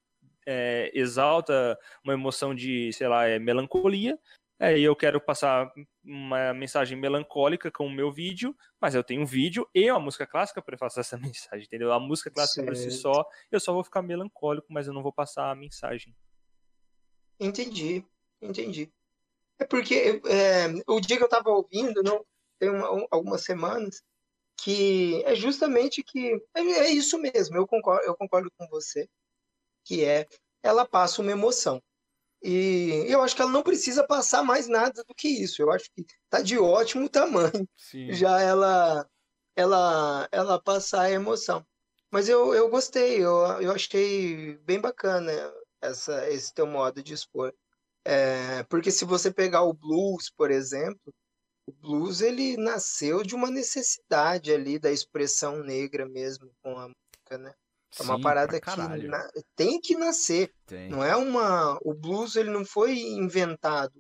[0.47, 4.19] é, exalta uma emoção de, sei lá, é, melancolia.
[4.59, 5.73] Aí eu quero passar
[6.05, 10.27] uma mensagem melancólica com o meu vídeo, mas eu tenho um vídeo e uma música
[10.27, 11.93] clássica para passar essa mensagem, entendeu?
[11.93, 15.13] A música clássica por si só, eu só vou ficar melancólico, mas eu não vou
[15.13, 16.15] passar a mensagem.
[17.41, 18.05] Entendi,
[18.41, 18.93] entendi.
[19.59, 22.25] É porque é, o dia que eu estava ouvindo, não,
[22.63, 24.01] tem uma- um- algumas semanas,
[24.57, 29.09] que é justamente que é, é isso mesmo, eu concordo, eu concordo com você,
[29.85, 30.29] que é
[30.63, 31.83] ela passa uma emoção.
[32.43, 35.63] E eu acho que ela não precisa passar mais nada do que isso.
[35.63, 38.13] Eu acho que tá de ótimo tamanho Sim.
[38.13, 39.09] já ela
[39.57, 41.67] ela ela passar a emoção.
[42.13, 45.33] Mas eu, eu gostei, eu, eu achei bem bacana
[45.83, 47.55] essa, esse teu modo de expor.
[48.05, 51.15] É, porque se você pegar o blues, por exemplo,
[51.67, 57.39] o blues ele nasceu de uma necessidade ali da expressão negra mesmo com a música,
[57.39, 57.55] né?
[57.99, 58.77] É uma Sim, parada que
[59.07, 60.53] na- tem que nascer.
[60.67, 60.89] Tem.
[60.89, 61.79] Não é uma.
[61.83, 63.93] O blues ele não foi inventado.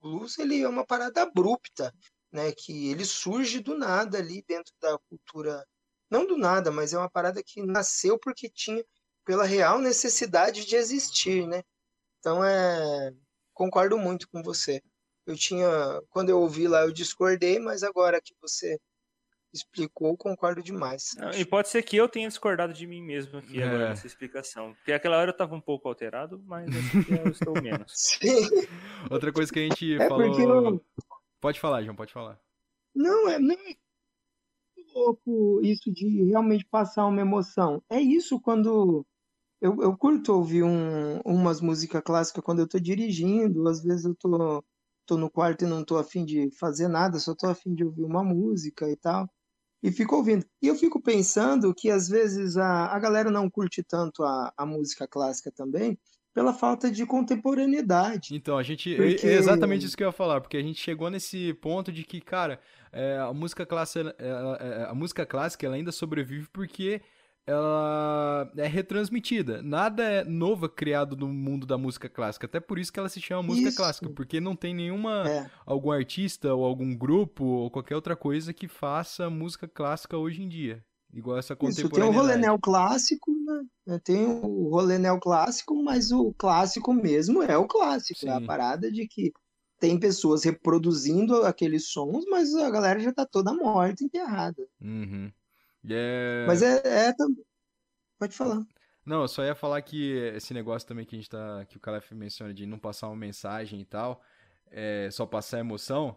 [0.00, 1.94] O blues ele é uma parada abrupta,
[2.32, 2.52] né?
[2.52, 5.62] Que ele surge do nada ali dentro da cultura.
[6.10, 8.82] Não do nada, mas é uma parada que nasceu porque tinha
[9.26, 11.62] pela real necessidade de existir, né?
[12.18, 13.12] Então é.
[13.52, 14.80] Concordo muito com você.
[15.28, 15.68] Eu tinha.
[16.08, 18.78] Quando eu ouvi lá, eu discordei, mas agora que você
[19.52, 21.10] explicou, concordo demais.
[21.16, 23.88] Não, e pode ser que eu tenha discordado de mim mesmo aqui agora É.
[23.90, 24.74] nessa explicação.
[24.74, 27.92] Porque aquela hora eu tava um pouco alterado, mas acho que eu estou menos.
[27.94, 28.48] Sim.
[29.10, 30.26] Outra coisa que a gente É falou.
[30.28, 30.84] porque eu-
[31.40, 32.40] Pode falar, João, pode falar.
[32.94, 33.56] Não, é, não é
[34.76, 37.82] muito louco isso de realmente passar uma emoção.
[37.90, 39.06] É isso quando
[39.60, 44.14] eu, eu curto ouvir um, umas músicas clássicas quando eu tô dirigindo, às vezes eu
[44.16, 44.64] tô,
[45.08, 48.04] tô no quarto e não tô afim de fazer nada, só tô afim de ouvir
[48.04, 49.26] uma música e tal.
[49.82, 50.44] E fico ouvindo.
[50.60, 54.66] E eu fico pensando que às vezes a, a galera não curte tanto a, a
[54.66, 55.98] música clássica também,
[56.34, 58.34] pela falta de contemporaneidade.
[58.34, 58.94] Então, a gente.
[58.94, 62.04] Porque- É exatamente isso que eu ia falar, porque a gente chegou nesse ponto de
[62.04, 62.60] que, cara,
[62.92, 64.14] é, a música clássica.
[64.18, 67.00] é, é, a música clássica ela ainda sobrevive porque
[67.48, 69.62] ela é retransmitida.
[69.62, 72.44] Nada é novo criado no mundo da música clássica.
[72.44, 73.76] Até por isso que ela se chama música Isso.
[73.78, 75.26] clássica, porque não tem nenhuma.
[75.26, 80.42] É, algum artista ou algum grupo ou qualquer outra coisa que faça música clássica hoje
[80.42, 80.84] em dia.
[81.10, 83.32] Igual essa isso, tem o rolê neoclássico,
[83.86, 83.98] né?
[84.04, 88.26] Tem o rolê neoclássico, mas o clássico mesmo é o clássico.
[88.26, 88.44] É a Sim.
[88.46, 89.32] parada de que
[89.80, 94.62] tem pessoas reproduzindo aqueles sons, mas a galera já tá toda morta, enterrada.
[94.82, 95.32] Uhum.
[95.90, 97.12] É- Mas é, é
[98.18, 98.62] Pode falar.
[99.04, 101.64] Não, eu só ia falar que esse negócio também que a gente tá.
[101.66, 104.22] Que o Calef menciona de não passar uma mensagem e tal,
[104.70, 106.16] é, só passar emoção.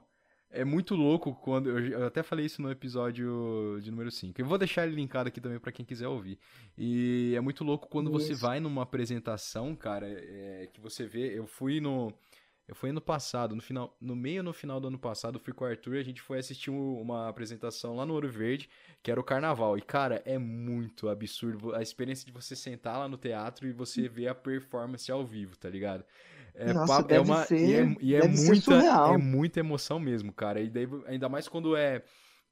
[0.49, 1.69] É muito louco quando.
[1.69, 4.41] Eu, eu até falei isso no episódio de número 5.
[4.41, 6.37] Eu vou deixar ele linkado aqui também pra quem quiser ouvir.
[6.77, 8.41] E é muito louco quando você Isso.
[8.41, 11.37] vai numa apresentação, cara, é, que você vê.
[11.37, 12.13] Eu fui no.
[12.71, 15.51] Eu fui ano passado, no final, no meio no final do ano passado, eu fui
[15.53, 18.69] com o Arthur e a gente foi assistir um- uma apresentação lá no Ouro Verde,
[19.03, 19.77] que era o carnaval.
[19.77, 24.07] E, cara, é muito absurdo a experiência de você sentar lá no teatro e você
[24.07, 26.05] ver a performance ao vivo, tá ligado?
[26.55, 28.71] É, Nossa, papo- é uma, ser- e é, e é muita,
[29.13, 30.61] é muita emoção mesmo, cara.
[30.61, 32.01] E daí, ainda mais quando é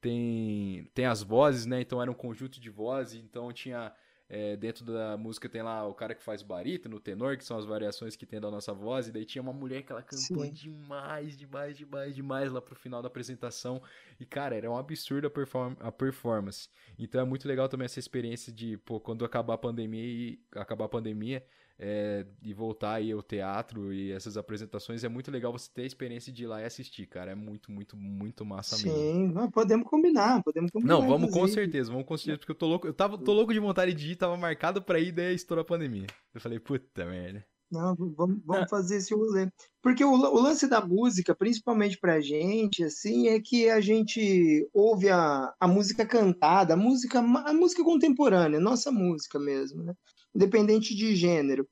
[0.02, 1.80] tem tem as vozes, né?
[1.80, 3.90] Então era um conjunto de vozes, então tinha
[4.32, 7.44] é, dentro da música tem lá o cara que faz o barítono, o tenor, que
[7.44, 10.02] são as variações que tem da nossa voz, e daí tinha uma mulher que ela
[10.02, 10.50] cantou Sim.
[10.50, 13.82] demais, demais, demais, demais lá pro final da apresentação.
[14.20, 16.68] E, cara, era um absurdo a, perform a performance.
[16.96, 20.84] Então é muito legal também essa experiência de, pô, quando acabar a pandemia e acabar
[20.84, 21.44] a pandemia
[21.82, 25.86] é, e voltar aí ao teatro e essas apresentações, é muito legal você ter a
[25.86, 27.30] experiência de ir lá e assistir, cara.
[27.30, 28.92] É muito, muito, muito massa mesmo.
[28.92, 30.92] Sim, podemos combinar, podemos combinar.
[30.92, 31.62] Não, vamos com inclusive.
[31.62, 34.12] certeza, vamos com certeza, porque eu tô louco, eu tava, tô louco de vontade de
[34.12, 36.06] ir, tava marcado pra ir, daí estourou a pandemia.
[36.34, 37.42] Eu falei, puta merda.
[37.70, 39.48] Não, vamos, vamos fazer esse rolê.
[39.80, 45.08] Porque o, o lance da música, principalmente pra gente, assim, é que a gente ouve
[45.08, 49.94] a, a música cantada, a música, a música contemporânea, nossa música mesmo, né?
[50.34, 51.66] Independente de gênero.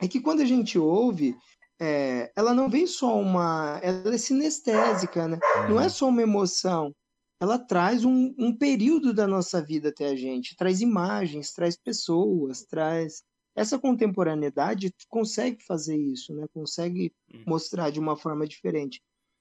[0.00, 1.36] É que quando a gente ouve,
[1.80, 3.80] é, ela não vem só uma.
[3.82, 5.38] Ela é sinestésica, né?
[5.68, 6.94] Não é só uma emoção.
[7.40, 12.64] Ela traz um, um período da nossa vida até a gente, traz imagens, traz pessoas,
[12.64, 13.22] traz.
[13.56, 16.46] Essa contemporaneidade consegue fazer isso, né?
[16.52, 17.42] Consegue Hum.
[17.46, 19.00] mostrar de uma forma diferente.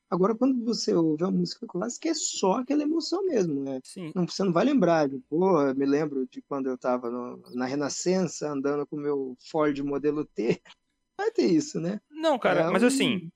[0.10, 3.80] Agora, quando você ouve a música clássica, é só aquela emoção mesmo, né?
[3.84, 4.12] Sim.
[4.16, 7.10] Não, você não vai lembrar de, pô, eu me lembro de quando eu estava
[7.54, 10.62] na Renascença, andando com o meu Ford modelo T.
[11.18, 12.00] Vai ter isso, né?
[12.10, 13.30] Não, cara, É mas um- assim,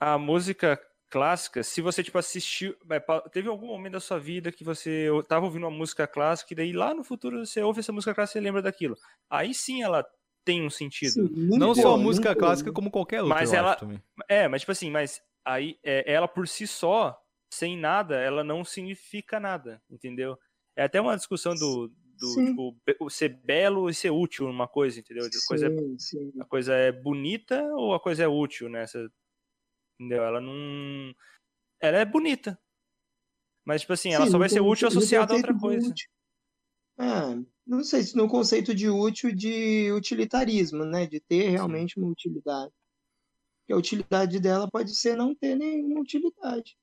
[0.00, 0.80] a música
[1.10, 2.76] clássica, se você, tipo, assistiu.
[3.32, 6.72] Teve algum momento da sua vida que você tava ouvindo uma música clássica e daí
[6.72, 8.96] lá no futuro você ouve essa música clássica e lembra daquilo.
[9.30, 10.04] Aí sim ela
[10.44, 11.14] tem um sentido.
[11.14, 12.74] Sim, Não só a música clássica, né?
[12.74, 13.76] como qualquer outra, Mas ela-.
[14.28, 17.18] É, mas tipo assim, mas aí é, ela por si só,
[17.52, 20.38] sem nada, ela não significa nada, entendeu?
[20.76, 25.26] É até uma discussão do, do tipo, ser belo e ser útil numa coisa, entendeu?
[25.26, 26.32] A coisa, Sim, sim.
[26.40, 28.82] a coisa é bonita ou a coisa é útil, né?
[28.84, 29.10] Essa-
[30.00, 30.24] entendeu?
[30.24, 31.14] Ela não.
[31.80, 32.58] Ela é bonita.
[33.66, 35.94] Mas, tipo assim, ela Sim, só no vai ser útil associada a outra coisa.
[36.98, 37.34] Ah,
[37.66, 41.06] não sei se no conceito de útil de utilitarismo, né?
[41.06, 42.72] De ter realmente uma utilidade.
[43.66, 46.76] Porque a utilidade dela pode ser não ter nenhuma utilidade.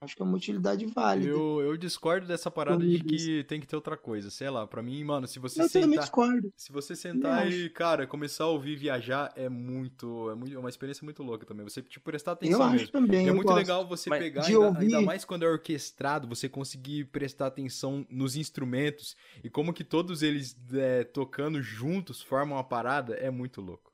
[0.00, 1.28] Acho que é uma utilidade válida.
[1.28, 4.80] Eu, eu discordo dessa parada de que tem que ter outra coisa, sei lá, pra
[4.80, 6.52] mim, mano, se você Eu também sentar, discordo.
[6.56, 7.56] se você sentar acho.
[7.56, 11.44] e, cara, começar a ouvir viajar é muito, é muito, é uma experiência muito louca
[11.44, 12.92] também, você, tipo, prestar Eu atenção acho mesmo.
[12.92, 13.24] também.
[13.24, 13.58] E é eu muito gosto.
[13.58, 18.06] legal você Mas pegar, ainda, ouvir- ainda mais quando é orquestrado, você conseguir prestar atenção
[18.08, 23.60] nos instrumentos e como que todos eles é, tocando juntos formam uma parada, é muito
[23.60, 23.87] louco.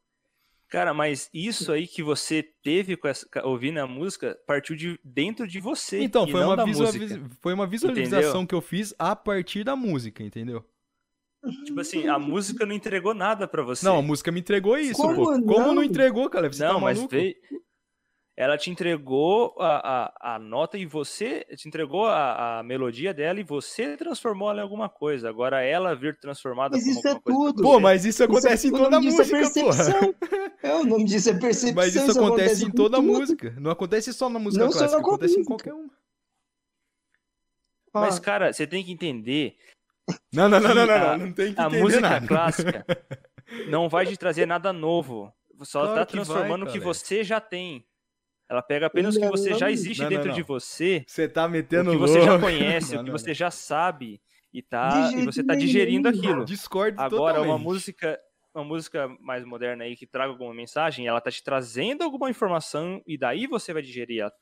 [0.75, 5.47] Cara, mas isso aí que você teve com essa, ouvindo a música partiu de dentro
[5.47, 6.01] de você.
[6.03, 7.31] Então, e foi não uma, da visual- música.
[7.41, 10.65] foi uma visualização que eu fiz a partir da música, entendeu?
[11.65, 13.87] Tipo assim, a música não entregou nada pra você.
[13.87, 15.31] Não, a música me entregou isso, Como pô.
[15.39, 15.47] não?
[15.47, 16.53] Como não entregou, cara?
[16.53, 17.37] Você não, tá mas veio.
[18.37, 23.39] Ela te entregou a, a, a nota e você te entregou a, a melodia dela
[23.39, 25.29] e você transformou ela em alguma coisa.
[25.29, 27.39] Agora ela vir transformada Mas como isso é alguma coisa.
[27.39, 27.63] pra tudo.
[27.63, 30.15] Pô, mas isso acontece Isso é- em toda disso é música, porra.
[30.65, 31.75] É, o nome disso é percepção.
[31.77, 33.07] Mas isso acontece em com toda tudo.
[33.07, 33.55] música.
[33.61, 35.55] Não acontece só na música Não só clássica, acontece em música.
[35.55, 35.91] qualquer uma.
[37.93, 39.57] Mas, cara, você tem que entender
[40.35, 42.27] Não, não, não, não, não, a- não, não tem que a entender música nada.
[42.27, 42.85] clássica
[43.71, 45.33] não vai te trazer nada novo.
[45.63, 47.87] Só Claro tá que vai, transformando o que você já tem.
[48.49, 50.35] Ela pega apenas o que você já existe não, dentro não.
[50.35, 52.45] de você, Você tá o metendo que você já louco.
[52.47, 54.21] conhece, Não, o que não, você já sabe
[54.53, 56.23] e tá e você tá digerindo nenhum.
[56.25, 56.45] aquilo.
[56.45, 57.65] Discordo Agora uma totalmente.
[57.65, 58.21] música,
[58.55, 63.03] uma música mais moderna aí que traga alguma mensagem, ela tá te trazendo alguma informação
[63.07, 64.33] e daí você vai digerir ela.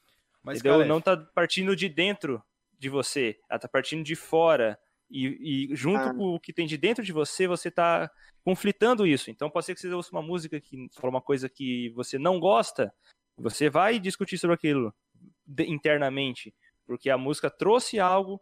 [0.43, 0.79] Mas, entendeu?
[0.79, 2.43] Calef, Não tá partindo de dentro
[2.79, 4.77] de você, ela tá partindo de fora.
[5.09, 6.15] E, e junto Ah.
[6.15, 8.11] com o que tem de dentro de você, você tá
[8.45, 9.31] conflitando isso.
[9.31, 12.41] Então pode ser que você ouça uma música que fala uma coisa que você não
[12.41, 12.93] gosta,
[13.37, 14.95] você vai discutir sobre aquilo
[15.47, 16.55] de- internamente,
[16.87, 18.41] porque a música trouxe algo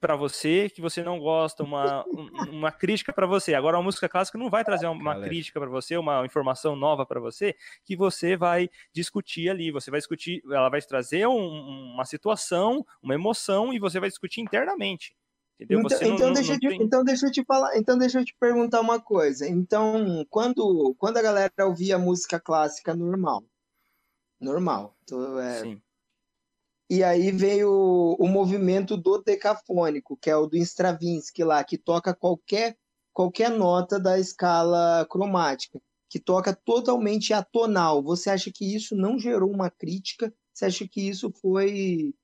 [0.00, 3.52] pra você que você não gosta, uma, um- uma crítica pra você.
[3.54, 5.28] Agora a música clássica não vai trazer uma Calef.
[5.28, 7.54] crítica pra você, uma informação nova pra você,
[7.84, 9.70] que você vai discutir ali.
[9.70, 14.40] Você vai discutir, ela vai trazer um- uma situação, uma emoção e você vai discutir
[14.40, 15.14] internamente.
[15.60, 15.80] Entendeu?
[15.84, 18.18] Então, não, então não- deixa não te, tem- então deixa eu te falar, então deixa
[18.20, 19.46] eu te perguntar uma coisa.
[19.46, 23.44] Então, quando, quando a galera ouvia música clássica normal,
[24.40, 25.82] normal, tô, é, Sim.
[26.88, 31.76] e aí veio o, o movimento do decafônico, que é o do Stravinsky lá, que
[31.76, 32.76] toca qualquer
[33.12, 38.02] qualquer nota da escala cromática, que toca totalmente atonal.
[38.02, 40.32] Você acha que isso não gerou uma crítica?
[40.52, 42.14] Você acha que isso foi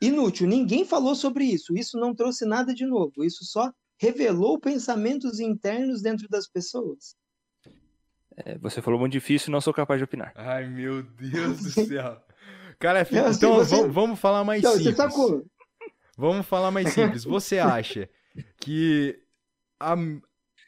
[0.00, 0.46] inútil?
[0.46, 1.76] Ninguém falou sobre isso.
[1.76, 3.24] Isso não trouxe nada de novo.
[3.24, 7.16] Isso só revelou pensamentos internos dentro das pessoas.
[8.36, 10.32] É, você falou muito difícil, não sou capaz de opinar.
[10.34, 12.20] Ai, meu Deus do céu.
[12.78, 15.44] Cara, é Não, então você- vamos, vamos falar mais Então, você simples.
[16.16, 17.24] Vamos falar mais simples.
[17.24, 18.08] Você acha
[18.60, 19.20] que
[19.80, 19.94] a-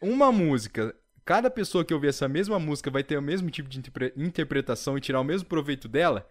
[0.01, 0.95] uma música,
[1.25, 4.97] cada pessoa que ouvir essa mesma música vai ter o mesmo tipo de interpre- interpretação
[4.97, 6.29] e tirar o mesmo proveito dela?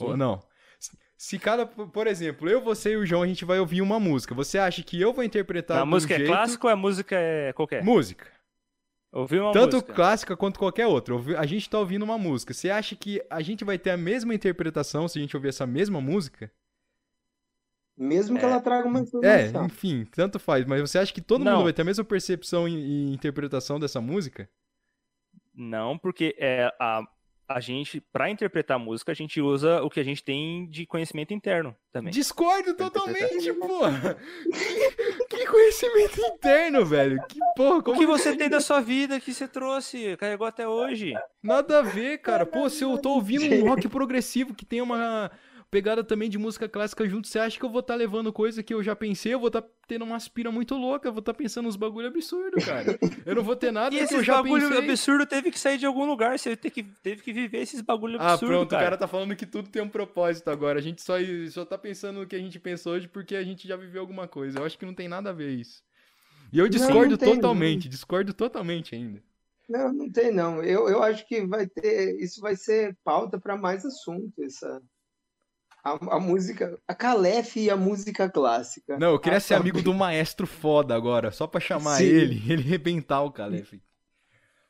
[0.00, 0.16] Ou Sim.
[0.18, 0.42] não?
[1.24, 4.34] Se- cada, por exemplo, eu, você e o João, a gente vai ouvir uma música.
[4.34, 7.52] Você acha que eu vou interpretar a música é jeito- clássica ou a música é
[7.52, 7.84] qualquer?
[7.84, 8.26] Música.
[9.12, 9.92] Ouviu uma Tanto música?
[9.92, 11.14] clássica quanto qualquer outra.
[11.38, 12.52] A gente tá ouvindo uma música.
[12.52, 15.64] Você acha que a gente vai ter a mesma interpretação se a gente ouvir essa
[15.64, 16.50] mesma música?
[17.96, 18.48] Mesmo que É.
[18.48, 19.66] ela traga uma É, informação.
[19.66, 20.64] enfim, tanto faz.
[20.64, 21.52] Mas você acha que todo Não.
[21.52, 24.50] mundo vai ter a mesma percepção e, e interpretação dessa música?
[25.54, 27.02] Não, porque é, a,
[27.54, 31.32] a gente, pra interpretar música, a gente usa o que a gente tem de conhecimento
[31.32, 32.12] interno também.
[32.12, 34.16] Discordo totalmente, porra!
[35.28, 37.22] que conhecimento interno, velho!
[37.28, 40.66] Que porra, O como que você tem da sua vida que você trouxe, carregou até
[40.66, 41.14] hoje?
[41.42, 42.46] Nada a ver, cara.
[42.46, 45.30] Pô, se eu tô ouvindo um rock progressivo que tem uma
[45.72, 48.74] pegada também de música clássica junto, você acha que eu vou estar levando coisa que
[48.74, 49.32] eu já pensei?
[49.32, 52.60] Eu vou estar tendo uma aspira muito louca, eu vou estar pensando uns bagulho absurdo,
[52.60, 52.96] cara.
[53.24, 54.78] Eu não vou ter nada E que eu já bagulho pensei.
[54.78, 58.20] absurdo teve que sair de algum lugar, você teve que, teve que viver esses bagulho
[58.20, 58.82] Ah, absurdo, pronto, cara.
[58.82, 60.78] o cara tá falando que tudo tem um propósito agora.
[60.78, 61.14] A gente só,
[61.50, 64.28] só tá pensando no que a gente pensou hoje porque a gente já viveu alguma
[64.28, 64.58] coisa.
[64.58, 65.82] Eu acho que não tem nada a ver isso.
[66.52, 69.22] E eu discordo não tem, totalmente, discordo totalmente ainda.
[69.68, 70.62] Não, não tem não.
[70.62, 74.82] Eu, eu acho que vai ter, isso vai ser pauta para mais assunto, essa
[75.82, 78.98] a, a música, a Calef e a música clássica.
[78.98, 82.04] Não, eu queria Ah, ser amigo do maestro foda agora, só pra chamar Sim.
[82.04, 83.80] ele, ele rebentar o Calef.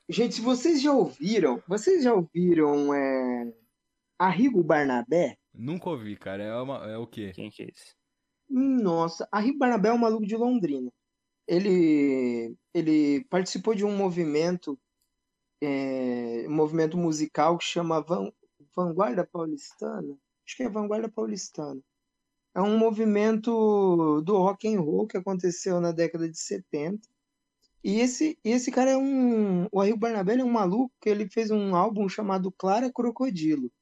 [0.09, 3.53] Gente, se vocês já ouviram, vocês já ouviram é,
[4.19, 5.37] Arrigo Barnabé?
[5.55, 6.43] Nunca ouvi, cara.
[6.43, 7.33] É, uma, é o quê?
[7.35, 7.95] Quem que é esse?
[8.49, 10.91] Nossa, Arrigo Barnabé é um maluco de Londrina.
[11.47, 14.79] Ele, ele participou de um movimento,
[15.61, 18.33] é, um movimento musical que chama Van-
[18.77, 20.17] Vanguarda Paulistana.
[20.47, 21.81] Acho que é Vanguarda Paulistana.
[22.55, 27.09] É um movimento do rock and roll que aconteceu na década de 70.
[27.85, 29.67] E esse, esse cara é um.
[29.73, 33.73] O Arrigo Barnabé é um maluco que ele fez um álbum chamado Clara Crocodilo.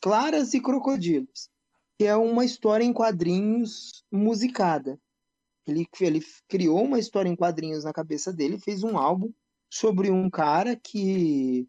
[0.00, 1.48] Claras e Crocodilos.
[1.96, 4.98] Que é uma história em quadrinhos musicada.
[5.66, 9.32] Ele, ele criou uma história em quadrinhos na cabeça dele, fez um álbum
[9.70, 11.68] sobre um cara que,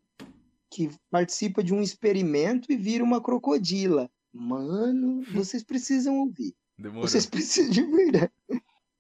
[0.74, 4.10] que participa de um experimento e vira uma crocodila.
[4.34, 6.56] Mano, vocês precisam ouvir.
[6.78, 7.08] Demorou.
[7.08, 8.32] Vocês precisam de verdade.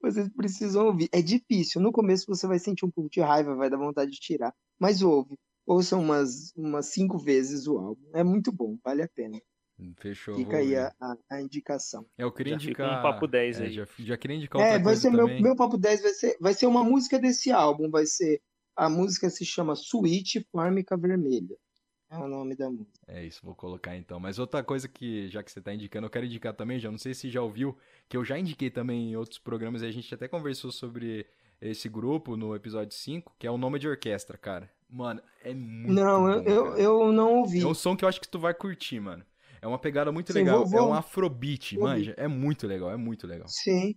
[0.01, 1.09] Vocês precisam ouvir.
[1.11, 1.81] É difícil.
[1.81, 4.53] No começo você vai sentir um pouco de raiva, vai dar vontade de tirar.
[4.79, 5.35] Mas ouve.
[5.65, 8.03] Ouça umas, umas cinco vezes o álbum.
[8.13, 9.39] É muito bom, vale a pena.
[9.97, 10.35] Fechou.
[10.35, 12.05] Fica vou aí a, a, a indicação.
[12.17, 12.99] É, Eu queria Já indicar.
[12.99, 13.73] um papo 10 é, aí.
[13.73, 16.37] Já, já queria indicar É, outra vai coisa ser meu, meu papo 10 vai ser,
[16.39, 18.41] vai ser uma música desse álbum, vai ser
[18.75, 21.55] a música se chama Suíte Fórmica Vermelha.
[22.09, 22.99] É o nome da música.
[23.07, 24.19] É isso, vou colocar então.
[24.19, 26.97] Mas outra coisa que, já que você tá indicando, eu quero indicar também, já não
[26.97, 27.75] sei se já ouviu,
[28.07, 31.25] que eu já indiquei também em outros programas, e a gente até conversou sobre
[31.59, 34.69] esse grupo no episódio 5, que é o nome de orquestra, cara.
[34.89, 36.79] Mano, é muito Não, eu, bom, eu, cara.
[36.81, 37.61] eu não ouvi.
[37.61, 39.25] É um som que eu acho que tu vai curtir, mano.
[39.59, 40.59] É uma pegada muito Sim, legal.
[40.59, 42.13] vou- vou- É um afrobeat, vou manja.
[42.17, 43.47] É muito legal, é muito legal.
[43.47, 43.95] Sim.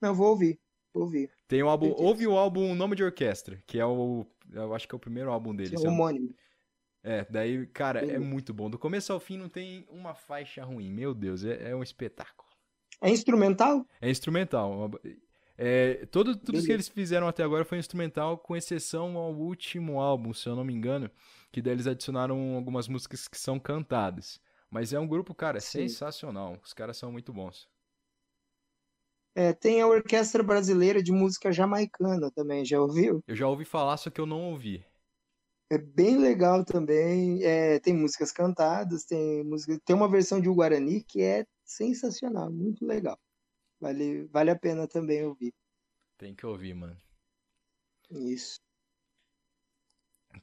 [0.00, 0.60] Não, vou ouvir.
[0.98, 1.30] Vou ouvir.
[1.46, 4.94] Tem o álbum, ouve o álbum Nome de Orquestra, que é o, eu acho que
[4.94, 5.82] é o primeiro álbum deles.
[5.82, 6.34] É um- homônimo.
[7.04, 8.68] É, daí, cara, é muito bom.
[8.68, 10.90] Do começo ao fim não tem uma faixa ruim.
[10.92, 12.48] Meu Deus, é, é um espetáculo.
[13.00, 13.86] É instrumental?
[14.00, 14.90] É instrumental.
[15.56, 16.72] É, todo, tudo que Beleza.
[16.72, 20.74] eles fizeram até agora foi instrumental, com exceção ao último álbum, se eu não me
[20.74, 21.08] engano,
[21.52, 24.40] que daí eles adicionaram algumas músicas que são cantadas.
[24.68, 25.88] Mas é um grupo, cara, Sim.
[25.88, 26.58] sensacional.
[26.62, 27.68] Os caras são muito bons.
[29.34, 33.22] É, tem a Orquestra Brasileira de Música Jamaicana também, já ouviu?
[33.26, 34.84] Eu já ouvi falar, só que eu não ouvi.
[35.70, 37.42] É bem legal também.
[37.44, 42.84] É, tem músicas cantadas, tem música, tem uma versão de Guarani que é sensacional, muito
[42.84, 43.18] legal.
[43.80, 45.52] Vale, vale a pena também ouvir.
[46.16, 46.96] Tem que ouvir, mano.
[48.10, 48.58] Isso.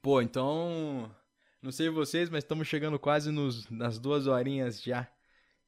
[0.02, 1.14] Pô, então.
[1.62, 5.12] Não sei vocês, mas estamos chegando quase nos, nas duas horinhas já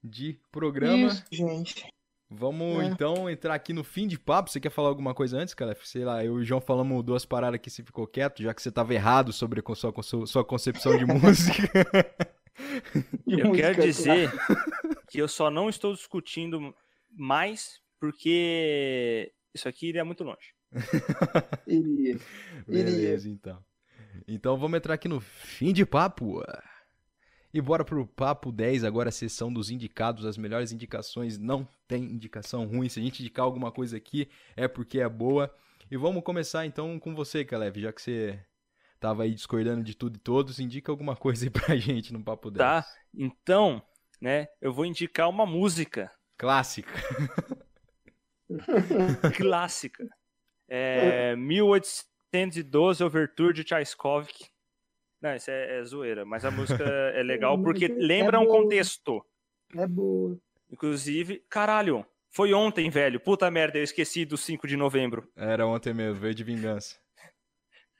[0.03, 1.07] de programa.
[1.07, 1.96] Isso, gente.
[2.29, 2.85] Vamos É.
[2.87, 4.49] então entrar aqui no fim de papo.
[4.49, 5.77] Você quer falar alguma coisa antes, cara?
[5.81, 8.61] Sei lá, eu e o João falamos duas paradas aqui, você ficou quieto, já que
[8.61, 9.93] você tava errado sobre a sua,
[10.25, 11.69] sua concepção de música.
[13.25, 14.31] De Eu música quero dizer
[15.09, 16.73] que eu só não estou discutindo
[17.11, 20.53] mais porque isso aqui iria muito longe.
[21.65, 22.17] Iria.
[22.67, 22.83] Iria.
[22.83, 23.63] Beleza, então.
[24.27, 26.43] Então vamos entrar aqui no fim de papo.
[27.53, 31.37] E bora pro papo 10, agora a sessão dos indicados, as melhores indicações.
[31.37, 32.89] Não tem indicação ruim.
[32.89, 35.53] Se a gente indicar alguma coisa aqui, é porque é boa.
[35.89, 38.39] E vamos começar então com você, Caleb, já que você
[38.99, 42.51] tava aí discordando de tudo e todos, indica alguma coisa aí pra gente no papo
[42.51, 42.57] 10.
[42.57, 42.85] Tá?
[43.13, 43.81] Então,
[44.21, 46.93] né, eu vou indicar uma música Clássica.
[49.35, 50.07] clássica.
[50.69, 54.45] É 1812 Overture de Tchaikovsky.
[55.21, 56.83] Não, isso é, é zoeira, mas a música
[57.15, 58.61] é legal porque É lembra um boa.
[58.61, 59.25] contexto.
[59.75, 60.37] É boa.
[60.69, 63.19] Inclusive, caralho, foi ontem, velho.
[63.19, 65.29] Puta merda, eu esqueci do 5 de novembro.
[65.35, 66.99] Era ontem mesmo, veio de vingança.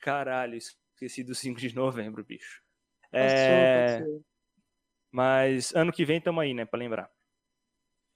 [0.02, 2.62] Caralho, esqueci do 5 de novembro, bicho.
[3.12, 4.04] É.
[5.12, 7.10] Mas ano que vem tamo aí, né, pra lembrar.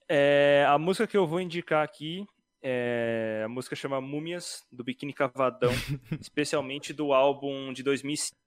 [0.08, 2.26] É, a música que eu vou indicar aqui
[2.62, 5.72] é a música chama Múmias, do Biquíni Cavadão,
[6.20, 8.38] especialmente do álbum de 2005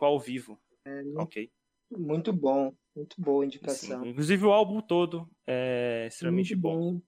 [0.00, 0.58] ao vivo.
[1.16, 1.50] Ok?
[1.90, 2.74] Muito bom.
[2.94, 3.46] Muito boa a Sim.
[3.46, 4.06] indicação.
[4.06, 7.00] Inclusive o álbum todo é extremamente Muito bom.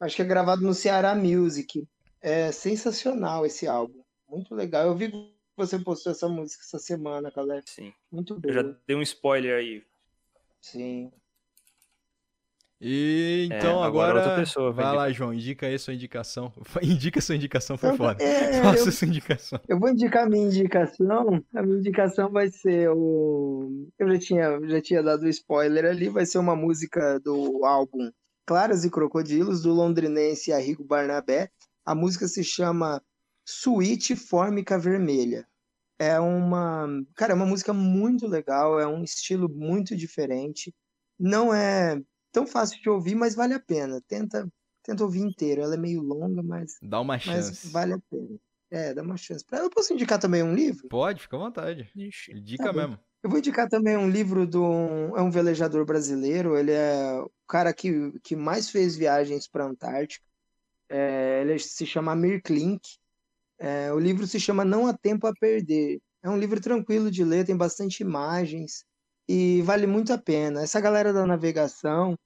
[0.00, 1.86] Acho que é gravado no Ceará Music.
[2.20, 4.02] É sensacional esse álbum.
[4.28, 4.86] Muito legal.
[4.86, 7.62] Eu vi que você postou essa música essa semana, Caleb.
[7.68, 7.92] Sim.
[8.10, 8.52] Muito Eu boa.
[8.54, 9.84] já dei um spoiler aí.
[10.60, 11.12] Sim.
[12.80, 15.10] E então É, agora agora, outra pessoa vai vai lá.
[15.12, 16.52] João, indica aí sua indicação.
[16.82, 18.22] Indica sua indicação, foi foda.
[18.22, 19.60] é, Faça eu- sua indicação.
[19.68, 21.42] Eu vou indicar a minha indicação.
[21.54, 23.88] A minha indicação vai ser o.
[23.98, 26.08] Eu já tinha, já tinha dado spoiler ali.
[26.08, 28.10] Vai ser uma música do álbum
[28.46, 31.50] Claras e Crocodilos, do londrinense Arrigo Barnabé.
[31.84, 33.02] A música se chama
[33.44, 35.46] Suíte Fórmica Vermelha.
[35.98, 36.86] É uma.
[37.16, 38.78] Cara, é uma música muito legal.
[38.78, 40.72] É um estilo muito diferente.
[41.18, 42.00] Não é
[42.32, 44.00] tão fácil de ouvir, mas vale a pena.
[44.06, 44.48] Tenta,
[44.82, 45.62] tenta ouvir inteiro.
[45.62, 47.70] Ela é meio longa, mas, Dá uma mas chance.
[47.70, 48.38] vale a pena.
[48.70, 49.44] É, dá uma chance.
[49.44, 50.88] Pra- Eu posso indicar também um livro?
[50.88, 51.90] Pode, fica à vontade.
[51.96, 52.34] Ixi.
[52.40, 52.80] Dica Tá bom.
[52.80, 52.98] mesmo.
[53.22, 54.62] Eu vou indicar também um livro do
[55.16, 56.56] é um velejador brasileiro.
[56.56, 60.24] Ele é o cara que, que mais fez viagens para a Antártica.
[60.88, 62.80] É, ele se chama Amir Klink.
[63.58, 65.98] É, o livro se chama Não há Tempo a Perder.
[66.22, 68.84] É um livro tranquilo de ler, tem bastante imagens
[69.28, 70.62] e vale muito a pena.
[70.62, 72.16] Essa galera da navegação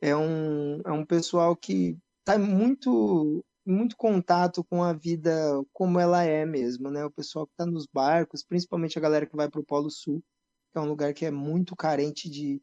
[0.00, 5.32] é um, é um pessoal que está muito muito contato com a vida
[5.72, 7.04] como ela é mesmo, né?
[7.04, 10.22] O pessoal que está nos barcos, principalmente a galera que vai para o Polo Sul,
[10.72, 12.60] que é um lugar que é muito carente de,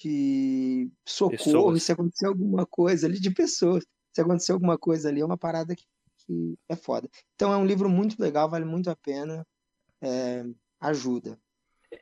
[0.00, 1.82] de socorro, Pessoas.
[1.82, 3.84] se acontecer alguma coisa ali, de pessoas,
[4.14, 5.84] se acontecer alguma coisa ali, é uma parada que,
[6.26, 7.10] que é foda.
[7.34, 9.46] Então é um livro muito legal, vale muito a pena,
[10.00, 10.44] é,
[10.80, 11.38] ajuda.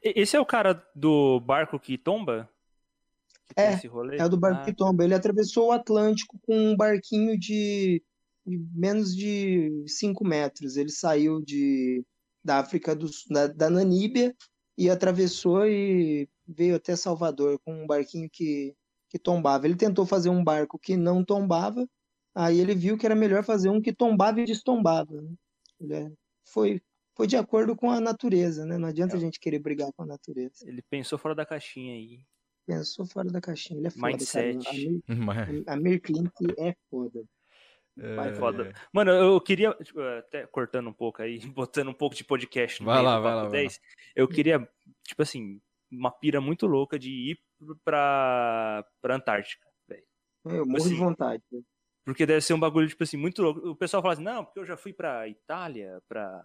[0.03, 2.49] Esse é o cara do barco que tomba?
[3.55, 4.19] Que É, esse rolê?
[4.19, 5.05] É o do barco Ah, que tomba.
[5.05, 8.03] Ele atravessou o Atlântico com um barquinho de,
[8.47, 10.77] de menos de 5 metros.
[10.77, 12.05] Ele saiu de,
[12.45, 14.35] da África do Sul, da, da Namíbia
[14.79, 18.75] e atravessou e veio até Salvador com um barquinho que,
[19.09, 19.67] que tombava.
[19.67, 21.89] Ele tentou fazer um barco que não tombava,
[22.35, 25.21] aí ele viu que era melhor fazer um que tombava e destombava.
[25.21, 25.31] né?
[25.81, 26.13] Ele é-
[26.45, 26.83] foi,
[27.17, 28.79] foi de acordo com a natureza, né?
[28.79, 29.19] Não adianta É.
[29.19, 30.67] a gente querer brigar com a natureza.
[30.69, 32.21] Ele pensou fora da caixinha aí.
[32.67, 33.79] Pensou fora da caixinha.
[33.81, 35.03] Ele é foda, Mindset.
[35.07, 35.63] cara.
[35.75, 37.25] Amir Klink é foda.
[37.99, 38.73] é, foda.
[38.93, 42.87] Mano, eu queria, tipo, até cortando um pouco aí, botando um pouco de podcast no
[42.87, 43.81] Vai meio lá, do vai Papo lá, vai 10,
[44.17, 44.69] eu queria,
[45.07, 45.61] tipo assim,
[45.91, 47.39] uma pira muito louca de ir
[47.85, 50.05] pra, pra Antártica, velho.
[50.45, 51.43] Eu morro Assim, de vontade.
[52.05, 53.69] Porque deve ser um bagulho, tipo assim, muito louco.
[53.69, 56.43] O pessoal fala assim, não, porque eu já fui pra Itália, pra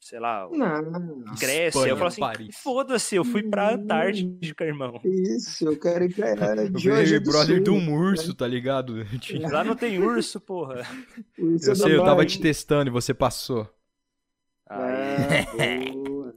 [0.00, 1.24] sei lá, Não.
[1.38, 1.68] Grécia.
[1.68, 3.74] Espanha, eu falo assim, foda-se, eu fui pra Hum.
[3.74, 5.00] Antártica, irmão.
[5.04, 6.28] Isso, eu quero ir pra
[6.72, 8.94] Eu Geórgia virei do brother de um urso, tá ligado?
[9.52, 10.82] Lá não tem urso, porra.
[11.36, 13.68] Isso Eu é sei, eu tava te testando e você passou.
[14.70, 16.34] Aí, Ah, boa.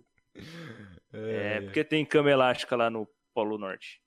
[1.13, 4.01] é, porque tem cama elástica lá no Polo Norte.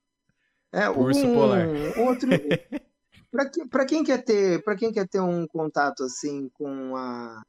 [0.73, 1.67] É, Urso um, polar.
[1.99, 2.29] Outro.
[3.31, 7.41] Pra, que- pra quem quer ter, para quem quer ter um contato assim com a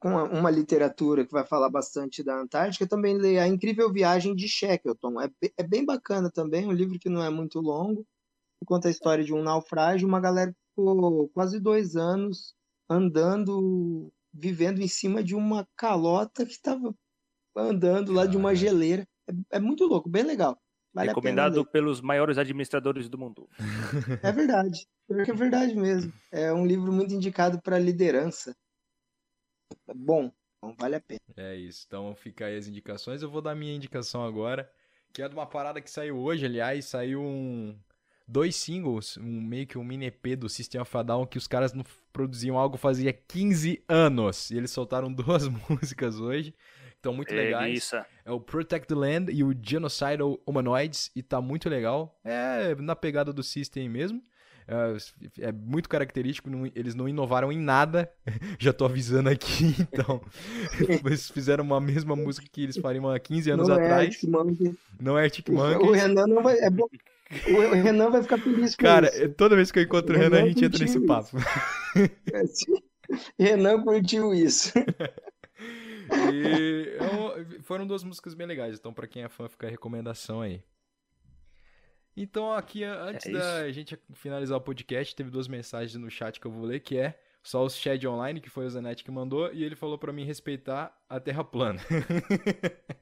[0.00, 4.48] com uma literatura que vai falar bastante da Antártica, também lê A Incrível Viagem de
[4.48, 5.20] Shackleton.
[5.20, 8.06] É, é bem bacana também, um livro que não é muito longo,
[8.58, 12.54] que conta a história de um naufrágio, uma galera ficou quase dois anos
[12.88, 16.94] andando, vivendo em cima de uma calota que estava
[17.54, 19.06] andando lá de uma geleira.
[19.28, 20.58] É, é muito louco, bem legal.
[20.94, 21.66] Vale Recomendado ler.
[21.66, 23.48] pelos maiores administradores do mundo.
[24.24, 24.88] É verdade.
[25.10, 26.12] É verdade mesmo.
[26.32, 28.56] É um livro muito indicado para liderança.
[29.88, 31.20] É Bom, bom, vale a pena.
[31.36, 33.22] É isso, então fica aí as indicações.
[33.22, 34.70] Eu vou dar minha indicação agora,
[35.12, 37.78] que é de uma parada que saiu hoje, aliás, saiu um
[38.30, 41.48] dois singles, um meio que um mini EP do System of a Down que os
[41.48, 44.50] caras não produziam algo fazia 15 anos.
[44.50, 46.54] E eles soltaram duas músicas hoje.
[46.94, 47.64] Estão muito legais.
[47.64, 48.06] Preguiça.
[48.24, 52.20] É o Protect the Land e o Genocidal Humanoids, e tá muito legal.
[52.22, 54.22] É na pegada do System mesmo.
[54.72, 58.08] É, é muito característico, não- eles não inovaram em nada.
[58.58, 60.22] Já tô avisando aqui, então.
[61.04, 63.90] Eles fizeram uma mesma música que eles fariam há 15 anos não atrás.
[63.92, 64.74] é Arctic Monkey.
[65.00, 66.02] Não é Arctic O Monkeys.
[66.02, 66.56] Renan não vai.
[66.60, 66.86] É bom.
[67.48, 69.28] O Renan vai ficar feliz com Cara, isso.
[69.30, 71.06] toda vez que eu encontro o Eu Renan, a gente entra nesse isso.
[71.06, 71.36] papo.
[73.38, 74.72] Renan curtiu isso.
[76.32, 79.70] E é um- foram duas músicas bem legais, então pra quem é fã fica a
[79.70, 80.60] recomendação aí.
[82.22, 86.46] Então aqui, antes É da gente finalizar o podcast, teve duas mensagens no chat que
[86.46, 89.50] eu vou ler, que é só o Shed Online, que foi o Zanetti que mandou,
[89.54, 91.80] e ele falou pra mim respeitar a Terra plana.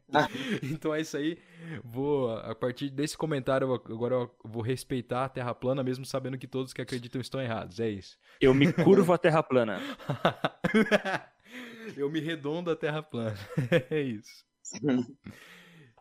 [0.62, 1.39] Então é isso aí.
[1.85, 6.47] Vou, a partir desse comentário, agora eu vou respeitar a Terra plana, mesmo sabendo que
[6.47, 7.78] todos que acreditam estão errados.
[7.78, 8.16] É isso.
[8.40, 9.78] Eu me curvo a terra plana.
[11.95, 13.36] eu me redondo a Terra plana.
[13.90, 14.47] é isso.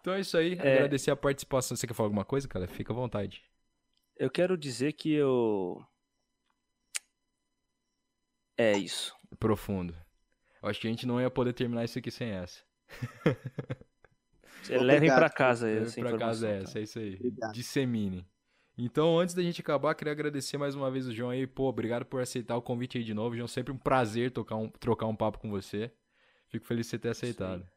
[0.07, 0.53] Então é isso aí.
[0.53, 0.75] É.
[0.75, 1.75] Agradecer a participação.
[1.75, 2.65] Você quer falar alguma coisa, cara?
[2.65, 3.43] Fica à vontade.
[4.15, 5.85] Eu quero dizer que eu.
[8.57, 9.13] É isso.
[9.37, 9.93] Profundo.
[10.63, 12.63] Eu acho que a gente não ia poder terminar isso aqui sem essa.
[14.81, 16.27] Levem pra casa Leve essa pra informação.
[16.27, 16.63] casa é tá?
[16.63, 17.15] essa, é isso aí.
[17.15, 17.53] Obrigado.
[17.53, 18.25] Dissemine.
[18.77, 21.45] Então, antes da gente acabar, queria agradecer mais uma vez o João aí.
[21.45, 23.35] Pô, obrigado por aceitar o convite aí de novo.
[23.35, 25.91] João, sempre um prazer tocar um, trocar um papo com você.
[26.47, 27.67] Fico feliz de você ter aceitado.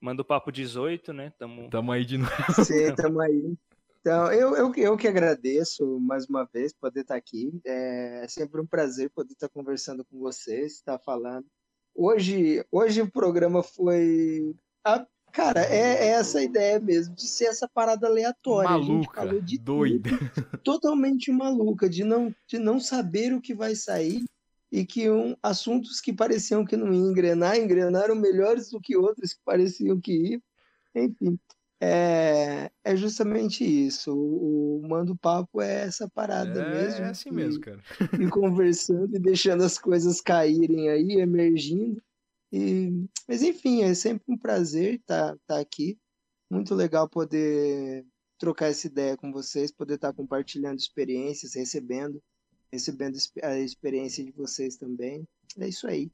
[0.00, 1.32] Manda o papo 18, né?
[1.38, 1.70] Tamo...
[1.70, 2.32] Tamo aí de novo.
[2.56, 3.54] Você tamo aí.
[4.00, 7.58] Então, eu, eu, eu que agradeço mais uma vez poder estar aqui.
[7.64, 11.44] É sempre um prazer poder estar conversando com vocês, estar falando.
[11.94, 14.54] Hoje, hoje o programa foi.
[14.84, 18.70] a- cara, é, é essa ideia mesmo, de ser essa parada aleatória.
[18.70, 20.10] a gente Maluca, falou de doida.
[20.10, 24.24] tudo, totalmente maluca, de não, de não saber o que vai sair
[24.70, 29.32] e que um, assuntos que pareciam que não iam engrenar, engrenaram melhores do que outros
[29.32, 30.42] que pareciam que iam.
[30.94, 31.38] Enfim,
[31.80, 34.12] é, é justamente isso.
[34.12, 37.04] O, o Mando Papo é essa parada É, mesmo.
[37.04, 37.80] é assim e- mesmo, cara.
[38.18, 42.02] E conversando e deixando as coisas caírem aí, emergindo.
[42.52, 42.90] E,
[43.28, 45.98] mas enfim, é sempre um prazer estar aqui.
[46.50, 48.06] Muito legal poder
[48.38, 52.22] trocar essa ideia com vocês, poder estar compartilhando experiências, recebendo,
[52.72, 55.26] recebendo a experiência de vocês também.
[55.58, 56.10] É isso aí.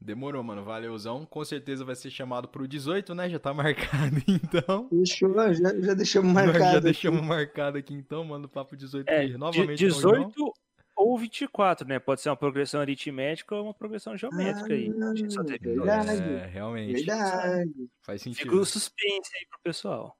[0.00, 0.64] Demorou, mano.
[0.64, 1.24] Valeuzão.
[1.24, 3.30] Com certeza vai ser chamado pro 18, né?
[3.30, 4.88] Já tá marcado, então.
[4.88, 6.64] Fechou, já, já deixamos Nós marcado.
[6.72, 6.84] já aqui.
[6.84, 8.24] deixamos marcado aqui, então.
[8.24, 9.36] Manda o papo 18 É, aí.
[9.36, 10.28] Novamente com o João.
[10.28, 10.52] 18
[10.96, 11.98] ou 24, né?
[11.98, 14.92] Pode ser uma progressão aritmética ou uma progressão geométrica aí.
[15.02, 16.10] A gente só Ah, teve verdade.
[16.20, 16.92] É, realmente.
[16.94, 17.72] Verdade.
[18.02, 18.42] Faz sentido.
[18.42, 20.16] Fica o suspense aí pro pessoal.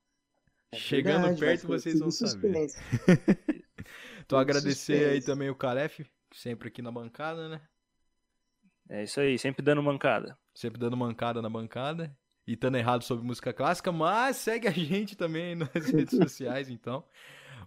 [0.75, 2.69] Chegando verdade, vai perto, vocês vão saber.
[4.33, 7.61] Então agradecer aí também o Calef, sempre aqui na bancada, né?
[8.89, 10.39] É isso aí, sempre dando mancada.
[10.55, 12.17] Sempre dando mancada na bancada.
[12.47, 17.05] E estando errado sobre música clássica, mas segue a gente também nas redes sociais, então.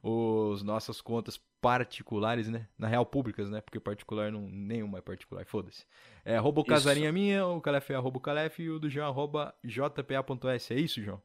[0.03, 2.67] Os nossas contas particulares, né?
[2.77, 3.61] Na real, públicas, né?
[3.61, 5.85] Porque particular não, nenhuma é particular, foda-se.
[6.23, 9.07] É arroba o casarinha minha, o Calef é arroba o Calef e o do João
[9.07, 10.73] arroba jpa.s.
[10.73, 11.21] É isso, João?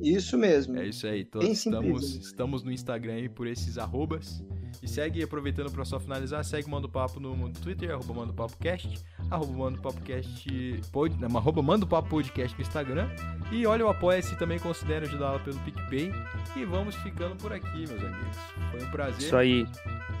[0.00, 0.78] Isso mesmo.
[0.78, 1.28] É isso aí.
[1.34, 2.26] Bem estamos, simples.
[2.26, 4.42] estamos no Instagram aí por esses arrobas.
[4.82, 8.34] E segue, aproveitando para só finalizar, segue Manda o Papo no, Twitter, arroba Manda o
[8.34, 8.98] Papo Cast,
[9.30, 13.08] arroba Manda o Papo Cast, pod, não, arroba Manda o Papo Podcast no Instagram.
[13.52, 16.10] E olha o Apoia-se também, considere ajudá-la pelo PicPay.
[16.56, 18.36] E vamos ficando por aqui, meus amigos.
[18.70, 19.66] Foi um prazer Isso aí.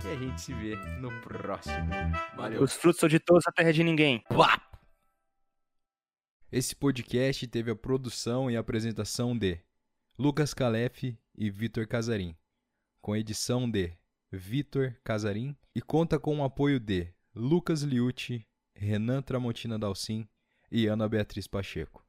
[0.04, 1.88] e a gente se vê no próximo.
[2.36, 2.62] Valeu.
[2.62, 4.22] Os frutos são de todos, a terra é de ninguém.
[6.52, 9.58] Esse podcast teve a produção e apresentação de
[10.18, 12.36] Lucas Calef e Vitor Casarim,
[13.00, 13.96] com edição de
[14.30, 20.28] Vitor Casarim e conta com o apoio de Lucas Liucci, Renan Tramontina Dalcin
[20.70, 22.01] e Ana Beatriz Pacheco.